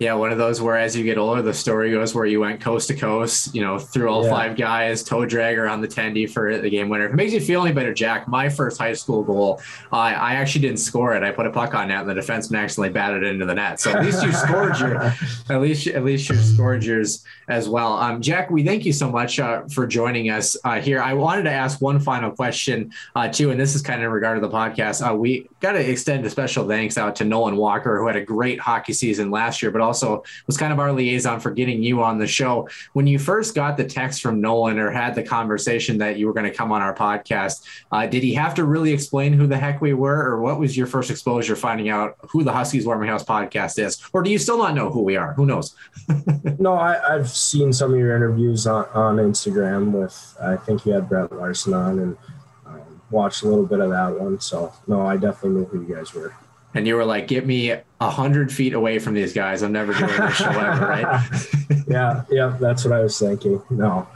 Yeah, 0.04 0.12
one 0.12 0.30
of 0.32 0.36
those 0.36 0.60
where 0.60 0.76
as 0.76 0.94
you 0.94 1.02
get 1.02 1.16
older, 1.16 1.40
the 1.40 1.54
story 1.54 1.90
goes 1.90 2.14
where 2.14 2.26
you 2.26 2.38
went 2.38 2.60
coast 2.60 2.88
to 2.88 2.94
coast, 2.94 3.54
you 3.54 3.62
know, 3.62 3.78
through 3.78 4.08
all 4.10 4.22
Yeah. 4.24 4.30
five 4.30 4.54
guys, 4.54 5.02
toe 5.02 5.20
dragger 5.24 5.70
on 5.70 5.80
the 5.80 5.88
tendy 5.88 6.30
for 6.30 6.58
the 6.58 6.68
game 6.68 6.90
winner. 6.90 7.06
If 7.06 7.12
it 7.12 7.16
makes 7.16 7.32
you 7.32 7.40
feel 7.40 7.62
any 7.64 7.72
better, 7.72 7.94
Jack, 7.94 8.28
my 8.28 8.50
first 8.50 8.76
high 8.78 8.92
school 8.92 9.22
goal, 9.22 9.62
I 9.90 10.12
I 10.12 10.34
actually 10.34 10.60
didn't 10.60 10.80
score 10.80 11.14
it. 11.14 11.22
I 11.22 11.30
put 11.30 11.46
a 11.46 11.50
puck 11.50 11.74
on 11.74 11.88
net 11.88 12.06
and 12.06 12.10
the 12.10 12.20
defenseman 12.20 12.58
accidentally 12.60 12.90
batted 12.90 13.22
it 13.22 13.28
into 13.32 13.46
the 13.46 13.54
net. 13.54 13.80
So 13.80 13.92
at 13.92 14.04
least 14.04 14.22
you 14.22 14.32
scored 14.32 14.78
your, 14.78 14.96
at 15.48 15.60
least 15.62 15.86
at 15.86 16.04
least 16.04 16.28
you 16.28 16.36
scored 16.36 16.84
yours 16.84 17.24
as 17.48 17.66
well. 17.66 17.94
Um, 17.94 18.20
Jack, 18.20 18.50
we 18.50 18.62
thank 18.62 18.84
you 18.84 18.92
so 18.92 19.10
much 19.10 19.40
uh, 19.40 19.62
for 19.72 19.86
joining 19.86 20.28
us 20.28 20.54
uh, 20.64 20.80
here. 20.80 21.00
I 21.00 21.14
wanted 21.14 21.44
to 21.44 21.50
ask 21.50 21.80
one 21.80 21.98
final 21.98 22.30
question 22.30 22.92
uh, 23.16 23.28
too, 23.28 23.50
and 23.52 23.58
this 23.58 23.74
is 23.74 23.80
kind 23.80 24.00
of 24.02 24.04
in 24.08 24.12
regard 24.12 24.36
to 24.38 24.46
the 24.46 24.52
podcast. 24.52 25.00
Uh, 25.06 25.14
we 25.14 25.48
got 25.60 25.72
to 25.72 25.90
extend 25.90 26.26
a 26.26 26.30
special 26.30 26.68
thanks 26.68 26.98
out 26.98 27.16
to 27.16 27.24
Nolan 27.24 27.56
Walker, 27.56 27.98
who 27.98 28.06
had 28.06 28.16
a 28.16 28.24
great 28.24 28.60
hockey 28.60 28.92
season 28.92 29.30
last 29.30 29.62
year, 29.62 29.70
but 29.70 29.80
also 29.94 30.24
was 30.48 30.56
kind 30.56 30.72
of 30.72 30.80
our 30.80 30.92
liaison 30.92 31.38
for 31.38 31.52
getting 31.52 31.82
you 31.82 32.02
on 32.02 32.18
the 32.18 32.26
show. 32.26 32.68
When 32.94 33.06
you 33.06 33.18
first 33.18 33.54
got 33.54 33.76
the 33.76 33.84
text 33.84 34.20
from 34.20 34.40
Nolan 34.40 34.78
or 34.78 34.90
had 34.90 35.14
the 35.14 35.22
conversation 35.22 35.98
that 35.98 36.18
you 36.18 36.26
were 36.26 36.32
going 36.32 36.50
to 36.50 36.56
come 36.56 36.72
on 36.72 36.82
our 36.82 36.94
podcast, 36.94 37.64
uh, 37.92 38.06
did 38.06 38.24
he 38.24 38.34
have 38.34 38.54
to 38.54 38.64
really 38.64 38.92
explain 38.92 39.32
who 39.32 39.46
the 39.46 39.56
heck 39.56 39.80
we 39.80 39.94
were, 39.94 40.20
or 40.26 40.40
what 40.40 40.58
was 40.58 40.76
your 40.76 40.88
first 40.88 41.10
exposure 41.10 41.54
finding 41.54 41.88
out 41.90 42.16
who 42.30 42.42
the 42.42 42.52
Huskies 42.52 42.86
Warming 42.86 43.08
House 43.08 43.24
podcast 43.24 43.78
is, 43.78 44.02
or 44.12 44.22
do 44.22 44.30
you 44.30 44.38
still 44.38 44.58
not 44.58 44.74
know 44.74 44.90
who 44.90 45.02
we 45.02 45.16
are? 45.16 45.32
Who 45.34 45.46
knows? 45.46 45.74
No, 46.58 46.74
I, 46.74 47.14
I've 47.14 47.28
seen 47.28 47.72
some 47.72 47.92
of 47.92 47.98
your 47.98 48.14
interviews 48.14 48.66
on, 48.66 48.86
on 48.94 49.16
Instagram 49.16 49.90
with, 49.90 50.36
I 50.40 50.56
think 50.56 50.86
you 50.86 50.92
had 50.92 51.08
Brett 51.08 51.32
Larson 51.32 51.74
on 51.74 51.98
and 51.98 52.16
um, 52.64 53.02
watched 53.10 53.42
a 53.42 53.48
little 53.48 53.66
bit 53.66 53.80
of 53.80 53.90
that 53.90 54.18
one. 54.18 54.40
So, 54.40 54.72
no, 54.86 55.04
I 55.04 55.16
definitely 55.16 55.60
knew 55.60 55.64
who 55.66 55.82
you 55.82 55.94
guys 55.94 56.14
were. 56.14 56.34
And 56.74 56.86
you 56.86 56.96
were 56.96 57.04
like, 57.04 57.28
"Get 57.28 57.46
me 57.46 57.70
a 57.70 58.10
hundred 58.10 58.52
feet 58.52 58.74
away 58.74 58.98
from 58.98 59.14
these 59.14 59.32
guys. 59.32 59.62
I'm 59.62 59.72
never 59.72 59.92
doing 59.92 60.16
this 60.16 60.34
show 60.34 60.50
ever." 60.50 60.86
Right? 60.86 61.22
yeah, 61.86 62.22
yeah, 62.30 62.56
that's 62.60 62.84
what 62.84 62.92
I 62.92 63.00
was 63.00 63.18
thinking. 63.18 63.62
No, 63.70 64.06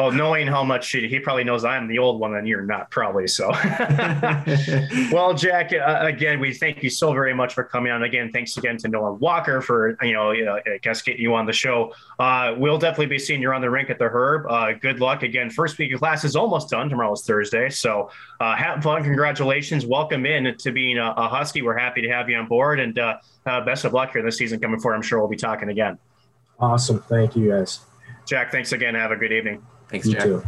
well, 0.00 0.10
knowing 0.12 0.46
how 0.46 0.64
much 0.64 0.90
he, 0.90 1.06
he 1.08 1.20
probably 1.20 1.44
knows 1.44 1.62
I'm 1.62 1.86
the 1.86 1.98
old 1.98 2.20
one 2.20 2.34
and 2.34 2.48
you're 2.48 2.62
not, 2.62 2.90
probably. 2.90 3.28
So, 3.28 3.50
well, 5.12 5.34
Jack, 5.34 5.74
uh, 5.74 5.98
again, 6.00 6.40
we 6.40 6.54
thank 6.54 6.82
you 6.82 6.88
so 6.88 7.12
very 7.12 7.34
much 7.34 7.52
for 7.52 7.64
coming 7.64 7.92
on. 7.92 8.02
Again, 8.02 8.32
thanks 8.32 8.56
again 8.56 8.78
to 8.78 8.88
Nolan 8.88 9.18
Walker 9.18 9.60
for 9.60 9.98
you 10.02 10.14
know, 10.14 10.30
you 10.30 10.46
know 10.46 10.58
I 10.64 10.78
guess 10.78 11.02
getting 11.02 11.20
you 11.20 11.34
on 11.34 11.44
the 11.44 11.52
show. 11.52 11.92
Uh, 12.18 12.54
we'll 12.56 12.78
definitely 12.78 13.06
be 13.06 13.18
seeing 13.18 13.42
you 13.42 13.52
on 13.52 13.60
the 13.60 13.68
rink 13.68 13.90
at 13.90 13.98
the 13.98 14.08
Herb. 14.08 14.46
Uh, 14.50 14.72
good 14.72 15.00
luck 15.00 15.22
again. 15.22 15.50
First 15.50 15.76
week 15.76 15.92
of 15.92 15.98
class 15.98 16.24
is 16.24 16.34
almost 16.34 16.70
done. 16.70 16.88
Tomorrow's 16.88 17.26
Thursday, 17.26 17.68
so 17.68 18.10
uh, 18.40 18.56
have 18.56 18.82
fun. 18.82 19.04
Congratulations. 19.04 19.84
Welcome 19.84 20.24
in 20.24 20.56
to 20.56 20.72
being 20.72 20.96
a, 20.96 21.12
a 21.14 21.28
Husky. 21.28 21.60
We're 21.60 21.76
happy 21.76 22.00
to 22.00 22.08
have 22.08 22.30
you 22.30 22.38
on 22.38 22.46
board, 22.48 22.80
and 22.80 22.98
uh, 22.98 23.18
uh, 23.44 23.60
best 23.66 23.84
of 23.84 23.92
luck 23.92 24.12
here 24.12 24.22
this 24.22 24.38
season 24.38 24.60
coming 24.60 24.80
forward. 24.80 24.96
I'm 24.96 25.02
sure 25.02 25.18
we'll 25.18 25.28
be 25.28 25.36
talking 25.36 25.68
again. 25.68 25.98
awesome. 26.58 27.02
Thank 27.02 27.36
you 27.36 27.50
guys. 27.50 27.80
Jack, 28.26 28.50
thanks 28.50 28.72
again. 28.72 28.94
Have 28.94 29.10
a 29.10 29.16
good 29.16 29.32
evening. 29.32 29.62
Thanks, 29.90 30.06
You 30.06 30.12
Jack. 30.14 30.22
too. 30.24 30.42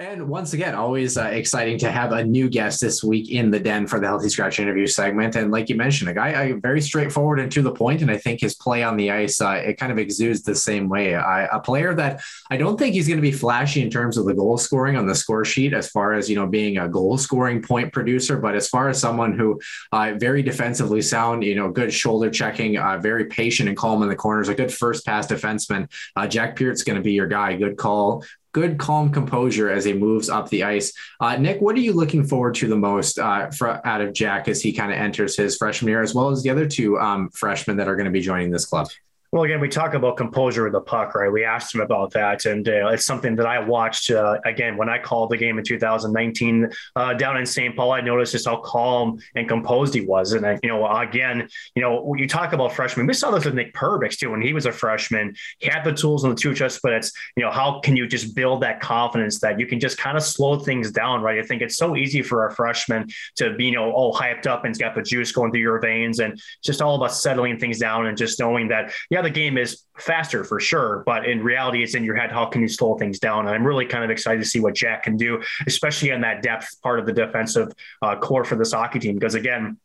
And 0.00 0.28
once 0.28 0.52
again, 0.52 0.76
always 0.76 1.18
uh, 1.18 1.24
exciting 1.24 1.76
to 1.78 1.90
have 1.90 2.12
a 2.12 2.22
new 2.22 2.48
guest 2.48 2.80
this 2.80 3.02
week 3.02 3.32
in 3.32 3.50
the 3.50 3.58
den 3.58 3.88
for 3.88 3.98
the 3.98 4.06
Healthy 4.06 4.28
Scratch 4.28 4.60
interview 4.60 4.86
segment. 4.86 5.34
And 5.34 5.50
like 5.50 5.68
you 5.68 5.74
mentioned, 5.74 6.08
a 6.08 6.14
guy 6.14 6.52
very 6.52 6.80
straightforward 6.80 7.40
and 7.40 7.50
to 7.50 7.62
the 7.62 7.72
point, 7.72 8.02
and 8.02 8.08
I 8.08 8.16
think 8.16 8.40
his 8.40 8.54
play 8.54 8.84
on 8.84 8.96
the 8.96 9.10
ice 9.10 9.40
uh, 9.40 9.54
it 9.54 9.76
kind 9.76 9.90
of 9.90 9.98
exudes 9.98 10.42
the 10.42 10.54
same 10.54 10.88
way. 10.88 11.16
I, 11.16 11.46
a 11.46 11.58
player 11.58 11.94
that 11.96 12.20
I 12.48 12.56
don't 12.56 12.78
think 12.78 12.94
he's 12.94 13.08
going 13.08 13.18
to 13.18 13.22
be 13.22 13.32
flashy 13.32 13.82
in 13.82 13.90
terms 13.90 14.16
of 14.16 14.26
the 14.26 14.34
goal 14.34 14.56
scoring 14.56 14.96
on 14.96 15.08
the 15.08 15.16
score 15.16 15.44
sheet, 15.44 15.74
as 15.74 15.90
far 15.90 16.12
as 16.12 16.30
you 16.30 16.36
know 16.36 16.46
being 16.46 16.78
a 16.78 16.88
goal 16.88 17.18
scoring 17.18 17.60
point 17.60 17.92
producer, 17.92 18.36
but 18.36 18.54
as 18.54 18.68
far 18.68 18.88
as 18.88 19.00
someone 19.00 19.36
who 19.36 19.60
uh, 19.90 20.12
very 20.16 20.44
defensively 20.44 21.02
sound, 21.02 21.42
you 21.42 21.56
know, 21.56 21.72
good 21.72 21.92
shoulder 21.92 22.30
checking, 22.30 22.78
uh, 22.78 22.98
very 22.98 23.24
patient 23.24 23.68
and 23.68 23.76
calm 23.76 24.00
in 24.04 24.08
the 24.08 24.14
corners, 24.14 24.48
a 24.48 24.54
good 24.54 24.72
first 24.72 25.04
pass 25.04 25.26
defenseman. 25.26 25.90
Uh, 26.14 26.28
Jack 26.28 26.54
Peart's 26.54 26.84
going 26.84 26.94
to 26.94 27.02
be 27.02 27.14
your 27.14 27.26
guy. 27.26 27.56
Good 27.56 27.76
call, 27.76 28.22
good 28.58 28.76
calm 28.76 29.12
composure 29.12 29.70
as 29.70 29.84
he 29.84 29.92
moves 29.92 30.28
up 30.28 30.48
the 30.48 30.64
ice. 30.64 30.92
Uh, 31.20 31.36
Nick, 31.36 31.60
what 31.60 31.76
are 31.76 31.80
you 31.80 31.92
looking 31.92 32.26
forward 32.26 32.56
to 32.56 32.66
the 32.66 32.76
most 32.76 33.18
uh, 33.18 33.50
for, 33.50 33.86
out 33.86 34.00
of 34.00 34.12
Jack 34.12 34.48
as 34.48 34.60
he 34.60 34.72
kind 34.72 34.90
of 34.90 34.98
enters 34.98 35.36
his 35.36 35.56
freshman 35.56 35.90
year, 35.90 36.02
as 36.02 36.14
well 36.14 36.30
as 36.30 36.42
the 36.42 36.50
other 36.50 36.66
two 36.66 36.98
um, 36.98 37.30
freshmen 37.30 37.76
that 37.76 37.88
are 37.88 37.94
going 37.94 38.06
to 38.06 38.10
be 38.10 38.20
joining 38.20 38.50
this 38.50 38.66
club? 38.66 38.88
Well, 39.30 39.42
again, 39.42 39.60
we 39.60 39.68
talk 39.68 39.92
about 39.92 40.16
composure 40.16 40.66
of 40.66 40.72
the 40.72 40.80
puck, 40.80 41.14
right? 41.14 41.30
We 41.30 41.44
asked 41.44 41.74
him 41.74 41.82
about 41.82 42.12
that, 42.12 42.46
and 42.46 42.66
uh, 42.66 42.88
it's 42.88 43.04
something 43.04 43.36
that 43.36 43.44
I 43.44 43.58
watched 43.58 44.10
uh, 44.10 44.38
again 44.46 44.78
when 44.78 44.88
I 44.88 44.98
called 44.98 45.28
the 45.28 45.36
game 45.36 45.58
in 45.58 45.64
2019 45.64 46.70
uh, 46.96 47.12
down 47.12 47.36
in 47.36 47.44
St. 47.44 47.76
Paul. 47.76 47.92
I 47.92 48.00
noticed 48.00 48.32
just 48.32 48.48
how 48.48 48.56
calm 48.56 49.18
and 49.34 49.46
composed 49.46 49.92
he 49.92 50.00
was, 50.00 50.32
and 50.32 50.46
I, 50.46 50.58
you 50.62 50.70
know, 50.70 50.88
again, 50.88 51.46
you 51.74 51.82
know, 51.82 52.14
you 52.16 52.26
talk 52.26 52.54
about 52.54 52.72
freshmen, 52.72 53.06
we 53.06 53.12
saw 53.12 53.30
this 53.30 53.44
with 53.44 53.52
Nick 53.52 53.74
Perbix 53.74 54.16
too 54.16 54.30
when 54.30 54.40
he 54.40 54.54
was 54.54 54.64
a 54.64 54.72
freshman. 54.72 55.34
He 55.58 55.68
had 55.68 55.84
the 55.84 55.92
tools 55.92 56.24
and 56.24 56.32
the 56.32 56.40
two 56.40 56.54
chest, 56.54 56.80
but 56.82 56.94
it's 56.94 57.12
you 57.36 57.44
know, 57.44 57.50
how 57.50 57.80
can 57.80 57.98
you 57.98 58.06
just 58.06 58.34
build 58.34 58.62
that 58.62 58.80
confidence 58.80 59.40
that 59.40 59.60
you 59.60 59.66
can 59.66 59.78
just 59.78 59.98
kind 59.98 60.16
of 60.16 60.22
slow 60.22 60.58
things 60.58 60.90
down, 60.90 61.20
right? 61.20 61.38
I 61.38 61.42
think 61.42 61.60
it's 61.60 61.76
so 61.76 61.96
easy 61.96 62.22
for 62.22 62.44
our 62.44 62.50
freshmen 62.52 63.08
to 63.36 63.52
be, 63.56 63.66
you 63.66 63.72
know, 63.72 63.92
all 63.92 64.14
hyped 64.14 64.46
up 64.46 64.64
and 64.64 64.78
got 64.78 64.94
the 64.94 65.02
juice 65.02 65.32
going 65.32 65.52
through 65.52 65.60
your 65.60 65.80
veins, 65.80 66.18
and 66.20 66.40
just 66.64 66.80
all 66.80 66.94
about 66.94 67.12
settling 67.12 67.58
things 67.58 67.78
down 67.78 68.06
and 68.06 68.16
just 68.16 68.40
knowing 68.40 68.68
that, 68.68 68.90
yeah, 69.10 69.17
the 69.22 69.30
game 69.30 69.58
is 69.58 69.84
faster 69.98 70.44
for 70.44 70.60
sure, 70.60 71.02
but 71.06 71.26
in 71.26 71.42
reality, 71.42 71.82
it's 71.82 71.94
in 71.94 72.04
your 72.04 72.16
head. 72.16 72.30
How 72.30 72.46
can 72.46 72.62
you 72.62 72.68
slow 72.68 72.96
things 72.96 73.18
down? 73.18 73.46
And 73.46 73.54
I'm 73.54 73.64
really 73.64 73.86
kind 73.86 74.04
of 74.04 74.10
excited 74.10 74.42
to 74.42 74.48
see 74.48 74.60
what 74.60 74.74
Jack 74.74 75.02
can 75.04 75.16
do, 75.16 75.42
especially 75.66 76.10
in 76.10 76.20
that 76.22 76.42
depth 76.42 76.80
part 76.82 76.98
of 76.98 77.06
the 77.06 77.12
defensive 77.12 77.72
uh, 78.02 78.16
core 78.16 78.44
for 78.44 78.56
this 78.56 78.72
hockey 78.72 78.98
team. 78.98 79.14
Because 79.14 79.34
again, 79.34 79.78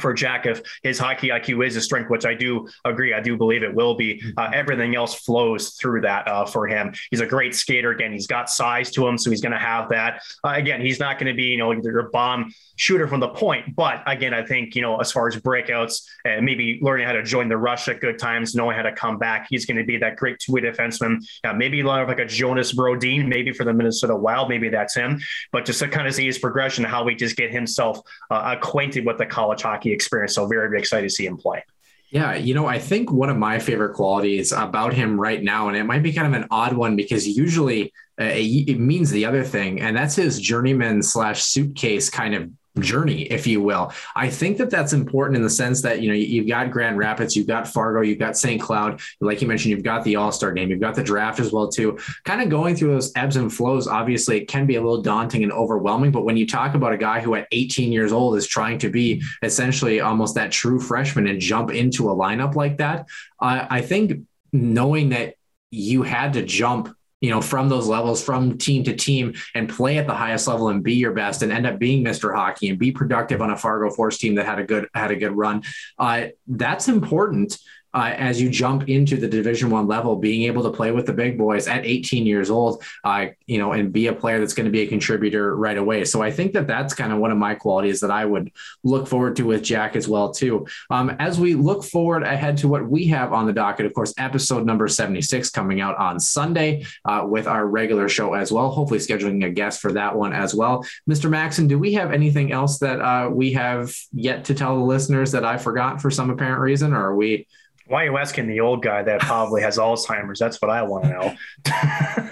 for 0.00 0.12
Jack, 0.12 0.46
if 0.46 0.62
his 0.82 0.98
hockey 0.98 1.28
IQ 1.28 1.66
is 1.66 1.76
a 1.76 1.80
strength, 1.80 2.10
which 2.10 2.24
I 2.24 2.34
do 2.34 2.68
agree, 2.84 3.14
I 3.14 3.20
do 3.20 3.36
believe 3.36 3.62
it 3.62 3.74
will 3.74 3.94
be, 3.94 4.22
uh, 4.36 4.50
everything 4.52 4.94
else 4.94 5.14
flows 5.14 5.70
through 5.70 6.02
that 6.02 6.26
uh, 6.28 6.44
for 6.44 6.66
him. 6.66 6.92
He's 7.10 7.20
a 7.20 7.26
great 7.26 7.54
skater. 7.54 7.90
Again, 7.90 8.12
he's 8.12 8.26
got 8.26 8.50
size 8.50 8.90
to 8.92 9.06
him, 9.06 9.18
so 9.18 9.30
he's 9.30 9.40
going 9.40 9.52
to 9.52 9.58
have 9.58 9.88
that. 9.90 10.22
Uh, 10.44 10.54
again, 10.56 10.80
he's 10.80 11.00
not 11.00 11.18
going 11.18 11.32
to 11.32 11.36
be, 11.36 11.44
you 11.44 11.58
know, 11.58 11.72
either 11.72 11.98
a 11.98 12.10
bomb 12.10 12.52
shooter 12.76 13.06
from 13.06 13.20
the 13.20 13.28
point, 13.28 13.76
but 13.76 14.02
again, 14.06 14.32
I 14.32 14.44
think, 14.44 14.74
you 14.74 14.80
know, 14.80 14.96
as 14.98 15.12
far 15.12 15.28
as 15.28 15.36
breakouts 15.36 16.02
and 16.24 16.46
maybe 16.46 16.78
learning 16.80 17.06
how 17.06 17.12
to 17.12 17.22
join 17.22 17.48
the 17.48 17.56
rush 17.56 17.88
at 17.88 18.00
good 18.00 18.18
times, 18.18 18.54
knowing 18.54 18.74
how 18.74 18.82
to 18.82 18.92
come 18.92 19.18
back, 19.18 19.46
he's 19.50 19.66
going 19.66 19.76
to 19.76 19.84
be 19.84 19.98
that 19.98 20.16
great 20.16 20.38
two-way 20.38 20.62
defenseman. 20.62 21.18
Maybe 21.54 21.82
like 21.82 22.18
a 22.18 22.24
Jonas 22.24 22.72
Brodin, 22.72 23.28
maybe 23.28 23.52
for 23.52 23.64
the 23.64 23.72
Minnesota 23.72 24.16
Wild, 24.16 24.48
maybe 24.48 24.70
that's 24.70 24.94
him. 24.94 25.20
But 25.52 25.66
just 25.66 25.80
to 25.80 25.88
kind 25.88 26.08
of 26.08 26.14
see 26.14 26.26
his 26.26 26.38
progression, 26.38 26.84
how 26.84 27.04
we 27.04 27.14
just 27.14 27.36
get 27.36 27.50
himself 27.50 28.00
uh, 28.30 28.56
acquainted 28.56 29.04
with 29.04 29.18
the 29.18 29.26
college 29.26 29.62
hockey 29.62 29.89
experience. 29.92 30.34
So 30.34 30.46
very, 30.46 30.68
very 30.68 30.80
excited 30.80 31.08
to 31.08 31.14
see 31.14 31.26
him 31.26 31.36
play. 31.36 31.64
Yeah, 32.10 32.34
you 32.34 32.54
know, 32.54 32.66
I 32.66 32.80
think 32.80 33.12
one 33.12 33.30
of 33.30 33.36
my 33.36 33.60
favorite 33.60 33.94
qualities 33.94 34.50
about 34.50 34.92
him 34.92 35.20
right 35.20 35.40
now, 35.40 35.68
and 35.68 35.76
it 35.76 35.84
might 35.84 36.02
be 36.02 36.12
kind 36.12 36.26
of 36.26 36.40
an 36.40 36.48
odd 36.50 36.72
one 36.72 36.96
because 36.96 37.26
usually 37.26 37.92
uh, 38.20 38.24
it, 38.24 38.68
it 38.68 38.80
means 38.80 39.10
the 39.10 39.24
other 39.24 39.44
thing, 39.44 39.80
and 39.80 39.96
that's 39.96 40.16
his 40.16 40.40
journeyman 40.40 41.02
slash 41.02 41.44
suitcase 41.44 42.10
kind 42.10 42.34
of 42.34 42.50
journey, 42.78 43.22
if 43.22 43.46
you 43.46 43.60
will. 43.60 43.92
I 44.14 44.30
think 44.30 44.58
that 44.58 44.70
that's 44.70 44.92
important 44.92 45.36
in 45.36 45.42
the 45.42 45.50
sense 45.50 45.82
that, 45.82 46.00
you 46.00 46.08
know, 46.08 46.14
you've 46.14 46.46
got 46.46 46.70
Grand 46.70 46.98
Rapids, 46.98 47.34
you've 47.34 47.46
got 47.46 47.66
Fargo, 47.66 48.00
you've 48.00 48.18
got 48.18 48.36
St. 48.36 48.60
Cloud, 48.60 49.00
like 49.20 49.42
you 49.42 49.48
mentioned, 49.48 49.70
you've 49.70 49.82
got 49.82 50.04
the 50.04 50.16
All-Star 50.16 50.52
game, 50.52 50.70
you've 50.70 50.80
got 50.80 50.94
the 50.94 51.02
draft 51.02 51.40
as 51.40 51.52
well 51.52 51.68
too. 51.68 51.98
Kind 52.24 52.40
of 52.40 52.48
going 52.48 52.76
through 52.76 52.92
those 52.92 53.12
ebbs 53.16 53.36
and 53.36 53.52
flows, 53.52 53.88
obviously 53.88 54.40
it 54.40 54.46
can 54.46 54.66
be 54.66 54.76
a 54.76 54.80
little 54.80 55.02
daunting 55.02 55.42
and 55.42 55.52
overwhelming, 55.52 56.12
but 56.12 56.24
when 56.24 56.36
you 56.36 56.46
talk 56.46 56.74
about 56.74 56.92
a 56.92 56.98
guy 56.98 57.20
who 57.20 57.34
at 57.34 57.48
18 57.50 57.92
years 57.92 58.12
old 58.12 58.36
is 58.36 58.46
trying 58.46 58.78
to 58.78 58.90
be 58.90 59.22
essentially 59.42 60.00
almost 60.00 60.36
that 60.36 60.52
true 60.52 60.80
freshman 60.80 61.26
and 61.26 61.40
jump 61.40 61.70
into 61.70 62.10
a 62.10 62.14
lineup 62.14 62.54
like 62.54 62.78
that, 62.78 63.06
uh, 63.40 63.66
I 63.68 63.80
think 63.80 64.26
knowing 64.52 65.10
that 65.10 65.34
you 65.70 66.02
had 66.02 66.34
to 66.34 66.42
jump 66.42 66.94
you 67.20 67.30
know, 67.30 67.40
from 67.40 67.68
those 67.68 67.86
levels, 67.86 68.22
from 68.22 68.56
team 68.58 68.84
to 68.84 68.94
team, 68.94 69.34
and 69.54 69.68
play 69.68 69.98
at 69.98 70.06
the 70.06 70.14
highest 70.14 70.48
level 70.48 70.68
and 70.68 70.82
be 70.82 70.94
your 70.94 71.12
best, 71.12 71.42
and 71.42 71.52
end 71.52 71.66
up 71.66 71.78
being 71.78 72.04
Mr. 72.04 72.34
Hockey 72.34 72.68
and 72.68 72.78
be 72.78 72.92
productive 72.92 73.42
on 73.42 73.50
a 73.50 73.56
Fargo 73.56 73.90
Force 73.90 74.18
team 74.18 74.34
that 74.36 74.46
had 74.46 74.58
a 74.58 74.64
good 74.64 74.88
had 74.94 75.10
a 75.10 75.16
good 75.16 75.36
run. 75.36 75.62
Uh, 75.98 76.28
that's 76.46 76.88
important 76.88 77.58
uh, 77.94 78.12
as 78.16 78.40
you 78.40 78.48
jump 78.48 78.88
into 78.88 79.16
the 79.16 79.28
Division 79.28 79.70
One 79.70 79.86
level, 79.86 80.16
being 80.16 80.44
able 80.44 80.62
to 80.62 80.70
play 80.70 80.92
with 80.92 81.06
the 81.06 81.12
big 81.12 81.36
boys 81.36 81.66
at 81.66 81.84
18 81.84 82.26
years 82.26 82.50
old, 82.50 82.82
uh, 83.04 83.26
you 83.46 83.58
know, 83.58 83.72
and 83.72 83.92
be 83.92 84.06
a 84.06 84.12
player 84.12 84.38
that's 84.38 84.54
going 84.54 84.66
to 84.66 84.70
be 84.70 84.82
a 84.82 84.86
contributor 84.86 85.56
right 85.56 85.76
away. 85.76 86.04
So 86.04 86.22
I 86.22 86.30
think 86.30 86.52
that 86.52 86.66
that's 86.66 86.94
kind 86.94 87.12
of 87.12 87.18
one 87.18 87.30
of 87.30 87.38
my 87.38 87.54
qualities 87.54 88.00
that 88.00 88.10
I 88.10 88.24
would 88.24 88.52
look 88.84 89.08
forward 89.08 89.36
to 89.36 89.44
with 89.44 89.62
Jack 89.62 89.96
as 89.96 90.08
well 90.08 90.32
too. 90.32 90.66
Um, 90.90 91.10
as 91.18 91.40
we 91.40 91.54
look 91.54 91.84
forward 91.84 92.22
ahead 92.22 92.56
to 92.58 92.68
what 92.68 92.88
we 92.88 93.06
have 93.08 93.32
on 93.32 93.46
the 93.46 93.52
docket, 93.52 93.86
of 93.86 93.94
course, 93.94 94.14
episode 94.18 94.64
number 94.64 94.86
76 94.86 95.50
coming 95.50 95.80
out 95.80 95.96
on 95.96 96.20
Sunday 96.20 96.84
uh, 97.04 97.24
with 97.26 97.46
our 97.46 97.66
regular 97.66 98.08
show 98.08 98.34
as 98.34 98.52
well. 98.52 98.70
Hopefully, 98.70 99.00
scheduling 99.00 99.44
a 99.44 99.50
guest 99.50 99.80
for 99.80 99.92
that 99.92 100.14
one 100.14 100.32
as 100.32 100.54
well. 100.54 100.84
Mr. 101.08 101.28
Maxon, 101.28 101.66
do 101.66 101.78
we 101.78 101.94
have 101.94 102.12
anything 102.12 102.52
else 102.52 102.78
that 102.78 103.00
uh, 103.00 103.28
we 103.30 103.52
have 103.52 103.94
yet 104.12 104.44
to 104.44 104.54
tell 104.54 104.76
the 104.76 104.84
listeners 104.84 105.32
that 105.32 105.44
I 105.44 105.56
forgot 105.56 106.00
for 106.00 106.10
some 106.10 106.30
apparent 106.30 106.60
reason, 106.60 106.92
or 106.92 107.06
are 107.06 107.16
we? 107.16 107.46
Why 107.90 108.02
are 108.02 108.04
you 108.04 108.16
asking 108.18 108.46
the 108.46 108.60
old 108.60 108.84
guy 108.84 109.02
that 109.02 109.20
probably 109.20 109.62
has 109.62 109.76
Alzheimer's? 109.76 110.38
That's 110.38 110.62
what 110.62 110.70
I 110.70 110.84
want 110.84 111.06
to 111.06 111.10
know. 111.10 111.34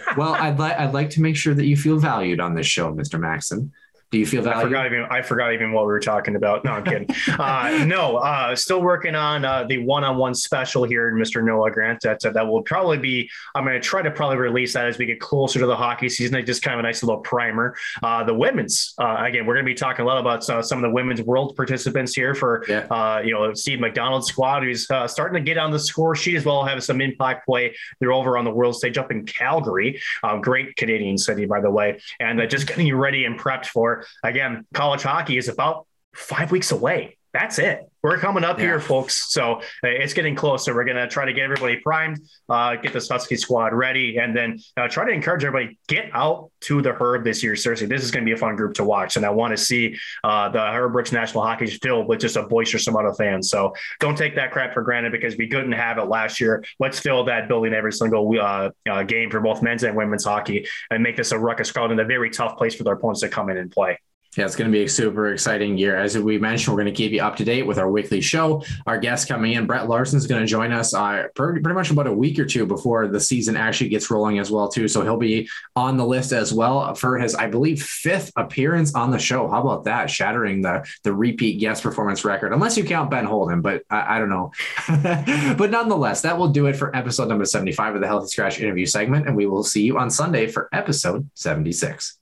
well, 0.16 0.34
I'd 0.34 0.56
like 0.56 0.78
I'd 0.78 0.94
like 0.94 1.10
to 1.10 1.20
make 1.20 1.34
sure 1.34 1.52
that 1.52 1.66
you 1.66 1.76
feel 1.76 1.98
valued 1.98 2.38
on 2.38 2.54
this 2.54 2.68
show, 2.68 2.94
Mr. 2.94 3.18
Maxon. 3.18 3.72
Do 4.10 4.18
you 4.18 4.24
feel 4.24 4.42
that? 4.44 4.56
I 4.56 4.62
forgot 4.62 4.86
even 4.86 5.06
I 5.10 5.20
forgot 5.20 5.52
even 5.52 5.72
what 5.72 5.84
we 5.84 5.88
were 5.88 6.00
talking 6.00 6.34
about. 6.34 6.64
No, 6.64 6.72
I'm 6.72 6.84
kidding. 6.84 7.08
uh, 7.38 7.84
no, 7.86 8.16
uh, 8.16 8.56
still 8.56 8.80
working 8.80 9.14
on 9.14 9.44
uh, 9.44 9.64
the 9.64 9.78
one-on-one 9.78 10.34
special 10.34 10.84
here 10.84 11.10
in 11.10 11.16
Mr. 11.16 11.44
Noah 11.44 11.70
Grant. 11.70 12.00
That 12.00 12.20
that 12.20 12.46
will 12.46 12.62
probably 12.62 12.96
be. 12.96 13.28
I'm 13.54 13.64
going 13.64 13.74
to 13.74 13.86
try 13.86 14.00
to 14.00 14.10
probably 14.10 14.38
release 14.38 14.72
that 14.72 14.86
as 14.86 14.96
we 14.96 15.04
get 15.04 15.20
closer 15.20 15.58
to 15.58 15.66
the 15.66 15.76
hockey 15.76 16.08
season. 16.08 16.44
Just 16.46 16.62
kind 16.62 16.72
of 16.72 16.80
a 16.80 16.82
nice 16.84 17.02
little 17.02 17.20
primer. 17.20 17.76
Uh, 18.02 18.24
the 18.24 18.32
women's 18.32 18.94
uh, 18.98 19.16
again, 19.18 19.44
we're 19.44 19.54
going 19.54 19.66
to 19.66 19.70
be 19.70 19.74
talking 19.74 20.04
a 20.04 20.08
lot 20.08 20.16
about 20.16 20.48
uh, 20.48 20.62
some 20.62 20.78
of 20.78 20.82
the 20.82 20.90
women's 20.90 21.20
world 21.20 21.54
participants 21.54 22.14
here 22.14 22.34
for 22.34 22.64
yeah. 22.66 23.20
you 23.20 23.32
know 23.32 23.52
Steve 23.52 23.78
McDonald's 23.78 24.28
squad, 24.28 24.62
who's 24.62 24.84
starting 24.84 25.34
to 25.34 25.40
get 25.40 25.58
on 25.58 25.70
the 25.70 25.78
score 25.78 26.16
sheet 26.16 26.36
as 26.36 26.46
well, 26.46 26.64
having 26.64 26.80
some 26.80 27.02
impact 27.02 27.44
play. 27.44 27.76
They're 28.00 28.12
over 28.12 28.38
on 28.38 28.46
the 28.46 28.52
world 28.52 28.74
stage 28.76 28.96
up 28.96 29.10
in 29.10 29.26
Calgary. 29.26 30.00
great 30.40 30.76
Canadian 30.76 31.18
city, 31.18 31.44
by 31.44 31.60
the 31.60 31.70
way, 31.70 32.00
and 32.20 32.40
just 32.48 32.66
getting 32.66 32.86
you 32.86 32.96
ready 32.96 33.26
and 33.26 33.38
prepped 33.38 33.66
for 33.66 33.97
again, 34.22 34.66
college 34.72 35.02
hockey 35.02 35.36
is 35.36 35.48
about 35.48 35.86
five 36.14 36.50
weeks 36.50 36.70
away. 36.72 37.17
That's 37.38 37.60
it. 37.60 37.88
We're 38.02 38.18
coming 38.18 38.42
up 38.42 38.58
yeah. 38.58 38.64
here, 38.64 38.80
folks. 38.80 39.32
So 39.32 39.54
uh, 39.54 39.60
it's 39.82 40.12
getting 40.12 40.34
close, 40.34 40.48
closer. 40.48 40.74
We're 40.74 40.84
going 40.84 40.96
to 40.96 41.06
try 41.06 41.24
to 41.24 41.32
get 41.32 41.44
everybody 41.44 41.76
primed, 41.76 42.18
uh, 42.48 42.74
get 42.76 42.92
the 42.92 43.06
Husky 43.08 43.36
squad 43.36 43.74
ready, 43.74 44.18
and 44.18 44.36
then 44.36 44.58
uh, 44.76 44.88
try 44.88 45.04
to 45.04 45.12
encourage 45.12 45.44
everybody 45.44 45.78
get 45.86 46.10
out 46.14 46.50
to 46.62 46.82
the 46.82 46.92
Herb 46.92 47.22
this 47.22 47.42
year. 47.42 47.54
Seriously, 47.54 47.86
this 47.86 48.02
is 48.02 48.10
going 48.10 48.24
to 48.24 48.28
be 48.28 48.32
a 48.32 48.36
fun 48.36 48.56
group 48.56 48.74
to 48.74 48.84
watch, 48.84 49.16
and 49.16 49.24
I 49.24 49.30
want 49.30 49.52
to 49.52 49.56
see 49.56 49.96
uh, 50.24 50.48
the 50.48 50.58
Herb 50.58 50.92
Brooks 50.92 51.12
National 51.12 51.44
Hockey 51.44 51.66
filled 51.66 52.08
with 52.08 52.18
just 52.18 52.34
a 52.34 52.42
boisterous 52.42 52.88
amount 52.88 53.06
of 53.06 53.16
fans. 53.16 53.50
So 53.50 53.72
don't 54.00 54.18
take 54.18 54.34
that 54.34 54.50
crap 54.50 54.74
for 54.74 54.82
granted 54.82 55.12
because 55.12 55.36
we 55.36 55.46
couldn't 55.46 55.72
have 55.72 55.98
it 55.98 56.04
last 56.04 56.40
year. 56.40 56.64
Let's 56.80 56.98
fill 56.98 57.24
that 57.24 57.46
building 57.46 57.72
every 57.72 57.92
single 57.92 58.28
uh, 58.40 58.70
uh, 58.90 59.02
game 59.04 59.30
for 59.30 59.40
both 59.40 59.62
men's 59.62 59.84
and 59.84 59.96
women's 59.96 60.24
hockey, 60.24 60.66
and 60.90 61.04
make 61.04 61.16
this 61.16 61.30
a 61.30 61.38
ruckus 61.38 61.70
crowd 61.70 61.92
in 61.92 62.00
a 62.00 62.04
very 62.04 62.30
tough 62.30 62.56
place 62.56 62.74
for 62.74 62.84
their 62.84 62.94
opponents 62.94 63.20
to 63.20 63.28
come 63.28 63.48
in 63.50 63.58
and 63.58 63.70
play. 63.70 63.98
Yeah, 64.38 64.44
it's 64.44 64.54
going 64.54 64.70
to 64.70 64.72
be 64.72 64.84
a 64.84 64.88
super 64.88 65.32
exciting 65.32 65.76
year. 65.76 65.96
As 65.96 66.16
we 66.16 66.38
mentioned, 66.38 66.72
we're 66.72 66.84
going 66.84 66.94
to 66.94 66.96
keep 66.96 67.10
you 67.10 67.20
up 67.20 67.34
to 67.38 67.44
date 67.44 67.66
with 67.66 67.76
our 67.76 67.90
weekly 67.90 68.20
show. 68.20 68.62
Our 68.86 68.96
guest 68.96 69.26
coming 69.26 69.54
in, 69.54 69.66
Brett 69.66 69.88
Larson, 69.88 70.16
is 70.16 70.28
going 70.28 70.40
to 70.40 70.46
join 70.46 70.70
us 70.70 70.94
uh, 70.94 71.24
pretty, 71.34 71.60
pretty 71.60 71.74
much 71.74 71.90
about 71.90 72.06
a 72.06 72.12
week 72.12 72.38
or 72.38 72.44
two 72.44 72.64
before 72.64 73.08
the 73.08 73.18
season 73.18 73.56
actually 73.56 73.88
gets 73.88 74.12
rolling 74.12 74.38
as 74.38 74.48
well, 74.48 74.68
too. 74.68 74.86
So 74.86 75.02
he'll 75.02 75.16
be 75.16 75.48
on 75.74 75.96
the 75.96 76.06
list 76.06 76.30
as 76.30 76.52
well 76.52 76.94
for 76.94 77.18
his, 77.18 77.34
I 77.34 77.48
believe, 77.48 77.82
fifth 77.82 78.30
appearance 78.36 78.94
on 78.94 79.10
the 79.10 79.18
show. 79.18 79.48
How 79.48 79.60
about 79.60 79.86
that? 79.86 80.08
Shattering 80.08 80.62
the 80.62 80.88
the 81.02 81.12
repeat 81.12 81.58
guest 81.58 81.82
performance 81.82 82.24
record, 82.24 82.52
unless 82.52 82.76
you 82.76 82.84
count 82.84 83.10
Ben 83.10 83.24
Holden, 83.24 83.60
but 83.60 83.82
I, 83.90 84.18
I 84.18 84.18
don't 84.20 84.30
know. 84.30 84.52
but 85.58 85.72
nonetheless, 85.72 86.20
that 86.20 86.38
will 86.38 86.50
do 86.50 86.66
it 86.66 86.76
for 86.76 86.94
episode 86.94 87.26
number 87.26 87.44
75 87.44 87.96
of 87.96 88.00
the 88.00 88.06
Healthy 88.06 88.28
Scratch 88.28 88.60
interview 88.60 88.86
segment. 88.86 89.26
And 89.26 89.34
we 89.34 89.46
will 89.46 89.64
see 89.64 89.82
you 89.82 89.98
on 89.98 90.10
Sunday 90.10 90.46
for 90.46 90.68
episode 90.72 91.28
76. 91.34 92.18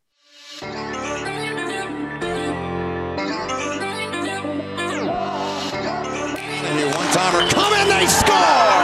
Timer. 7.27 7.49
Come 7.51 7.73
in, 7.73 7.89
they 7.89 8.07
score! 8.07 8.79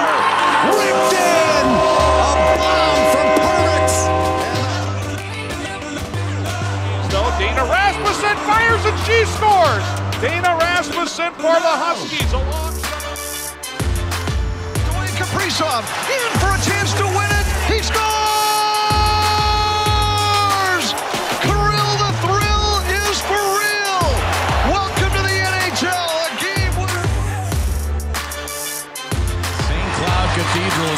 Ripped 0.75 1.15
in! 1.15 1.63
A 1.63 2.59
bomb 2.59 3.03
from 3.15 3.29
Perbix. 3.39 3.89
So 7.13 7.21
Dana 7.39 7.63
Rasmussen 7.63 8.37
fires 8.39 8.85
and 8.85 8.99
she 9.07 9.25
scores! 9.37 9.85
Dana 10.21 10.59
Rasmussen 10.59 11.33
for 11.35 11.55
the 11.55 11.75
Huskies 11.87 12.33
alongside. 12.33 13.63
Dwayne 14.91 15.15
Kaprizov 15.15 15.85
in 16.11 16.31
for 16.41 16.51
a 16.51 16.59
chance 16.67 16.93
to 16.95 17.05
win 17.17 17.32